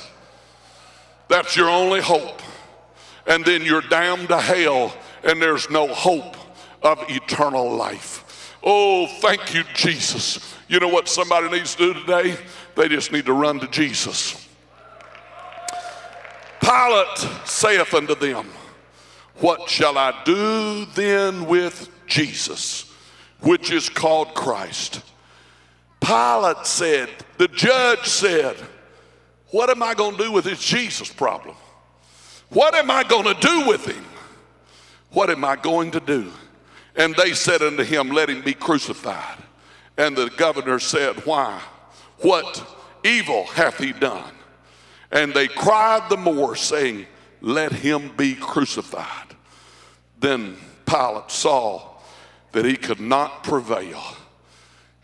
That's 1.27 1.55
your 1.55 1.69
only 1.69 2.01
hope. 2.01 2.41
And 3.27 3.43
then 3.43 3.63
you're 3.63 3.81
damned 3.81 4.27
to 4.29 4.39
hell, 4.39 4.95
and 5.23 5.41
there's 5.41 5.69
no 5.69 5.87
hope 5.87 6.37
of 6.83 7.03
eternal 7.09 7.71
life. 7.71 8.55
Oh, 8.63 9.07
thank 9.07 9.53
you, 9.53 9.63
Jesus. 9.73 10.55
You 10.67 10.79
know 10.79 10.87
what 10.87 11.07
somebody 11.07 11.49
needs 11.49 11.75
to 11.75 11.93
do 11.93 11.99
today? 12.01 12.37
They 12.75 12.87
just 12.87 13.11
need 13.11 13.25
to 13.25 13.33
run 13.33 13.59
to 13.59 13.67
Jesus. 13.67 14.47
Pilate 16.61 17.17
saith 17.45 17.93
unto 17.93 18.15
them, 18.15 18.49
What 19.35 19.69
shall 19.69 19.97
I 19.97 20.19
do 20.25 20.85
then 20.95 21.45
with 21.45 21.89
Jesus, 22.07 22.91
which 23.41 23.71
is 23.71 23.87
called 23.87 24.33
Christ? 24.33 25.01
Pilate 26.05 26.67
said, 26.67 27.09
the 27.37 27.47
judge 27.47 28.05
said, 28.05 28.55
What 29.49 29.71
am 29.71 29.81
I 29.81 29.95
going 29.95 30.15
to 30.17 30.23
do 30.23 30.31
with 30.31 30.45
this 30.45 30.63
Jesus 30.63 31.11
problem? 31.11 31.55
What 32.49 32.75
am 32.75 32.91
I 32.91 33.03
going 33.03 33.25
to 33.25 33.41
do 33.41 33.67
with 33.67 33.85
him? 33.85 34.05
What 35.09 35.31
am 35.31 35.43
I 35.43 35.55
going 35.55 35.91
to 35.91 35.99
do? 35.99 36.31
And 36.95 37.15
they 37.15 37.33
said 37.33 37.63
unto 37.63 37.83
him, 37.83 38.09
Let 38.09 38.29
him 38.29 38.43
be 38.43 38.53
crucified. 38.53 39.37
And 39.97 40.15
the 40.15 40.29
governor 40.37 40.77
said, 40.77 41.25
Why? 41.25 41.59
What 42.19 42.63
evil 43.03 43.45
hath 43.45 43.79
he 43.79 43.91
done? 43.91 44.31
And 45.11 45.33
they 45.33 45.47
cried 45.47 46.07
the 46.09 46.17
more, 46.17 46.55
saying, 46.55 47.07
Let 47.41 47.71
him 47.71 48.11
be 48.15 48.35
crucified. 48.35 49.35
Then 50.19 50.57
Pilate 50.85 51.31
saw 51.31 51.95
that 52.51 52.63
he 52.63 52.77
could 52.77 52.99
not 52.99 53.43
prevail 53.43 54.03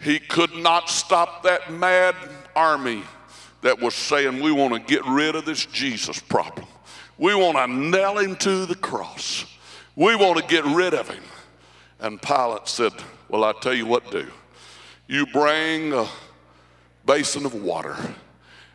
he 0.01 0.19
could 0.19 0.55
not 0.55 0.89
stop 0.89 1.43
that 1.43 1.71
mad 1.71 2.15
army 2.55 3.03
that 3.61 3.79
was 3.79 3.93
saying, 3.93 4.41
We 4.41 4.51
want 4.51 4.73
to 4.73 4.79
get 4.79 5.05
rid 5.05 5.35
of 5.35 5.45
this 5.45 5.65
Jesus 5.65 6.19
problem. 6.19 6.67
We 7.17 7.35
want 7.35 7.57
to 7.57 7.67
nail 7.67 8.17
him 8.17 8.35
to 8.37 8.65
the 8.65 8.75
cross. 8.75 9.45
We 9.95 10.15
want 10.15 10.39
to 10.39 10.45
get 10.45 10.65
rid 10.65 10.93
of 10.93 11.07
him. 11.07 11.23
And 11.99 12.21
Pilate 12.21 12.67
said, 12.67 12.93
Well, 13.29 13.43
I 13.43 13.53
tell 13.61 13.73
you 13.73 13.85
what, 13.85 14.09
do. 14.11 14.27
You 15.07 15.25
bring 15.27 15.93
a 15.93 16.07
basin 17.05 17.45
of 17.45 17.53
water. 17.53 17.95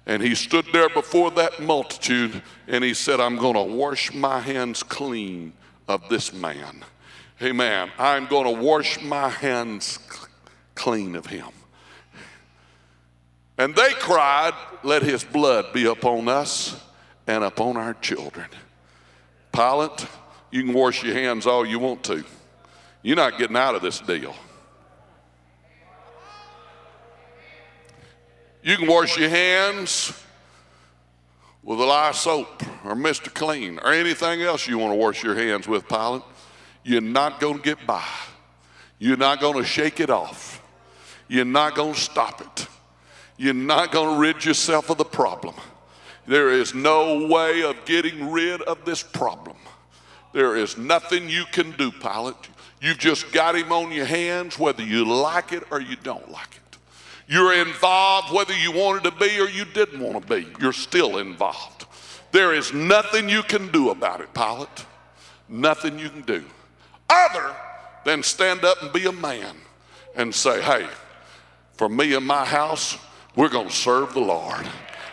And 0.08 0.22
he 0.22 0.36
stood 0.36 0.66
there 0.72 0.88
before 0.88 1.32
that 1.32 1.60
multitude 1.60 2.40
and 2.68 2.84
he 2.84 2.94
said, 2.94 3.18
I'm 3.18 3.36
going 3.36 3.54
to 3.54 3.74
wash 3.74 4.14
my 4.14 4.38
hands 4.38 4.84
clean 4.84 5.52
of 5.88 6.08
this 6.08 6.32
man. 6.32 6.84
Amen. 7.42 7.90
I'm 7.98 8.26
going 8.26 8.44
to 8.54 8.62
wash 8.62 9.02
my 9.02 9.28
hands 9.28 9.98
clean 10.06 10.25
of 11.16 11.26
him. 11.26 11.48
And 13.58 13.74
they 13.74 13.92
cried, 13.94 14.52
Let 14.82 15.02
his 15.02 15.24
blood 15.24 15.72
be 15.72 15.86
upon 15.86 16.28
us 16.28 16.80
and 17.26 17.42
upon 17.42 17.76
our 17.76 17.94
children. 17.94 18.46
Pilate, 19.52 20.06
you 20.50 20.62
can 20.64 20.72
wash 20.72 21.02
your 21.02 21.14
hands 21.14 21.46
all 21.46 21.66
you 21.66 21.78
want 21.78 22.04
to. 22.04 22.24
You're 23.02 23.16
not 23.16 23.38
getting 23.38 23.56
out 23.56 23.74
of 23.74 23.82
this 23.82 24.00
deal. 24.00 24.34
You 28.62 28.76
can 28.76 28.88
wash 28.88 29.16
your 29.16 29.28
hands 29.28 30.12
with 31.62 31.80
a 31.80 31.84
lye 31.84 32.12
soap 32.12 32.62
or 32.84 32.94
Mr. 32.94 33.32
Clean 33.32 33.78
or 33.78 33.92
anything 33.92 34.42
else 34.42 34.66
you 34.66 34.78
want 34.78 34.92
to 34.92 34.96
wash 34.96 35.22
your 35.22 35.34
hands 35.34 35.66
with, 35.66 35.88
Pilate. 35.88 36.22
You're 36.84 37.00
not 37.00 37.40
going 37.40 37.56
to 37.58 37.62
get 37.62 37.86
by. 37.86 38.04
You're 38.98 39.16
not 39.16 39.40
going 39.40 39.56
to 39.56 39.64
shake 39.64 40.00
it 40.00 40.10
off. 40.10 40.62
You're 41.28 41.44
not 41.44 41.74
going 41.74 41.94
to 41.94 42.00
stop 42.00 42.40
it. 42.40 42.68
You're 43.36 43.54
not 43.54 43.92
going 43.92 44.14
to 44.14 44.20
rid 44.20 44.44
yourself 44.44 44.90
of 44.90 44.98
the 44.98 45.04
problem. 45.04 45.54
There 46.26 46.50
is 46.50 46.74
no 46.74 47.26
way 47.26 47.62
of 47.62 47.76
getting 47.84 48.30
rid 48.30 48.62
of 48.62 48.84
this 48.84 49.02
problem. 49.02 49.56
There 50.32 50.56
is 50.56 50.76
nothing 50.76 51.28
you 51.28 51.44
can 51.52 51.72
do, 51.72 51.90
Pilate. 51.90 52.36
You've 52.80 52.98
just 52.98 53.32
got 53.32 53.56
him 53.56 53.72
on 53.72 53.92
your 53.92 54.06
hands, 54.06 54.58
whether 54.58 54.82
you 54.82 55.04
like 55.04 55.52
it 55.52 55.62
or 55.70 55.80
you 55.80 55.96
don't 55.96 56.30
like 56.30 56.56
it. 56.56 56.78
You're 57.28 57.54
involved 57.54 58.32
whether 58.32 58.56
you 58.56 58.72
wanted 58.72 59.04
to 59.04 59.10
be 59.12 59.40
or 59.40 59.48
you 59.48 59.64
didn't 59.64 60.00
want 60.00 60.20
to 60.20 60.34
be. 60.34 60.46
You're 60.60 60.72
still 60.72 61.18
involved. 61.18 61.86
There 62.32 62.54
is 62.54 62.72
nothing 62.72 63.28
you 63.28 63.42
can 63.42 63.70
do 63.72 63.90
about 63.90 64.20
it, 64.20 64.32
Pilate. 64.34 64.68
Nothing 65.48 65.98
you 65.98 66.10
can 66.10 66.22
do 66.22 66.44
other 67.08 67.54
than 68.04 68.22
stand 68.22 68.64
up 68.64 68.82
and 68.82 68.92
be 68.92 69.06
a 69.06 69.12
man 69.12 69.56
and 70.14 70.34
say, 70.34 70.60
hey, 70.60 70.86
for 71.76 71.88
me 71.88 72.14
and 72.14 72.26
my 72.26 72.44
house, 72.44 72.98
we're 73.34 73.48
going 73.48 73.68
to 73.68 73.74
serve 73.74 74.14
the 74.14 74.20
Lord. 74.20 74.66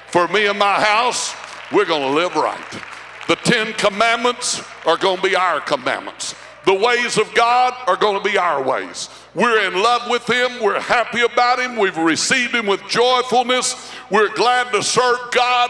For 0.07 0.27
me 0.29 0.47
and 0.47 0.57
my 0.57 0.81
house, 0.81 1.35
we're 1.71 1.85
going 1.85 2.01
to 2.01 2.15
live 2.15 2.35
right. 2.35 2.81
The 3.27 3.35
Ten 3.37 3.73
Commandments 3.73 4.61
are 4.85 4.97
going 4.97 5.17
to 5.17 5.23
be 5.23 5.35
our 5.35 5.59
commandments. 5.59 6.35
The 6.65 6.73
ways 6.73 7.17
of 7.17 7.33
God 7.33 7.73
are 7.87 7.97
going 7.97 8.21
to 8.21 8.23
be 8.23 8.37
our 8.37 8.63
ways. 8.63 9.09
We're 9.35 9.67
in 9.67 9.73
love 9.81 10.09
with 10.09 10.25
Him. 10.29 10.61
We're 10.61 10.79
happy 10.79 11.21
about 11.21 11.59
Him. 11.59 11.75
We've 11.75 11.97
received 11.97 12.55
Him 12.55 12.67
with 12.67 12.81
joyfulness. 12.87 13.91
We're 14.09 14.33
glad 14.33 14.71
to 14.71 14.81
serve 14.81 15.17
God. 15.31 15.69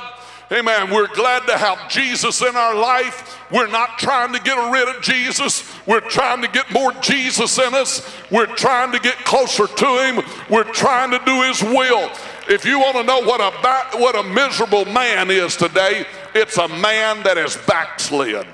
Amen. 0.53 0.91
We're 0.91 1.07
glad 1.07 1.47
to 1.47 1.57
have 1.57 1.89
Jesus 1.89 2.43
in 2.43 2.55
our 2.55 2.75
life. 2.75 3.39
We're 3.49 3.67
not 3.67 3.97
trying 3.97 4.33
to 4.33 4.39
get 4.39 4.53
rid 4.71 4.87
of 4.87 5.01
Jesus. 5.01 5.63
We're 5.87 5.99
trying 5.99 6.43
to 6.43 6.47
get 6.47 6.71
more 6.71 6.91
Jesus 7.01 7.57
in 7.57 7.73
us. 7.73 8.07
We're 8.29 8.45
trying 8.45 8.91
to 8.91 8.99
get 8.99 9.15
closer 9.25 9.65
to 9.65 9.85
Him. 10.03 10.23
We're 10.51 10.71
trying 10.71 11.09
to 11.09 11.19
do 11.25 11.41
His 11.41 11.63
will. 11.63 12.11
If 12.47 12.65
you 12.65 12.77
want 12.77 12.97
to 12.97 13.03
know 13.03 13.21
what 13.21 13.41
a, 13.41 13.97
what 13.97 14.15
a 14.15 14.21
miserable 14.21 14.85
man 14.85 15.31
is 15.31 15.55
today, 15.55 16.05
it's 16.35 16.57
a 16.57 16.67
man 16.67 17.23
that 17.23 17.39
is 17.39 17.57
backslid. 17.65 18.45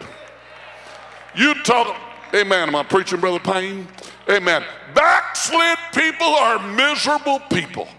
You 1.36 1.54
talk, 1.64 1.98
amen. 2.34 2.70
Am 2.70 2.76
I 2.76 2.84
preaching, 2.84 3.20
Brother 3.20 3.40
Payne? 3.40 3.88
Amen. 4.30 4.64
Backslid 4.94 5.78
people 5.94 6.28
are 6.28 6.66
miserable 6.76 7.40
people. 7.52 7.90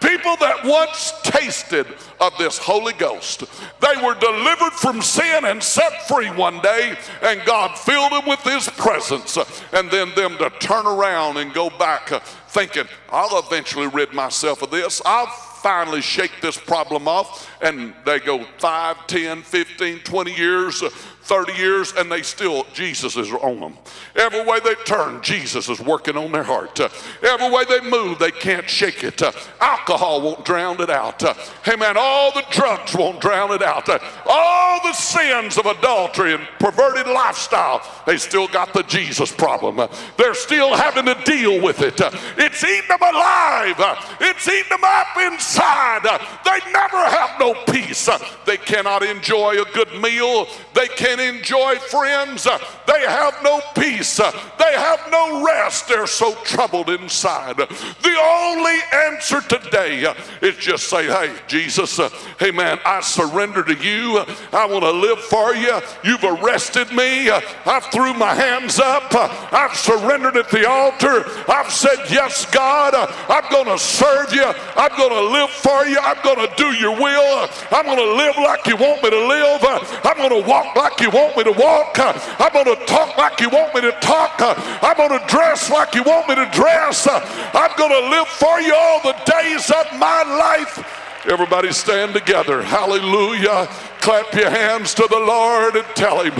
People 0.00 0.36
that 0.36 0.64
once 0.64 1.12
tasted 1.22 1.86
of 2.20 2.36
this 2.38 2.58
Holy 2.58 2.92
Ghost. 2.94 3.44
They 3.80 4.02
were 4.02 4.14
delivered 4.14 4.72
from 4.72 5.02
sin 5.02 5.44
and 5.44 5.62
set 5.62 6.08
free 6.08 6.30
one 6.30 6.60
day, 6.60 6.96
and 7.22 7.44
God 7.44 7.78
filled 7.78 8.12
them 8.12 8.26
with 8.26 8.40
His 8.40 8.68
presence. 8.68 9.36
And 9.72 9.90
then 9.90 10.14
them 10.14 10.36
to 10.38 10.50
turn 10.58 10.86
around 10.86 11.36
and 11.38 11.52
go 11.52 11.70
back 11.70 12.12
uh, 12.12 12.20
thinking, 12.48 12.84
I'll 13.10 13.38
eventually 13.38 13.88
rid 13.88 14.12
myself 14.12 14.62
of 14.62 14.70
this. 14.70 15.00
I'll 15.04 15.26
finally 15.26 16.00
shake 16.00 16.40
this 16.40 16.58
problem 16.58 17.06
off. 17.06 17.50
And 17.62 17.94
they 18.04 18.18
go 18.20 18.44
5, 18.58 19.06
10, 19.06 19.42
15, 19.42 19.98
20 20.00 20.34
years 20.34 20.82
uh, 20.82 20.90
30 21.22 21.52
years 21.54 21.92
and 21.96 22.10
they 22.10 22.22
still, 22.22 22.66
Jesus 22.72 23.16
is 23.16 23.30
on 23.32 23.60
them. 23.60 23.78
Every 24.16 24.44
way 24.44 24.60
they 24.60 24.74
turn, 24.84 25.22
Jesus 25.22 25.68
is 25.68 25.80
working 25.80 26.16
on 26.16 26.32
their 26.32 26.42
heart. 26.42 26.80
Every 27.22 27.50
way 27.50 27.64
they 27.68 27.80
move, 27.88 28.18
they 28.18 28.30
can't 28.30 28.68
shake 28.68 29.04
it. 29.04 29.20
Alcohol 29.60 30.22
won't 30.22 30.44
drown 30.44 30.80
it 30.80 30.90
out. 30.90 31.22
Hey 31.64 31.76
man, 31.76 31.96
all 31.98 32.32
the 32.32 32.44
drugs 32.50 32.94
won't 32.94 33.20
drown 33.20 33.52
it 33.52 33.62
out. 33.62 33.88
All 34.26 34.80
the 34.82 34.92
sins 34.92 35.58
of 35.58 35.66
adultery 35.66 36.34
and 36.34 36.46
perverted 36.58 37.06
lifestyle, 37.06 37.82
they 38.06 38.16
still 38.16 38.48
got 38.48 38.72
the 38.72 38.82
Jesus 38.84 39.30
problem. 39.30 39.88
They're 40.16 40.34
still 40.34 40.74
having 40.74 41.06
to 41.06 41.14
deal 41.24 41.60
with 41.62 41.82
it. 41.82 42.00
It's 42.38 42.64
eating 42.64 42.88
them 42.88 43.02
alive. 43.02 43.76
It's 44.20 44.48
eating 44.48 44.70
them 44.70 44.84
up 44.84 45.16
inside, 45.18 46.02
they 46.44 46.72
never 46.72 46.96
have 46.96 47.38
no 47.38 47.54
peace. 47.70 48.08
They 48.46 48.56
cannot 48.56 49.02
enjoy 49.02 49.60
a 49.60 49.64
good 49.72 50.00
meal. 50.00 50.46
They 50.74 50.88
can't 50.88 51.09
enjoy 51.18 51.76
friends. 51.76 52.44
They 52.44 53.00
have 53.00 53.42
no 53.42 53.60
peace. 53.74 54.16
They 54.18 54.72
have 54.74 55.00
no 55.10 55.44
rest. 55.44 55.88
They're 55.88 56.06
so 56.06 56.34
troubled 56.44 56.90
inside. 56.90 57.56
The 57.56 58.18
only 58.20 58.78
answer 58.92 59.40
today 59.40 60.12
is 60.42 60.56
just 60.56 60.88
say, 60.88 61.06
Hey, 61.06 61.34
Jesus, 61.46 61.98
hey 62.38 62.50
man, 62.50 62.78
I 62.84 63.00
surrender 63.00 63.62
to 63.64 63.74
you. 63.74 64.24
I 64.52 64.66
want 64.66 64.84
to 64.84 64.92
live 64.92 65.20
for 65.20 65.54
you. 65.54 65.80
You've 66.04 66.24
arrested 66.24 66.92
me. 66.92 67.30
I've 67.30 67.90
threw 67.90 68.14
my 68.14 68.34
hands 68.34 68.78
up. 68.78 69.08
I've 69.52 69.76
surrendered 69.76 70.36
at 70.36 70.50
the 70.50 70.68
altar. 70.68 71.24
I've 71.48 71.72
said, 71.72 71.98
Yes, 72.10 72.46
God, 72.50 72.94
I'm 72.94 73.50
going 73.50 73.66
to 73.66 73.78
serve 73.78 74.32
you. 74.32 74.44
I'm 74.44 74.96
going 74.96 75.10
to 75.10 75.32
live 75.32 75.50
for 75.50 75.86
you. 75.86 75.98
I'm 76.00 76.22
going 76.22 76.46
to 76.46 76.52
do 76.56 76.72
your 76.74 76.96
will. 76.96 77.48
I'm 77.70 77.86
going 77.86 77.98
to 77.98 78.14
live 78.14 78.36
like 78.36 78.66
you 78.66 78.76
want 78.76 79.02
me 79.02 79.10
to 79.10 79.26
live. 79.26 79.60
I'm 80.04 80.16
going 80.16 80.42
to 80.42 80.48
walk 80.48 80.76
like 80.76 80.99
you 81.00 81.10
want 81.10 81.36
me 81.36 81.44
to 81.44 81.52
walk. 81.52 81.98
I'm 81.98 82.52
going 82.52 82.76
to 82.76 82.86
talk 82.86 83.16
like 83.16 83.40
you 83.40 83.48
want 83.48 83.74
me 83.74 83.80
to 83.82 83.92
talk. 84.00 84.34
I'm 84.38 84.96
going 84.96 85.18
to 85.18 85.26
dress 85.26 85.70
like 85.70 85.94
you 85.94 86.02
want 86.02 86.28
me 86.28 86.34
to 86.36 86.48
dress. 86.52 87.06
I'm 87.08 87.76
going 87.76 87.90
to 87.90 88.10
live 88.10 88.28
for 88.28 88.60
you 88.60 88.74
all 88.74 89.02
the 89.02 89.16
days 89.24 89.70
of 89.70 89.86
my 89.98 90.22
life. 90.22 90.84
Everybody 91.26 91.72
stand 91.72 92.14
together. 92.14 92.62
Hallelujah. 92.62 93.68
Clap 94.00 94.32
your 94.34 94.50
hands 94.50 94.94
to 94.94 95.06
the 95.10 95.18
Lord 95.18 95.76
and 95.76 95.86
tell 95.94 96.22
him, 96.22 96.34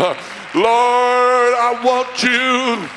Lord, 0.54 1.54
I 1.54 1.80
want 1.84 2.22
you. 2.22 2.88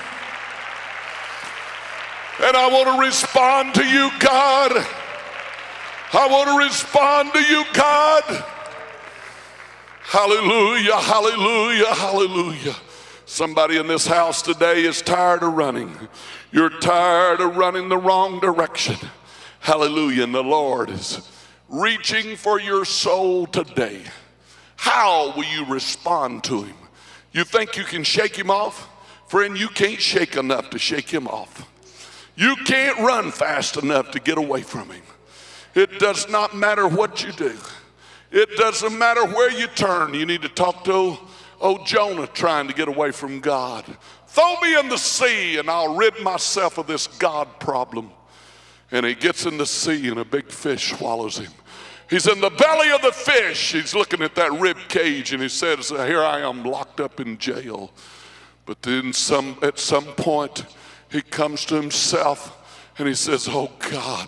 And 2.46 2.58
I 2.58 2.68
want 2.68 2.88
to 2.88 3.00
respond 3.00 3.76
to 3.76 3.86
you, 3.86 4.10
God. 4.20 4.72
I 6.14 6.28
want 6.28 6.50
to 6.50 6.66
respond 6.66 7.34
to 7.34 7.42
you, 7.42 7.64
God. 7.74 8.46
Hallelujah, 10.04 10.98
hallelujah, 10.98 11.94
hallelujah. 11.96 12.76
Somebody 13.26 13.78
in 13.78 13.88
this 13.88 14.06
house 14.06 14.42
today 14.42 14.84
is 14.84 15.02
tired 15.02 15.42
of 15.44 15.54
running. 15.54 15.96
You're 16.52 16.70
tired 16.70 17.40
of 17.40 17.58
running 17.58 17.90
the 17.90 17.98
wrong 17.98 18.40
direction. 18.40 18.96
Hallelujah. 19.60 20.26
And 20.26 20.36
the 20.36 20.44
Lord 20.44 20.90
is 20.90 21.28
reaching 21.70 22.36
for 22.36 22.60
your 22.60 22.86
soul 22.86 23.48
today. 23.48 24.02
How 24.76 25.34
will 25.36 25.46
you 25.46 25.66
respond 25.66 26.44
to 26.44 26.64
him? 26.64 26.76
You 27.32 27.44
think 27.46 27.78
you 27.78 27.86
can 27.86 28.04
shake 28.04 28.36
him 28.36 28.52
off? 28.52 28.90
Friend, 29.28 29.58
you 29.58 29.70
can't 29.70 30.02
shake 30.02 30.36
enough 30.36 30.70
to 30.72 30.78
shake 30.78 31.10
him 31.10 31.28
off. 31.28 31.68
You 32.36 32.56
can't 32.66 33.00
run 33.00 33.32
fast 33.32 33.78
enough 33.78 34.12
to 34.12 34.20
get 34.20 34.38
away 34.38 34.62
from 34.62 34.90
him. 34.92 35.02
It 35.74 35.98
does 35.98 36.30
not 36.30 36.56
matter 36.56 36.88
what 36.88 37.24
you 37.24 37.32
do. 37.32 37.58
It 38.34 38.58
doesn't 38.58 38.98
matter 38.98 39.24
where 39.28 39.52
you 39.52 39.68
turn. 39.68 40.16
You 40.16 40.26
need 40.26 40.42
to 40.42 40.50
talk 40.50 40.84
to 40.86 41.20
old 41.62 41.86
Jonah 41.86 42.26
trying 42.26 42.68
to 42.68 42.74
get 42.74 42.88
away 42.88 43.12
from 43.12 43.40
God. 43.40 43.86
Throw 44.26 44.60
me 44.60 44.76
in 44.80 44.90
the 44.90 44.98
sea 44.98 45.60
and 45.60 45.70
I'll 45.70 45.96
rid 45.96 46.20
myself 46.20 46.80
of 46.80 46.88
this 46.88 47.06
God 47.06 47.60
problem. 47.60 48.10
And 48.92 49.06
he 49.06 49.14
gets 49.14 49.46
in 49.46 49.60
the 49.60 49.68
sea 49.68 50.08
and 50.08 50.18
a 50.18 50.26
big 50.26 50.50
fish 50.50 50.98
swallows 50.98 51.38
him. 51.38 51.52
He's 52.10 52.26
in 52.26 52.42
the 52.42 52.50
belly 52.50 52.90
of 52.92 53.04
the 53.04 53.12
fish. 53.12 53.74
He's 53.74 53.94
looking 53.94 54.24
at 54.24 54.34
that 54.34 54.52
rib 54.54 54.78
cage 54.90 55.32
and 55.32 55.42
he 55.42 55.48
says, 55.48 55.90
Here 55.90 56.24
I 56.24 56.40
am 56.40 56.64
locked 56.64 57.00
up 57.00 57.20
in 57.20 57.38
jail. 57.38 57.92
But 58.66 58.82
then 58.82 59.14
some, 59.14 59.60
at 59.62 59.78
some 59.78 60.06
point, 60.06 60.66
he 61.12 61.22
comes 61.22 61.66
to 61.66 61.76
himself 61.76 62.90
and 62.98 63.08
he 63.08 63.14
says, 63.14 63.48
Oh 63.48 63.72
God, 63.92 64.28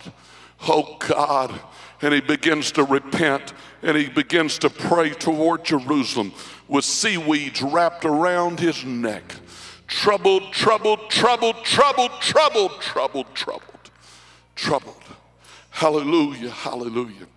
oh 0.68 0.96
God. 1.00 1.60
And 2.02 2.14
he 2.14 2.20
begins 2.20 2.70
to 2.72 2.84
repent 2.84 3.52
and 3.86 3.96
he 3.96 4.08
begins 4.08 4.58
to 4.58 4.68
pray 4.68 5.10
toward 5.10 5.64
Jerusalem 5.64 6.32
with 6.66 6.84
seaweeds 6.84 7.62
wrapped 7.62 8.04
around 8.04 8.58
his 8.58 8.84
neck. 8.84 9.22
Troubled, 9.86 10.52
troubled, 10.52 11.08
troubled, 11.08 11.64
troubled, 11.64 12.10
troubled, 12.20 12.80
troubled, 12.80 13.32
troubled, 13.32 13.90
troubled. 14.56 15.02
Hallelujah, 15.70 16.50
hallelujah. 16.50 17.28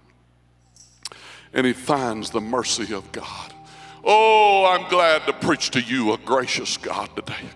And 1.53 1.67
he 1.67 1.73
finds 1.73 2.31
the 2.31 2.41
mercy 2.41 2.95
of 2.95 3.11
God. 3.11 3.53
Oh, 4.03 4.65
I'm 4.65 4.89
glad 4.89 5.27
to 5.27 5.33
preach 5.33 5.69
to 5.71 5.81
you 5.81 6.13
a 6.13 6.17
gracious 6.17 6.77
God 6.77 7.15
today. 7.15 7.47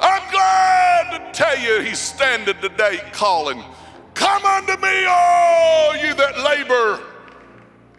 I'm 0.00 0.30
glad 0.30 1.18
to 1.18 1.32
tell 1.38 1.58
you 1.58 1.82
he's 1.82 1.98
standing 1.98 2.56
today 2.62 3.00
calling, 3.12 3.62
Come 4.14 4.44
unto 4.46 4.80
me, 4.80 5.04
all 5.06 5.96
you 5.98 6.14
that 6.14 6.38
labor. 6.38 7.17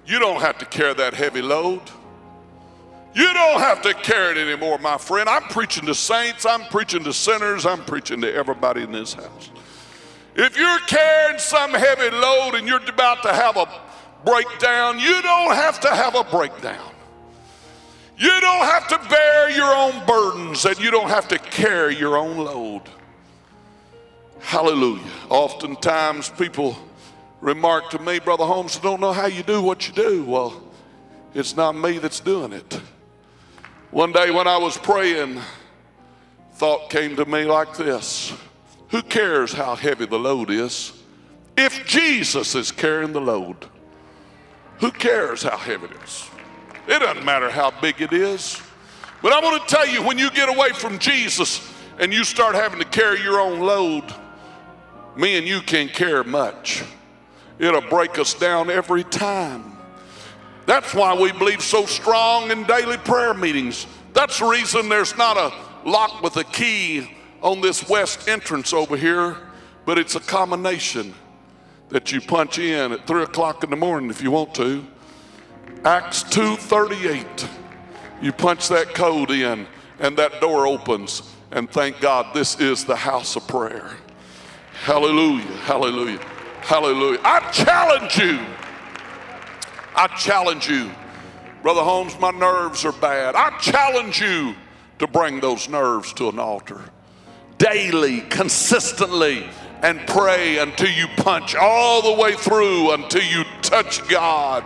You 0.10 0.18
don't 0.18 0.42
have 0.42 0.58
to 0.58 0.66
carry 0.66 0.96
that 0.96 1.14
heavy 1.14 1.44
load. 1.44 1.82
You 3.14 3.32
don't 3.32 3.60
have 3.60 3.84
to 3.84 3.94
carry 3.94 4.32
it 4.32 4.48
anymore, 4.48 4.80
my 4.80 4.98
friend. 4.98 5.30
I'm 5.30 5.44
preaching 5.44 5.86
to 5.86 5.94
saints, 5.94 6.48
I'm 6.48 6.64
preaching 6.66 7.04
to 7.04 7.14
sinners, 7.14 7.64
I'm 7.68 7.84
preaching 7.86 8.20
to 8.22 8.34
everybody 8.34 8.82
in 8.82 8.92
this 8.92 9.14
house. 9.14 9.52
If 10.36 10.58
you're 10.58 10.80
carrying 10.88 11.38
some 11.38 11.72
heavy 11.72 12.10
load 12.10 12.56
and 12.56 12.68
you're 12.68 12.84
about 12.90 13.22
to 13.22 13.34
have 13.34 13.56
a 13.56 13.68
breakdown, 14.26 14.98
you 14.98 15.22
don't 15.22 15.54
have 15.54 15.80
to 15.82 15.90
have 15.90 16.16
a 16.16 16.24
breakdown. 16.24 16.92
You 18.18 18.42
don't 18.42 18.66
have 18.66 18.88
to 18.88 19.10
bear 19.10 19.52
your 19.52 19.72
own 19.72 20.06
burdens 20.08 20.66
and 20.66 20.80
you 20.80 20.90
don't 20.90 21.10
have 21.10 21.28
to 21.28 21.38
carry 21.38 21.96
your 21.96 22.18
own 22.18 22.38
load. 22.38 22.82
Hallelujah. 24.40 25.12
Oftentimes 25.30 26.30
people 26.30 26.76
remark 27.42 27.90
to 27.92 28.00
me, 28.00 28.20
Brother 28.20 28.46
Holmes, 28.46 28.78
I 28.78 28.82
don't 28.82 29.00
know 29.00 29.14
how 29.14 29.28
you 29.28 29.44
do 29.44 29.62
what 29.62 29.88
you 29.88 29.94
do. 29.94 30.24
Well, 30.24 30.62
it's 31.34 31.56
not 31.56 31.76
me 31.76 31.98
that's 31.98 32.20
doing 32.20 32.54
it. 32.54 32.82
One 33.92 34.12
day 34.12 34.32
when 34.32 34.48
I 34.48 34.58
was 34.58 34.78
praying, 34.78 35.40
thought 36.54 36.90
came 36.90 37.16
to 37.16 37.26
me 37.26 37.46
like 37.46 37.76
this 37.78 38.34
Who 38.90 39.02
cares 39.02 39.54
how 39.54 39.76
heavy 39.76 40.06
the 40.06 40.20
load 40.20 40.50
is? 40.50 40.94
If 41.58 41.86
Jesus 41.86 42.56
is 42.56 42.72
carrying 42.72 43.14
the 43.14 43.22
load, 43.22 43.66
who 44.80 44.92
cares 44.92 45.44
how 45.44 45.58
heavy 45.58 45.86
it 45.86 45.92
is? 46.04 46.30
It 46.88 47.00
doesn't 47.00 47.26
matter 47.26 47.50
how 47.50 47.72
big 47.82 48.02
it 48.02 48.14
is. 48.14 48.62
But 49.22 49.34
I 49.34 49.42
want 49.42 49.68
to 49.68 49.76
tell 49.76 49.86
you 49.86 50.02
when 50.02 50.18
you 50.18 50.32
get 50.32 50.48
away 50.48 50.70
from 50.70 50.98
Jesus 50.98 51.62
and 52.00 52.14
you 52.14 52.24
start 52.24 52.56
having 52.56 52.80
to 52.80 52.86
carry 52.86 53.22
your 53.22 53.40
own 53.40 53.60
load, 53.60 54.06
me 55.18 55.38
and 55.38 55.46
you 55.46 55.62
can't 55.62 55.92
carry 55.92 56.24
much. 56.24 56.84
It'll 57.60 57.82
break 57.82 58.18
us 58.18 58.34
down 58.34 58.70
every 58.70 59.04
time. 59.04 59.78
That's 60.66 60.94
why 60.94 61.14
we 61.14 61.32
believe 61.32 61.62
so 61.62 61.86
strong 61.86 62.52
in 62.52 62.64
daily 62.64 62.98
prayer 62.98 63.34
meetings. 63.34 63.86
That's 64.14 64.40
the 64.40 64.46
reason 64.46 64.90
there's 64.90 65.18
not 65.18 65.38
a 65.38 65.54
lock 65.88 66.22
with 66.24 66.38
a 66.38 66.44
key 66.44 67.12
on 67.42 67.62
this 67.62 67.88
west 67.90 68.28
entrance 68.28 68.74
over 68.74 68.96
here, 68.96 69.38
but 69.86 69.98
it's 69.98 70.16
a 70.16 70.20
combination 70.20 71.14
that 71.90 72.12
you 72.12 72.22
punch 72.22 72.60
in 72.60 72.92
at 72.92 73.08
three 73.08 73.24
o'clock 73.24 73.64
in 73.64 73.70
the 73.70 73.76
morning 73.76 74.10
if 74.10 74.22
you 74.22 74.32
want 74.32 74.54
to 74.56 74.86
Acts 75.86 76.24
2:38. 76.24 77.48
You 78.22 78.34
punch 78.34 78.68
that 78.68 78.94
code 78.94 79.32
in 79.32 79.66
and 80.00 80.18
that 80.18 80.42
door 80.42 80.68
opens 80.68 81.24
and 81.52 81.70
thank 81.72 82.02
God 82.02 82.34
this 82.34 82.60
is 82.60 82.84
the 82.84 82.98
house 82.98 83.38
of 83.38 83.48
prayer. 83.48 83.92
Hallelujah. 84.84 85.46
Hallelujah. 85.64 86.20
Hallelujah. 86.62 87.20
I 87.24 87.52
challenge 87.52 88.18
you. 88.18 88.40
I 89.96 90.08
challenge 90.18 90.70
you. 90.70 90.92
Brother 91.62 91.82
Holmes, 91.82 92.18
my 92.20 92.32
nerves 92.32 92.86
are 92.86 92.92
bad. 92.94 93.36
I 93.36 93.58
challenge 93.58 94.22
you 94.22 94.56
to 95.00 95.08
bring 95.08 95.40
those 95.40 95.68
nerves 95.68 96.14
to 96.14 96.30
an 96.30 96.40
altar 96.40 96.82
daily, 97.60 98.22
consistently, 98.22 99.48
and 99.84 100.00
pray 100.08 100.58
until 100.58 100.90
you 100.90 101.08
punch 101.18 101.56
all 101.56 102.02
the 102.02 102.22
way 102.22 102.34
through 102.34 102.94
until 102.94 103.22
you 103.22 103.44
touch 103.62 104.06
God. 104.08 104.64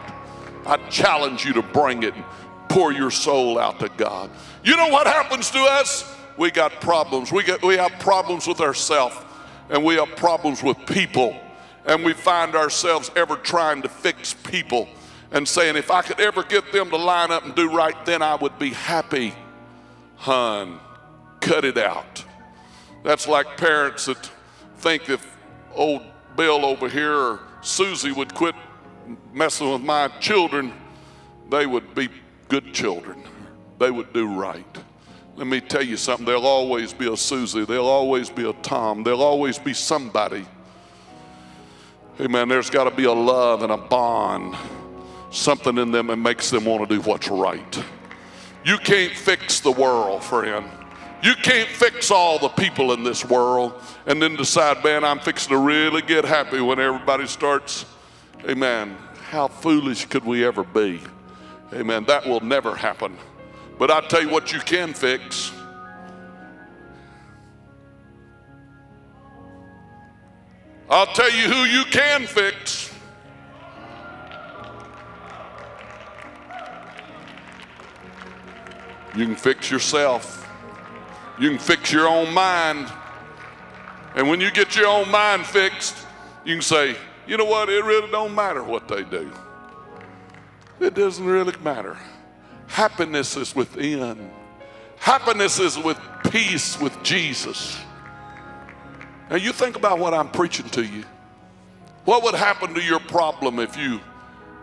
I 0.65 0.77
challenge 0.89 1.43
you 1.43 1.53
to 1.53 1.61
bring 1.61 2.03
it 2.03 2.15
and 2.15 2.23
pour 2.69 2.93
your 2.93 3.11
soul 3.11 3.59
out 3.59 3.79
to 3.81 3.89
God. 3.97 4.29
You 4.63 4.77
know 4.77 4.87
what 4.87 5.07
happens 5.07 5.51
to 5.51 5.59
us? 5.59 6.09
We 6.37 6.51
got 6.51 6.79
problems. 6.79 7.31
We, 7.31 7.43
get, 7.43 7.61
we 7.61 7.75
have 7.77 7.91
problems 7.99 8.47
with 8.47 8.61
ourselves 8.61 9.15
and 9.69 9.83
we 9.83 9.95
have 9.95 10.15
problems 10.15 10.63
with 10.63 10.77
people. 10.85 11.39
And 11.85 12.03
we 12.03 12.13
find 12.13 12.55
ourselves 12.55 13.11
ever 13.15 13.35
trying 13.35 13.81
to 13.81 13.89
fix 13.89 14.33
people 14.33 14.87
and 15.31 15.47
saying, 15.47 15.75
if 15.75 15.91
I 15.91 16.01
could 16.01 16.19
ever 16.19 16.43
get 16.43 16.71
them 16.71 16.89
to 16.91 16.97
line 16.97 17.31
up 17.31 17.43
and 17.43 17.55
do 17.55 17.69
right, 17.69 18.05
then 18.05 18.21
I 18.21 18.35
would 18.35 18.57
be 18.59 18.69
happy. 18.69 19.33
Hun, 20.15 20.79
cut 21.41 21.65
it 21.65 21.77
out. 21.77 22.23
That's 23.03 23.27
like 23.27 23.57
parents 23.57 24.05
that 24.05 24.31
think 24.77 25.09
if 25.09 25.35
old 25.73 26.03
Bill 26.37 26.65
over 26.65 26.87
here 26.87 27.13
or 27.13 27.39
Susie 27.61 28.11
would 28.11 28.33
quit 28.33 28.55
messing 29.33 29.71
with 29.71 29.81
my 29.81 30.07
children, 30.19 30.71
they 31.49 31.65
would 31.65 31.93
be 31.93 32.09
good 32.47 32.73
children. 32.73 33.23
They 33.79 33.91
would 33.91 34.13
do 34.13 34.27
right. 34.27 34.65
Let 35.35 35.47
me 35.47 35.59
tell 35.59 35.83
you 35.83 35.97
something. 35.97 36.25
There'll 36.25 36.45
always 36.45 36.93
be 36.93 37.11
a 37.11 37.17
Susie. 37.17 37.65
There'll 37.65 37.87
always 37.87 38.29
be 38.29 38.47
a 38.47 38.53
Tom. 38.53 39.03
There'll 39.03 39.23
always 39.23 39.57
be 39.57 39.73
somebody 39.73 40.45
Amen. 42.19 42.47
There's 42.47 42.69
got 42.69 42.83
to 42.83 42.91
be 42.91 43.05
a 43.05 43.11
love 43.11 43.63
and 43.63 43.71
a 43.71 43.77
bond, 43.77 44.55
something 45.31 45.77
in 45.79 45.91
them 45.91 46.07
that 46.07 46.17
makes 46.17 46.51
them 46.51 46.65
want 46.65 46.87
to 46.87 46.95
do 46.95 47.01
what's 47.01 47.27
right. 47.27 47.83
You 48.63 48.77
can't 48.77 49.13
fix 49.13 49.59
the 49.59 49.71
world, 49.71 50.23
friend. 50.23 50.69
You 51.23 51.33
can't 51.35 51.69
fix 51.69 52.11
all 52.11 52.37
the 52.37 52.49
people 52.49 52.93
in 52.93 53.03
this 53.03 53.25
world 53.25 53.81
and 54.05 54.21
then 54.21 54.35
decide, 54.35 54.83
man, 54.83 55.03
I'm 55.03 55.19
fixing 55.19 55.49
to 55.49 55.57
really 55.57 56.01
get 56.01 56.23
happy 56.23 56.61
when 56.61 56.79
everybody 56.79 57.25
starts. 57.25 57.85
Amen. 58.47 58.95
How 59.29 59.47
foolish 59.47 60.05
could 60.05 60.23
we 60.23 60.45
ever 60.45 60.63
be? 60.63 61.01
Amen. 61.73 62.03
That 62.05 62.27
will 62.27 62.41
never 62.41 62.75
happen. 62.75 63.17
But 63.79 63.89
I 63.89 64.01
tell 64.01 64.21
you 64.21 64.29
what, 64.29 64.53
you 64.53 64.59
can 64.59 64.93
fix. 64.93 65.51
I'll 70.93 71.07
tell 71.07 71.31
you 71.31 71.51
who 71.51 71.63
you 71.63 71.85
can 71.85 72.27
fix. 72.27 72.93
You 79.15 79.25
can 79.25 79.35
fix 79.35 79.71
yourself. 79.71 80.47
You 81.39 81.49
can 81.49 81.57
fix 81.57 81.91
your 81.91 82.07
own 82.07 82.31
mind. 82.31 82.93
And 84.13 84.29
when 84.29 84.39
you 84.39 84.51
get 84.51 84.75
your 84.75 84.85
own 84.85 85.09
mind 85.09 85.47
fixed, 85.47 85.97
you 86.45 86.53
can 86.53 86.61
say, 86.61 86.95
you 87.25 87.37
know 87.37 87.45
what, 87.45 87.69
it 87.69 87.83
really 87.83 88.11
don't 88.11 88.35
matter 88.35 88.61
what 88.61 88.87
they 88.87 89.01
do. 89.03 89.31
It 90.79 90.93
doesn't 90.93 91.25
really 91.25 91.55
matter. 91.63 91.97
Happiness 92.67 93.35
is 93.35 93.55
within. 93.55 94.29
Happiness 94.97 95.57
is 95.57 95.75
with 95.75 95.99
peace 96.29 96.79
with 96.79 97.01
Jesus. 97.01 97.79
Now 99.33 99.39
you 99.39 99.51
think 99.51 99.75
about 99.75 99.97
what 99.97 100.13
I'm 100.13 100.29
preaching 100.29 100.69
to 100.69 100.85
you. 100.85 101.03
What 102.05 102.21
would 102.21 102.35
happen 102.35 102.75
to 102.75 102.83
your 102.83 102.99
problem 102.99 103.57
if 103.57 103.75
you 103.75 103.99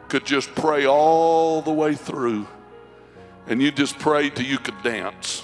could 0.06 0.24
just 0.24 0.54
pray 0.54 0.86
all 0.86 1.60
the 1.60 1.72
way 1.72 1.96
through 1.96 2.46
and 3.48 3.60
you 3.60 3.72
just 3.72 3.98
prayed 3.98 4.36
till 4.36 4.46
you 4.46 4.58
could 4.58 4.80
dance? 4.84 5.42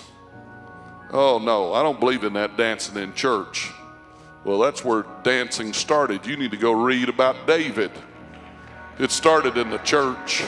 Oh 1.10 1.40
no, 1.40 1.72
I 1.72 1.82
don't 1.82 1.98
believe 1.98 2.22
in 2.22 2.34
that 2.34 2.56
dancing 2.56 2.96
in 3.02 3.14
church. 3.14 3.72
Well, 4.44 4.60
that's 4.60 4.84
where 4.84 5.04
dancing 5.24 5.72
started. 5.72 6.24
You 6.24 6.36
need 6.36 6.52
to 6.52 6.56
go 6.56 6.70
read 6.70 7.08
about 7.08 7.48
David. 7.48 7.90
It 9.00 9.10
started 9.10 9.56
in 9.56 9.70
the 9.70 9.78
church. 9.78 10.44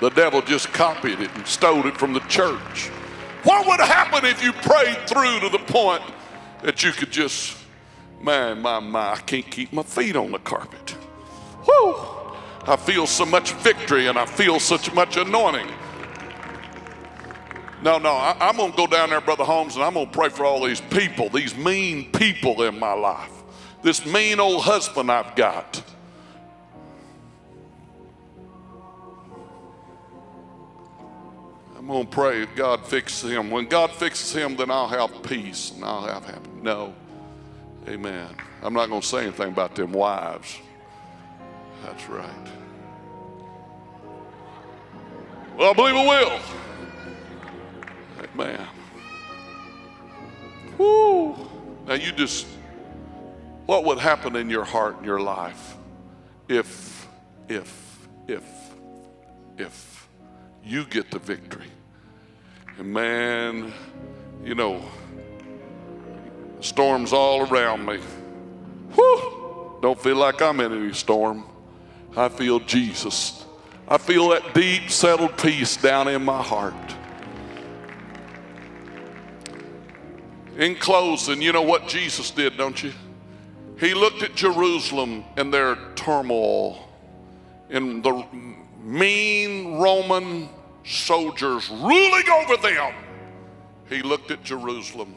The 0.00 0.10
devil 0.10 0.42
just 0.42 0.74
copied 0.74 1.20
it 1.20 1.30
and 1.36 1.46
stole 1.46 1.86
it 1.86 1.96
from 1.96 2.12
the 2.12 2.20
church. 2.20 2.88
What 3.44 3.66
would 3.66 3.80
happen 3.80 4.26
if 4.26 4.44
you 4.44 4.52
prayed 4.52 5.08
through 5.08 5.40
to 5.40 5.48
the 5.48 5.64
point 5.72 6.02
that 6.64 6.82
you 6.82 6.92
could 6.92 7.10
just, 7.10 7.58
my, 8.22 8.54
my, 8.54 8.80
my, 8.80 9.12
I 9.12 9.16
can't 9.16 9.48
keep 9.50 9.70
my 9.70 9.82
feet 9.82 10.16
on 10.16 10.32
the 10.32 10.38
carpet. 10.38 10.96
Whoo! 11.68 11.94
I 12.66 12.76
feel 12.76 13.06
so 13.06 13.26
much 13.26 13.52
victory 13.52 14.06
and 14.06 14.18
I 14.18 14.24
feel 14.24 14.58
such 14.58 14.92
much 14.94 15.18
anointing. 15.18 15.68
No, 17.82 17.98
no, 17.98 18.12
I, 18.12 18.48
am 18.48 18.56
going 18.56 18.70
to 18.70 18.76
go 18.78 18.86
down 18.86 19.10
there, 19.10 19.20
Brother 19.20 19.44
Holmes, 19.44 19.74
and 19.74 19.84
I'm 19.84 19.92
going 19.92 20.06
to 20.06 20.12
pray 20.12 20.30
for 20.30 20.46
all 20.46 20.64
these 20.64 20.80
people, 20.80 21.28
these 21.28 21.54
mean 21.54 22.10
people 22.12 22.62
in 22.62 22.78
my 22.78 22.94
life. 22.94 23.30
This 23.82 24.06
mean 24.06 24.40
old 24.40 24.62
husband 24.62 25.12
I've 25.12 25.36
got. 25.36 25.82
I'm 31.84 31.88
going 31.88 32.06
to 32.06 32.10
pray 32.10 32.46
God 32.46 32.86
fixes 32.86 33.30
him. 33.30 33.50
When 33.50 33.66
God 33.66 33.90
fixes 33.90 34.32
him, 34.32 34.56
then 34.56 34.70
I'll 34.70 34.88
have 34.88 35.22
peace 35.22 35.70
and 35.70 35.84
I'll 35.84 36.06
have 36.06 36.24
happiness. 36.24 36.62
No. 36.62 36.94
Amen. 37.86 38.26
I'm 38.62 38.72
not 38.72 38.88
going 38.88 39.02
to 39.02 39.06
say 39.06 39.24
anything 39.24 39.48
about 39.48 39.74
them 39.74 39.92
wives. 39.92 40.60
That's 41.82 42.08
right. 42.08 42.48
Well, 45.58 45.72
I 45.72 45.74
believe 45.74 45.94
it 45.94 46.08
will. 46.08 46.40
Amen. 48.32 48.66
Woo. 50.78 51.36
Now 51.86 51.94
you 51.94 52.12
just, 52.12 52.46
what 53.66 53.84
would 53.84 53.98
happen 53.98 54.36
in 54.36 54.48
your 54.48 54.64
heart 54.64 54.96
and 54.96 55.04
your 55.04 55.20
life 55.20 55.76
if, 56.48 57.06
if, 57.50 58.08
if, 58.26 58.42
if 59.58 59.93
you 60.64 60.84
get 60.84 61.10
the 61.10 61.18
victory? 61.18 61.66
And 62.78 62.92
man, 62.92 63.72
you 64.44 64.54
know, 64.54 64.82
storms 66.60 67.12
all 67.12 67.42
around 67.48 67.84
me. 67.84 67.98
Whew, 68.94 69.78
don't 69.82 70.00
feel 70.00 70.16
like 70.16 70.40
I'm 70.40 70.60
in 70.60 70.72
any 70.72 70.92
storm. 70.92 71.44
I 72.16 72.28
feel 72.28 72.60
Jesus. 72.60 73.44
I 73.86 73.98
feel 73.98 74.30
that 74.30 74.54
deep, 74.54 74.90
settled 74.90 75.36
peace 75.36 75.76
down 75.76 76.08
in 76.08 76.24
my 76.24 76.42
heart. 76.42 76.74
In 80.56 80.76
closing, 80.76 81.42
you 81.42 81.52
know 81.52 81.62
what 81.62 81.88
Jesus 81.88 82.30
did, 82.30 82.56
don't 82.56 82.80
you? 82.82 82.92
He 83.78 83.92
looked 83.92 84.22
at 84.22 84.36
Jerusalem 84.36 85.24
and 85.36 85.52
their 85.52 85.76
turmoil, 85.96 86.88
and 87.70 88.02
the 88.04 88.24
mean 88.84 89.78
Roman 89.78 90.48
soldiers 90.84 91.68
ruling 91.70 92.28
over 92.28 92.56
them. 92.56 92.94
He 93.88 94.02
looked 94.02 94.30
at 94.30 94.44
Jerusalem 94.44 95.16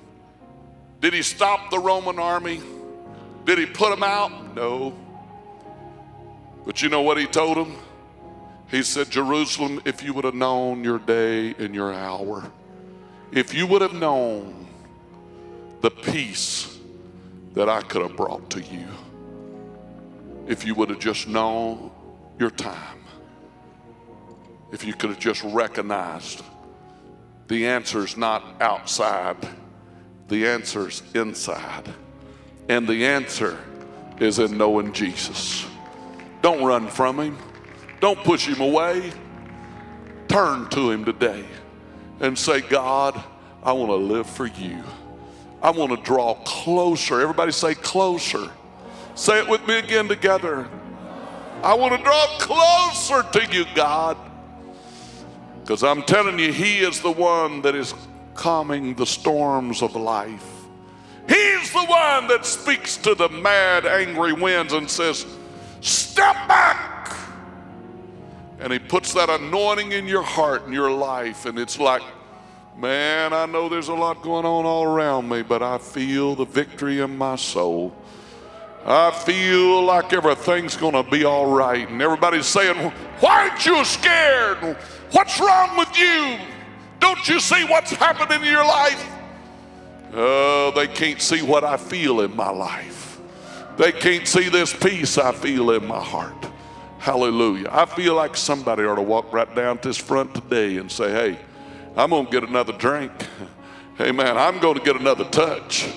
did 1.00 1.14
he 1.14 1.22
stop 1.22 1.70
the 1.70 1.80
Roman 1.80 2.18
army? 2.18 2.62
Did 3.46 3.60
he 3.60 3.66
put 3.66 3.92
them 3.92 4.04
out? 4.04 4.56
No. 4.56 4.98
But 6.66 6.82
you 6.82 6.90
know 6.90 7.02
what 7.02 7.18
he 7.18 7.28
told 7.28 7.58
them? 7.58 7.76
He 8.70 8.84
said, 8.84 9.10
Jerusalem, 9.10 9.82
if 9.86 10.04
you 10.04 10.14
would 10.14 10.26
have 10.26 10.34
known 10.34 10.84
your 10.84 11.00
day 11.00 11.54
and 11.58 11.74
your 11.74 11.94
hour, 11.94 12.52
if 13.32 13.54
you 13.54 13.68
would 13.68 13.82
have 13.82 13.94
known 13.94 14.68
the 15.82 15.92
peace 15.92 16.78
that 17.54 17.70
I 17.70 17.82
could 17.82 18.02
have 18.02 18.18
brought 18.18 18.50
to 18.50 18.62
you, 18.62 18.88
if 20.48 20.66
you 20.66 20.74
would 20.76 20.90
have 20.90 21.00
just 21.00 21.28
known 21.28 21.92
your 22.40 22.50
time, 22.50 22.97
if 24.72 24.86
you 24.86 24.94
could 24.94 25.10
have 25.10 25.20
just 25.20 25.44
recognized 25.44 26.44
the 27.48 27.68
answer 27.68 28.04
is 28.04 28.18
not 28.18 28.44
outside 28.62 29.38
the 30.28 30.48
answer's 30.48 31.02
inside. 31.14 31.88
And 32.68 32.88
the 32.88 33.06
answer 33.06 33.58
is 34.20 34.40
in 34.40 34.58
knowing 34.58 34.92
Jesus. 34.92 35.66
Don't 36.42 36.64
run 36.64 36.88
from 36.88 37.20
him. 37.20 37.38
Don't 38.02 38.20
push 38.20 38.48
him 38.48 38.60
away. 38.60 39.12
Turn 40.28 40.68
to 40.70 40.92
him 40.92 41.06
today 41.06 41.46
and 42.20 42.38
say, 42.38 42.62
God, 42.62 43.22
I 43.64 43.72
want 43.72 43.90
to 43.90 43.96
live 43.96 44.30
for 44.30 44.48
you. 44.48 44.84
I 45.62 45.72
want 45.72 45.92
to 45.92 46.04
draw 46.04 46.36
closer. 46.44 47.22
Everybody 47.22 47.54
say 47.54 47.74
closer. 47.74 48.52
Say 49.16 49.40
it 49.40 49.48
with 49.48 49.66
me 49.66 49.80
again 49.80 50.08
together. 50.08 50.70
I 51.64 51.74
want 51.74 51.98
to 51.98 52.04
draw 52.04 52.26
closer 52.40 53.24
to 53.32 53.56
you, 53.56 53.66
God. 53.74 54.18
Because 55.68 55.84
I'm 55.84 56.02
telling 56.04 56.40
you, 56.40 56.54
He 56.54 56.80
is 56.80 57.02
the 57.02 57.12
one 57.12 57.62
that 57.64 57.76
is 57.76 57.94
calming 58.36 58.96
the 58.96 59.06
storms 59.06 59.82
of 59.82 59.98
life. 59.98 60.46
He's 61.28 61.74
the 61.74 61.84
one 61.84 62.30
that 62.30 62.46
speaks 62.46 62.96
to 62.96 63.14
the 63.14 63.28
mad, 63.28 63.86
angry 63.86 64.32
winds 64.32 64.72
and 64.72 64.90
says, 64.90 65.26
Step 65.82 66.36
back. 66.48 67.14
And 68.62 68.72
he 68.72 68.80
puts 68.80 69.14
that 69.16 69.30
anointing 69.30 69.92
in 69.92 70.08
your 70.08 70.24
heart 70.24 70.64
and 70.64 70.74
your 70.74 70.90
life, 70.90 71.46
and 71.46 71.60
it's 71.60 71.78
like, 71.78 72.02
man, 72.78 73.34
I 73.34 73.46
know 73.46 73.68
there's 73.68 73.90
a 73.90 73.94
lot 73.94 74.22
going 74.22 74.46
on 74.46 74.66
all 74.66 74.86
around 74.86 75.28
me, 75.28 75.42
but 75.42 75.62
I 75.62 75.80
feel 75.80 76.34
the 76.34 76.46
victory 76.46 77.02
in 77.02 77.18
my 77.18 77.36
soul. 77.36 77.94
I 78.86 79.12
feel 79.12 79.84
like 79.84 80.14
everything's 80.14 80.78
going 80.78 80.94
to 80.94 81.04
be 81.04 81.26
all 81.26 81.54
right. 81.54 81.90
And 81.90 82.02
everybody's 82.02 82.46
saying, 82.46 82.78
Why 83.20 83.50
aren't 83.50 83.66
you 83.66 83.84
scared? 83.84 84.78
What's 85.12 85.40
wrong 85.40 85.78
with 85.78 85.98
you? 85.98 86.38
Don't 87.00 87.28
you 87.28 87.40
see 87.40 87.64
what's 87.66 87.92
happening 87.92 88.42
in 88.42 88.52
your 88.52 88.66
life? 88.66 89.06
Oh, 90.14 90.72
they 90.76 90.88
can't 90.88 91.22
see 91.22 91.42
what 91.42 91.64
I 91.64 91.78
feel 91.78 92.22
in 92.22 92.36
my 92.36 92.50
life. 92.50 93.20
They 93.78 93.92
can't 93.92 94.28
see 94.28 94.50
this 94.50 94.74
peace 94.74 95.18
I 95.18 95.32
feel 95.32 95.72
in 95.72 95.86
my 95.86 96.02
heart. 96.02 96.48
Hallelujah. 97.00 97.70
I 97.72 97.86
feel 97.86 98.16
like 98.16 98.36
somebody 98.36 98.84
ought 98.84 98.96
to 98.96 99.02
walk 99.02 99.32
right 99.32 99.54
down 99.56 99.78
to 99.80 99.88
this 99.90 99.98
front 99.98 100.34
today 100.34 100.78
and 100.78 100.92
say, 100.92 101.12
hey, 101.12 101.40
I'm 101.96 102.10
going 102.10 102.26
to 102.26 102.32
get 102.32 102.44
another 102.44 102.74
drink. 102.74 103.12
Amen. 104.02 104.38
I'm 104.38 104.60
going 104.60 104.78
to 104.78 104.84
get 104.84 104.96
another 104.96 105.26
touch. 105.26 105.88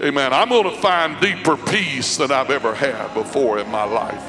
Amen. 0.00 0.32
I'm 0.32 0.48
going 0.48 0.64
to 0.64 0.76
find 0.80 1.20
deeper 1.20 1.56
peace 1.56 2.16
than 2.16 2.30
I've 2.30 2.50
ever 2.50 2.74
had 2.74 3.12
before 3.14 3.58
in 3.58 3.68
my 3.70 3.84
life. 3.84 4.22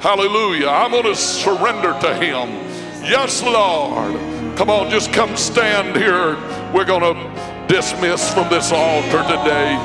Hallelujah. 0.00 0.68
I'm 0.68 0.90
going 0.90 1.04
to 1.04 1.16
surrender 1.16 1.98
to 2.00 2.14
Him. 2.14 2.85
Yes, 3.08 3.40
Lord. 3.40 4.16
Come 4.56 4.68
on, 4.68 4.90
just 4.90 5.12
come 5.12 5.36
stand 5.36 5.96
here. 5.96 6.34
We're 6.74 6.84
going 6.84 7.02
to 7.02 7.14
dismiss 7.68 8.34
from 8.34 8.48
this 8.50 8.72
altar 8.72 9.22
today. 9.22 9.76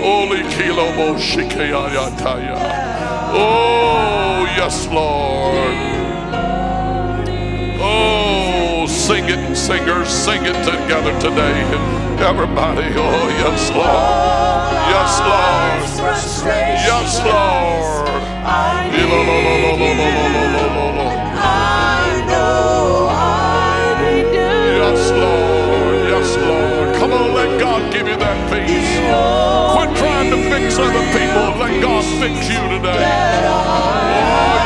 Holy 0.00 0.40
Kilobo 0.54 1.18
Shikayataya. 1.18 2.56
Oh, 3.34 4.46
yes, 4.56 4.86
Lord. 4.86 5.76
Oh, 7.78 8.86
sing 8.88 9.24
it, 9.26 9.54
singers, 9.54 10.08
sing 10.08 10.40
it 10.46 10.56
together 10.64 11.12
today. 11.20 11.60
Everybody, 12.24 12.86
oh, 12.96 13.28
yes, 13.36 13.70
Lord. 13.70 14.72
Yes, 14.88 15.20
Lord. 15.20 15.82
Yes, 16.88 17.18
Lord. 17.20 17.72
Yes, 19.62 20.31
fix 32.22 32.48
you 32.48 32.68
today. 32.68 34.61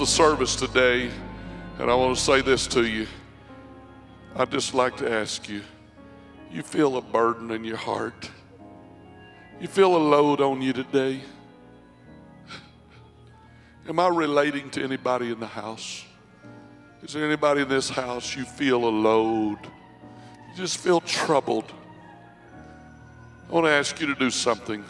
The 0.00 0.06
service 0.06 0.56
today, 0.56 1.10
and 1.78 1.90
I 1.90 1.94
want 1.94 2.16
to 2.16 2.22
say 2.22 2.40
this 2.40 2.66
to 2.68 2.86
you. 2.86 3.06
I'd 4.34 4.50
just 4.50 4.72
like 4.72 4.96
to 4.96 5.12
ask 5.12 5.46
you 5.46 5.60
you 6.50 6.62
feel 6.62 6.96
a 6.96 7.02
burden 7.02 7.50
in 7.50 7.64
your 7.64 7.76
heart? 7.76 8.30
You 9.60 9.68
feel 9.68 9.94
a 9.94 9.98
load 9.98 10.40
on 10.40 10.62
you 10.62 10.72
today? 10.72 11.20
Am 13.90 14.00
I 14.00 14.08
relating 14.08 14.70
to 14.70 14.82
anybody 14.82 15.32
in 15.32 15.38
the 15.38 15.46
house? 15.46 16.02
Is 17.02 17.12
there 17.12 17.26
anybody 17.26 17.60
in 17.60 17.68
this 17.68 17.90
house 17.90 18.34
you 18.34 18.46
feel 18.46 18.86
a 18.86 18.88
load? 18.88 19.58
You 19.62 20.56
just 20.56 20.78
feel 20.78 21.02
troubled. 21.02 21.70
I 23.50 23.52
want 23.52 23.66
to 23.66 23.70
ask 23.70 24.00
you 24.00 24.06
to 24.06 24.14
do 24.14 24.30
something. 24.30 24.82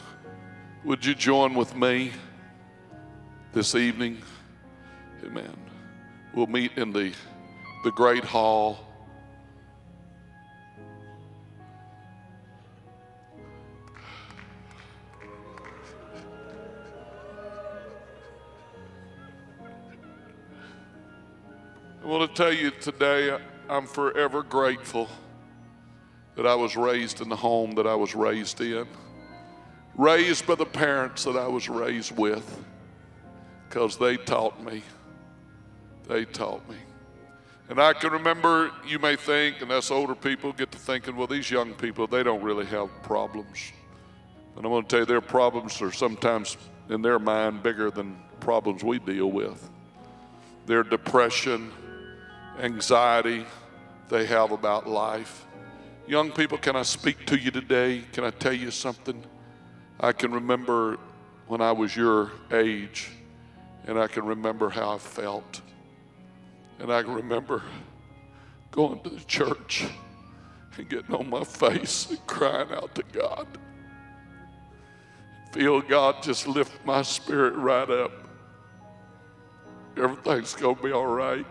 Would 0.84 1.04
you 1.04 1.16
join 1.16 1.54
with 1.54 1.74
me 1.74 2.12
this 3.52 3.74
evening? 3.74 4.22
Amen. 5.24 5.56
We'll 6.34 6.46
meet 6.46 6.72
in 6.76 6.92
the, 6.92 7.12
the 7.84 7.90
great 7.92 8.24
hall. 8.24 8.86
I 22.02 22.06
want 22.06 22.28
to 22.28 22.34
tell 22.34 22.52
you 22.52 22.70
today, 22.70 23.36
I'm 23.68 23.86
forever 23.86 24.42
grateful 24.42 25.08
that 26.34 26.46
I 26.46 26.54
was 26.54 26.76
raised 26.76 27.20
in 27.20 27.28
the 27.28 27.36
home 27.36 27.74
that 27.74 27.86
I 27.86 27.94
was 27.94 28.14
raised 28.14 28.60
in, 28.60 28.86
raised 29.96 30.46
by 30.46 30.54
the 30.54 30.64
parents 30.64 31.24
that 31.24 31.36
I 31.36 31.46
was 31.46 31.68
raised 31.68 32.16
with, 32.16 32.64
because 33.68 33.98
they 33.98 34.16
taught 34.16 34.60
me. 34.64 34.82
They 36.10 36.24
taught 36.24 36.68
me. 36.68 36.74
And 37.68 37.80
I 37.80 37.92
can 37.92 38.10
remember, 38.10 38.72
you 38.84 38.98
may 38.98 39.14
think, 39.14 39.62
and 39.62 39.70
us 39.70 39.92
older 39.92 40.16
people 40.16 40.52
get 40.52 40.72
to 40.72 40.78
thinking, 40.78 41.14
well, 41.14 41.28
these 41.28 41.48
young 41.48 41.72
people, 41.74 42.08
they 42.08 42.24
don't 42.24 42.42
really 42.42 42.66
have 42.66 42.90
problems. 43.04 43.70
And 44.56 44.66
I'm 44.66 44.72
going 44.72 44.82
to 44.82 44.88
tell 44.88 44.98
you, 45.00 45.06
their 45.06 45.20
problems 45.20 45.80
are 45.80 45.92
sometimes, 45.92 46.56
in 46.88 47.00
their 47.00 47.20
mind, 47.20 47.62
bigger 47.62 47.92
than 47.92 48.20
problems 48.40 48.82
we 48.82 48.98
deal 48.98 49.30
with. 49.30 49.70
Their 50.66 50.82
depression, 50.82 51.70
anxiety 52.58 53.46
they 54.08 54.26
have 54.26 54.50
about 54.50 54.88
life. 54.88 55.46
Young 56.08 56.32
people, 56.32 56.58
can 56.58 56.74
I 56.74 56.82
speak 56.82 57.24
to 57.26 57.38
you 57.38 57.52
today? 57.52 58.02
Can 58.12 58.24
I 58.24 58.30
tell 58.30 58.52
you 58.52 58.72
something? 58.72 59.22
I 60.00 60.10
can 60.10 60.32
remember 60.32 60.98
when 61.46 61.60
I 61.60 61.70
was 61.70 61.94
your 61.94 62.32
age, 62.50 63.10
and 63.86 63.96
I 63.96 64.08
can 64.08 64.24
remember 64.24 64.70
how 64.70 64.96
I 64.96 64.98
felt. 64.98 65.60
And 66.80 66.92
I 66.92 67.02
can 67.02 67.14
remember 67.14 67.62
going 68.70 69.00
to 69.00 69.10
the 69.10 69.20
church 69.24 69.86
and 70.76 70.88
getting 70.88 71.14
on 71.14 71.28
my 71.28 71.44
face 71.44 72.08
and 72.10 72.26
crying 72.26 72.70
out 72.72 72.94
to 72.94 73.02
God. 73.12 73.46
Feel 75.52 75.80
God 75.82 76.22
just 76.22 76.46
lift 76.46 76.72
my 76.84 77.02
spirit 77.02 77.54
right 77.54 77.90
up. 77.90 78.12
Everything's 79.96 80.54
going 80.54 80.76
to 80.76 80.82
be 80.82 80.92
all 80.92 81.06
right. 81.06 81.44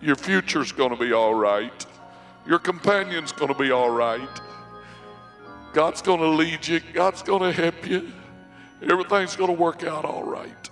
Your 0.00 0.16
future's 0.16 0.72
going 0.72 0.90
to 0.90 0.96
be 0.96 1.12
all 1.12 1.34
right. 1.34 1.86
Your 2.46 2.58
companion's 2.58 3.32
going 3.32 3.52
to 3.52 3.58
be 3.58 3.70
all 3.70 3.90
right. 3.90 4.28
God's 5.72 6.00
going 6.00 6.20
to 6.20 6.28
lead 6.28 6.66
you. 6.66 6.80
God's 6.92 7.22
going 7.22 7.42
to 7.42 7.52
help 7.52 7.86
you. 7.86 8.12
Everything's 8.82 9.34
going 9.34 9.54
to 9.54 9.60
work 9.60 9.82
out 9.82 10.04
all 10.04 10.22
right. 10.22 10.70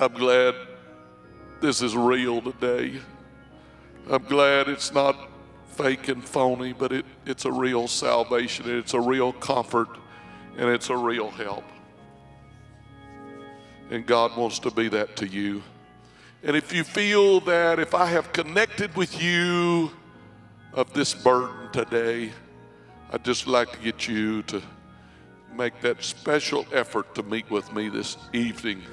I'm 0.00 0.12
glad 0.12 0.54
this 1.60 1.82
is 1.82 1.96
real 1.96 2.40
today. 2.40 3.00
I'm 4.08 4.22
glad 4.22 4.68
it's 4.68 4.92
not 4.92 5.28
fake 5.70 6.06
and 6.06 6.24
phony, 6.24 6.72
but 6.72 6.92
it, 6.92 7.04
it's 7.26 7.46
a 7.46 7.50
real 7.50 7.88
salvation, 7.88 8.66
and 8.66 8.78
it's 8.78 8.94
a 8.94 9.00
real 9.00 9.32
comfort, 9.32 9.88
and 10.56 10.70
it's 10.70 10.90
a 10.90 10.96
real 10.96 11.30
help. 11.30 11.64
And 13.90 14.06
God 14.06 14.36
wants 14.36 14.60
to 14.60 14.70
be 14.70 14.88
that 14.88 15.16
to 15.16 15.26
you. 15.26 15.64
And 16.44 16.56
if 16.56 16.72
you 16.72 16.84
feel 16.84 17.40
that 17.40 17.80
if 17.80 17.92
I 17.92 18.06
have 18.06 18.32
connected 18.32 18.94
with 18.94 19.20
you 19.20 19.90
of 20.74 20.92
this 20.92 21.12
burden 21.12 21.72
today, 21.72 22.30
I'd 23.10 23.24
just 23.24 23.48
like 23.48 23.72
to 23.72 23.78
get 23.80 24.06
you 24.06 24.44
to 24.44 24.62
make 25.56 25.80
that 25.80 26.04
special 26.04 26.64
effort 26.72 27.16
to 27.16 27.24
meet 27.24 27.50
with 27.50 27.72
me 27.72 27.88
this 27.88 28.16
evening. 28.32 28.84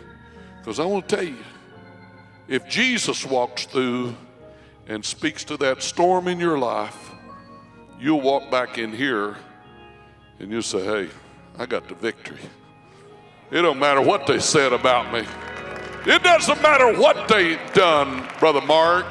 Because 0.65 0.79
I 0.79 0.85
want 0.85 1.07
to 1.07 1.15
tell 1.15 1.23
you, 1.23 1.37
if 2.47 2.67
Jesus 2.67 3.23
walks 3.23 3.67
through 3.67 4.15
and 4.87 5.05
speaks 5.05 5.43
to 5.43 5.57
that 5.57 5.83
storm 5.83 6.27
in 6.27 6.39
your 6.39 6.57
life, 6.57 7.11
you'll 7.99 8.21
walk 8.21 8.49
back 8.49 8.79
in 8.79 8.91
here 8.91 9.37
and 10.39 10.49
you'll 10.49 10.63
say, 10.63 10.83
Hey, 10.83 11.09
I 11.59 11.67
got 11.67 11.87
the 11.87 11.93
victory. 11.93 12.39
It 13.51 13.61
don't 13.61 13.77
matter 13.77 14.01
what 14.01 14.25
they 14.25 14.39
said 14.39 14.73
about 14.73 15.13
me. 15.13 15.27
It 16.11 16.23
doesn't 16.23 16.59
matter 16.63 16.99
what 16.99 17.27
they 17.27 17.59
done, 17.75 18.27
Brother 18.39 18.61
Mark. 18.61 19.05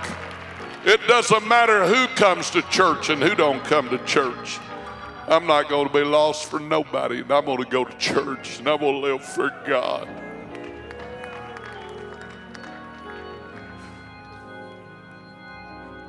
It 0.85 1.07
doesn't 1.07 1.47
matter 1.47 1.87
who 1.87 2.09
comes 2.17 2.51
to 2.51 2.63
church 2.63 3.11
and 3.11 3.23
who 3.23 3.37
don't 3.37 3.63
come 3.63 3.89
to 3.91 4.05
church. 4.07 4.59
I'm 5.29 5.47
not 5.47 5.69
going 5.69 5.87
to 5.87 5.95
be 5.95 6.03
lost 6.03 6.51
for 6.51 6.59
nobody, 6.59 7.21
and 7.21 7.31
I'm 7.31 7.45
going 7.45 7.63
to 7.63 7.71
go 7.71 7.85
to 7.85 7.97
church, 7.97 8.59
and 8.59 8.69
I'm 8.69 8.81
going 8.81 9.01
to 9.01 9.15
live 9.15 9.25
for 9.25 9.51
God. 9.69 10.09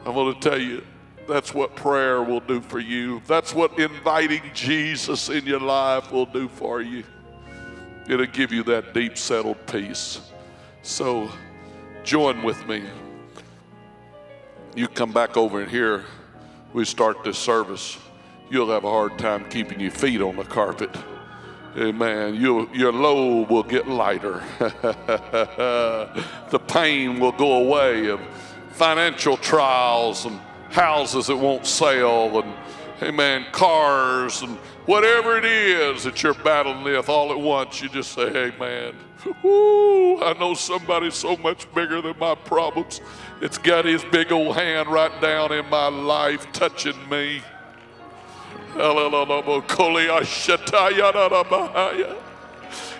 I 0.05 0.09
want 0.09 0.39
to 0.39 0.49
tell 0.49 0.61
you, 0.61 0.83
that's 1.27 1.53
what 1.53 1.75
prayer 1.75 2.21
will 2.21 2.39
do 2.39 2.61
for 2.61 2.79
you. 2.79 3.21
That's 3.25 3.55
what 3.55 3.79
inviting 3.79 4.43
Jesus 4.53 5.29
in 5.29 5.45
your 5.45 5.59
life 5.59 6.11
will 6.11 6.27
do 6.27 6.47
for 6.47 6.81
you. 6.81 7.03
It'll 8.07 8.27
give 8.27 8.51
you 8.51 8.61
that 8.63 8.93
deep, 8.93 9.17
settled 9.17 9.65
peace. 9.65 10.21
So 10.83 11.31
join 12.03 12.43
with 12.43 12.67
me. 12.67 12.83
You 14.75 14.87
come 14.87 15.11
back 15.11 15.37
over 15.37 15.65
here, 15.65 16.05
we 16.73 16.85
start 16.85 17.23
this 17.23 17.39
service. 17.39 17.97
You'll 18.51 18.69
have 18.69 18.83
a 18.83 18.89
hard 18.89 19.17
time 19.17 19.49
keeping 19.49 19.79
your 19.79 19.89
feet 19.89 20.21
on 20.21 20.35
the 20.35 20.43
carpet. 20.43 20.95
Amen. 21.77 22.35
You, 22.35 22.69
your 22.73 22.93
load 22.93 23.49
will 23.49 23.63
get 23.63 23.87
lighter. 23.87 24.43
the 24.59 26.61
pain 26.67 27.19
will 27.19 27.31
go 27.31 27.63
away 27.63 28.09
of 28.09 28.21
financial 28.75 29.37
trials 29.37 30.25
and 30.25 30.37
houses 30.69 31.27
that 31.27 31.37
won't 31.37 31.65
sell 31.65 32.41
and, 32.41 32.53
amen, 33.01 33.45
cars 33.53 34.41
and 34.41 34.57
whatever 34.85 35.37
it 35.37 35.45
is 35.45 36.03
that 36.03 36.21
you're 36.21 36.33
battling 36.33 36.83
with 36.83 37.07
all 37.07 37.31
at 37.31 37.39
once. 37.39 37.81
You 37.81 37.87
just 37.87 38.11
say, 38.11 38.29
hey, 38.31 38.53
man, 38.59 38.93
I 39.23 40.35
know 40.37 40.53
somebody 40.53 41.09
so 41.09 41.37
much 41.37 41.73
bigger 41.73 42.01
than 42.01 42.19
my 42.19 42.35
problems. 42.35 42.99
It's 43.41 43.57
got 43.57 43.85
his 43.85 44.03
big 44.05 44.33
old 44.33 44.55
hand 44.55 44.89
right 44.89 45.21
down 45.21 45.53
in 45.53 45.67
my 45.69 45.87
life, 45.87 46.51
touching 46.51 46.97
me. 47.09 47.41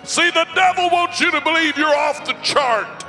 See, 0.04 0.30
the 0.30 0.46
devil 0.54 0.88
wants 0.90 1.20
you 1.20 1.30
to 1.32 1.40
believe 1.42 1.76
you're 1.76 1.94
off 1.94 2.24
the 2.24 2.32
chart. 2.42 3.05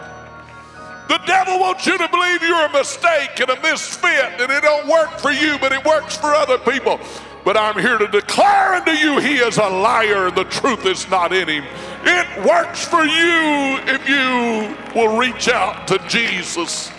The 1.07 1.19
devil 1.25 1.59
wants 1.59 1.85
you 1.85 1.97
to 1.97 2.07
believe 2.09 2.41
you're 2.41 2.65
a 2.65 2.73
mistake 2.73 3.39
and 3.39 3.49
a 3.49 3.61
misfit 3.61 4.41
and 4.41 4.51
it 4.51 4.61
don't 4.61 4.87
work 4.87 5.19
for 5.19 5.31
you, 5.31 5.57
but 5.59 5.71
it 5.71 5.83
works 5.85 6.17
for 6.17 6.27
other 6.27 6.57
people. 6.57 6.99
But 7.45 7.55
I'm 7.55 7.79
here 7.79 7.97
to 7.97 8.07
declare 8.07 8.73
unto 8.73 8.91
you 8.91 9.19
he 9.19 9.37
is 9.37 9.57
a 9.57 9.69
liar 9.69 10.27
and 10.27 10.35
the 10.35 10.43
truth 10.43 10.85
is 10.85 11.09
not 11.09 11.31
in 11.31 11.47
him. 11.47 11.63
It 12.03 12.45
works 12.45 12.83
for 12.83 13.05
you 13.05 13.79
if 13.87 14.07
you 14.09 14.75
will 14.93 15.17
reach 15.17 15.47
out 15.47 15.87
to 15.87 15.97
Jesus. 16.09 16.91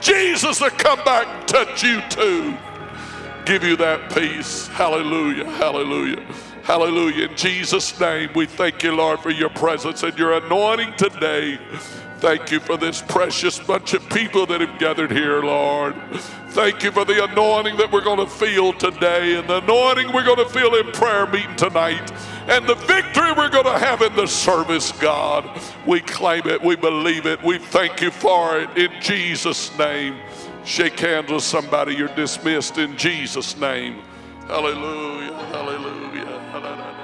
Jesus 0.00 0.60
will 0.60 0.70
come 0.70 1.02
back 1.04 1.26
and 1.26 1.48
touch 1.48 1.82
you 1.82 2.00
too. 2.02 2.56
Give 3.44 3.64
you 3.64 3.76
that 3.78 4.14
peace. 4.14 4.68
Hallelujah. 4.68 5.50
Hallelujah. 5.50 6.24
Hallelujah. 6.62 7.26
In 7.26 7.36
Jesus' 7.36 7.98
name, 7.98 8.30
we 8.34 8.46
thank 8.46 8.84
you, 8.84 8.94
Lord, 8.94 9.18
for 9.18 9.30
your 9.30 9.50
presence 9.50 10.04
and 10.04 10.16
your 10.16 10.34
anointing 10.34 10.94
today. 10.96 11.58
Thank 12.20 12.50
you 12.50 12.60
for 12.60 12.76
this 12.76 13.00
precious 13.00 13.58
bunch 13.58 13.94
of 13.94 14.06
people 14.10 14.44
that 14.44 14.60
have 14.60 14.78
gathered 14.78 15.10
here, 15.10 15.42
Lord. 15.42 15.94
Thank 16.50 16.82
you 16.82 16.92
for 16.92 17.06
the 17.06 17.24
anointing 17.24 17.78
that 17.78 17.90
we're 17.90 18.04
going 18.04 18.18
to 18.18 18.26
feel 18.26 18.74
today 18.74 19.38
and 19.38 19.48
the 19.48 19.62
anointing 19.62 20.12
we're 20.12 20.24
going 20.24 20.36
to 20.36 20.48
feel 20.50 20.74
in 20.74 20.92
prayer 20.92 21.26
meeting 21.26 21.56
tonight 21.56 22.12
and 22.46 22.66
the 22.68 22.74
victory 22.74 23.32
we're 23.32 23.48
going 23.48 23.64
to 23.64 23.78
have 23.78 24.02
in 24.02 24.14
the 24.16 24.26
service, 24.26 24.92
God. 24.92 25.48
We 25.86 26.02
claim 26.02 26.46
it, 26.46 26.62
we 26.62 26.76
believe 26.76 27.24
it, 27.24 27.42
we 27.42 27.56
thank 27.56 28.02
you 28.02 28.10
for 28.10 28.58
it 28.58 28.76
in 28.76 28.90
Jesus' 29.00 29.76
name. 29.78 30.18
Shake 30.66 31.00
hands 31.00 31.30
with 31.30 31.42
somebody, 31.42 31.94
you're 31.94 32.14
dismissed 32.16 32.76
in 32.76 32.98
Jesus' 32.98 33.56
name. 33.56 34.02
Hallelujah, 34.46 35.32
hallelujah, 35.46 36.38
hallelujah. 36.50 36.99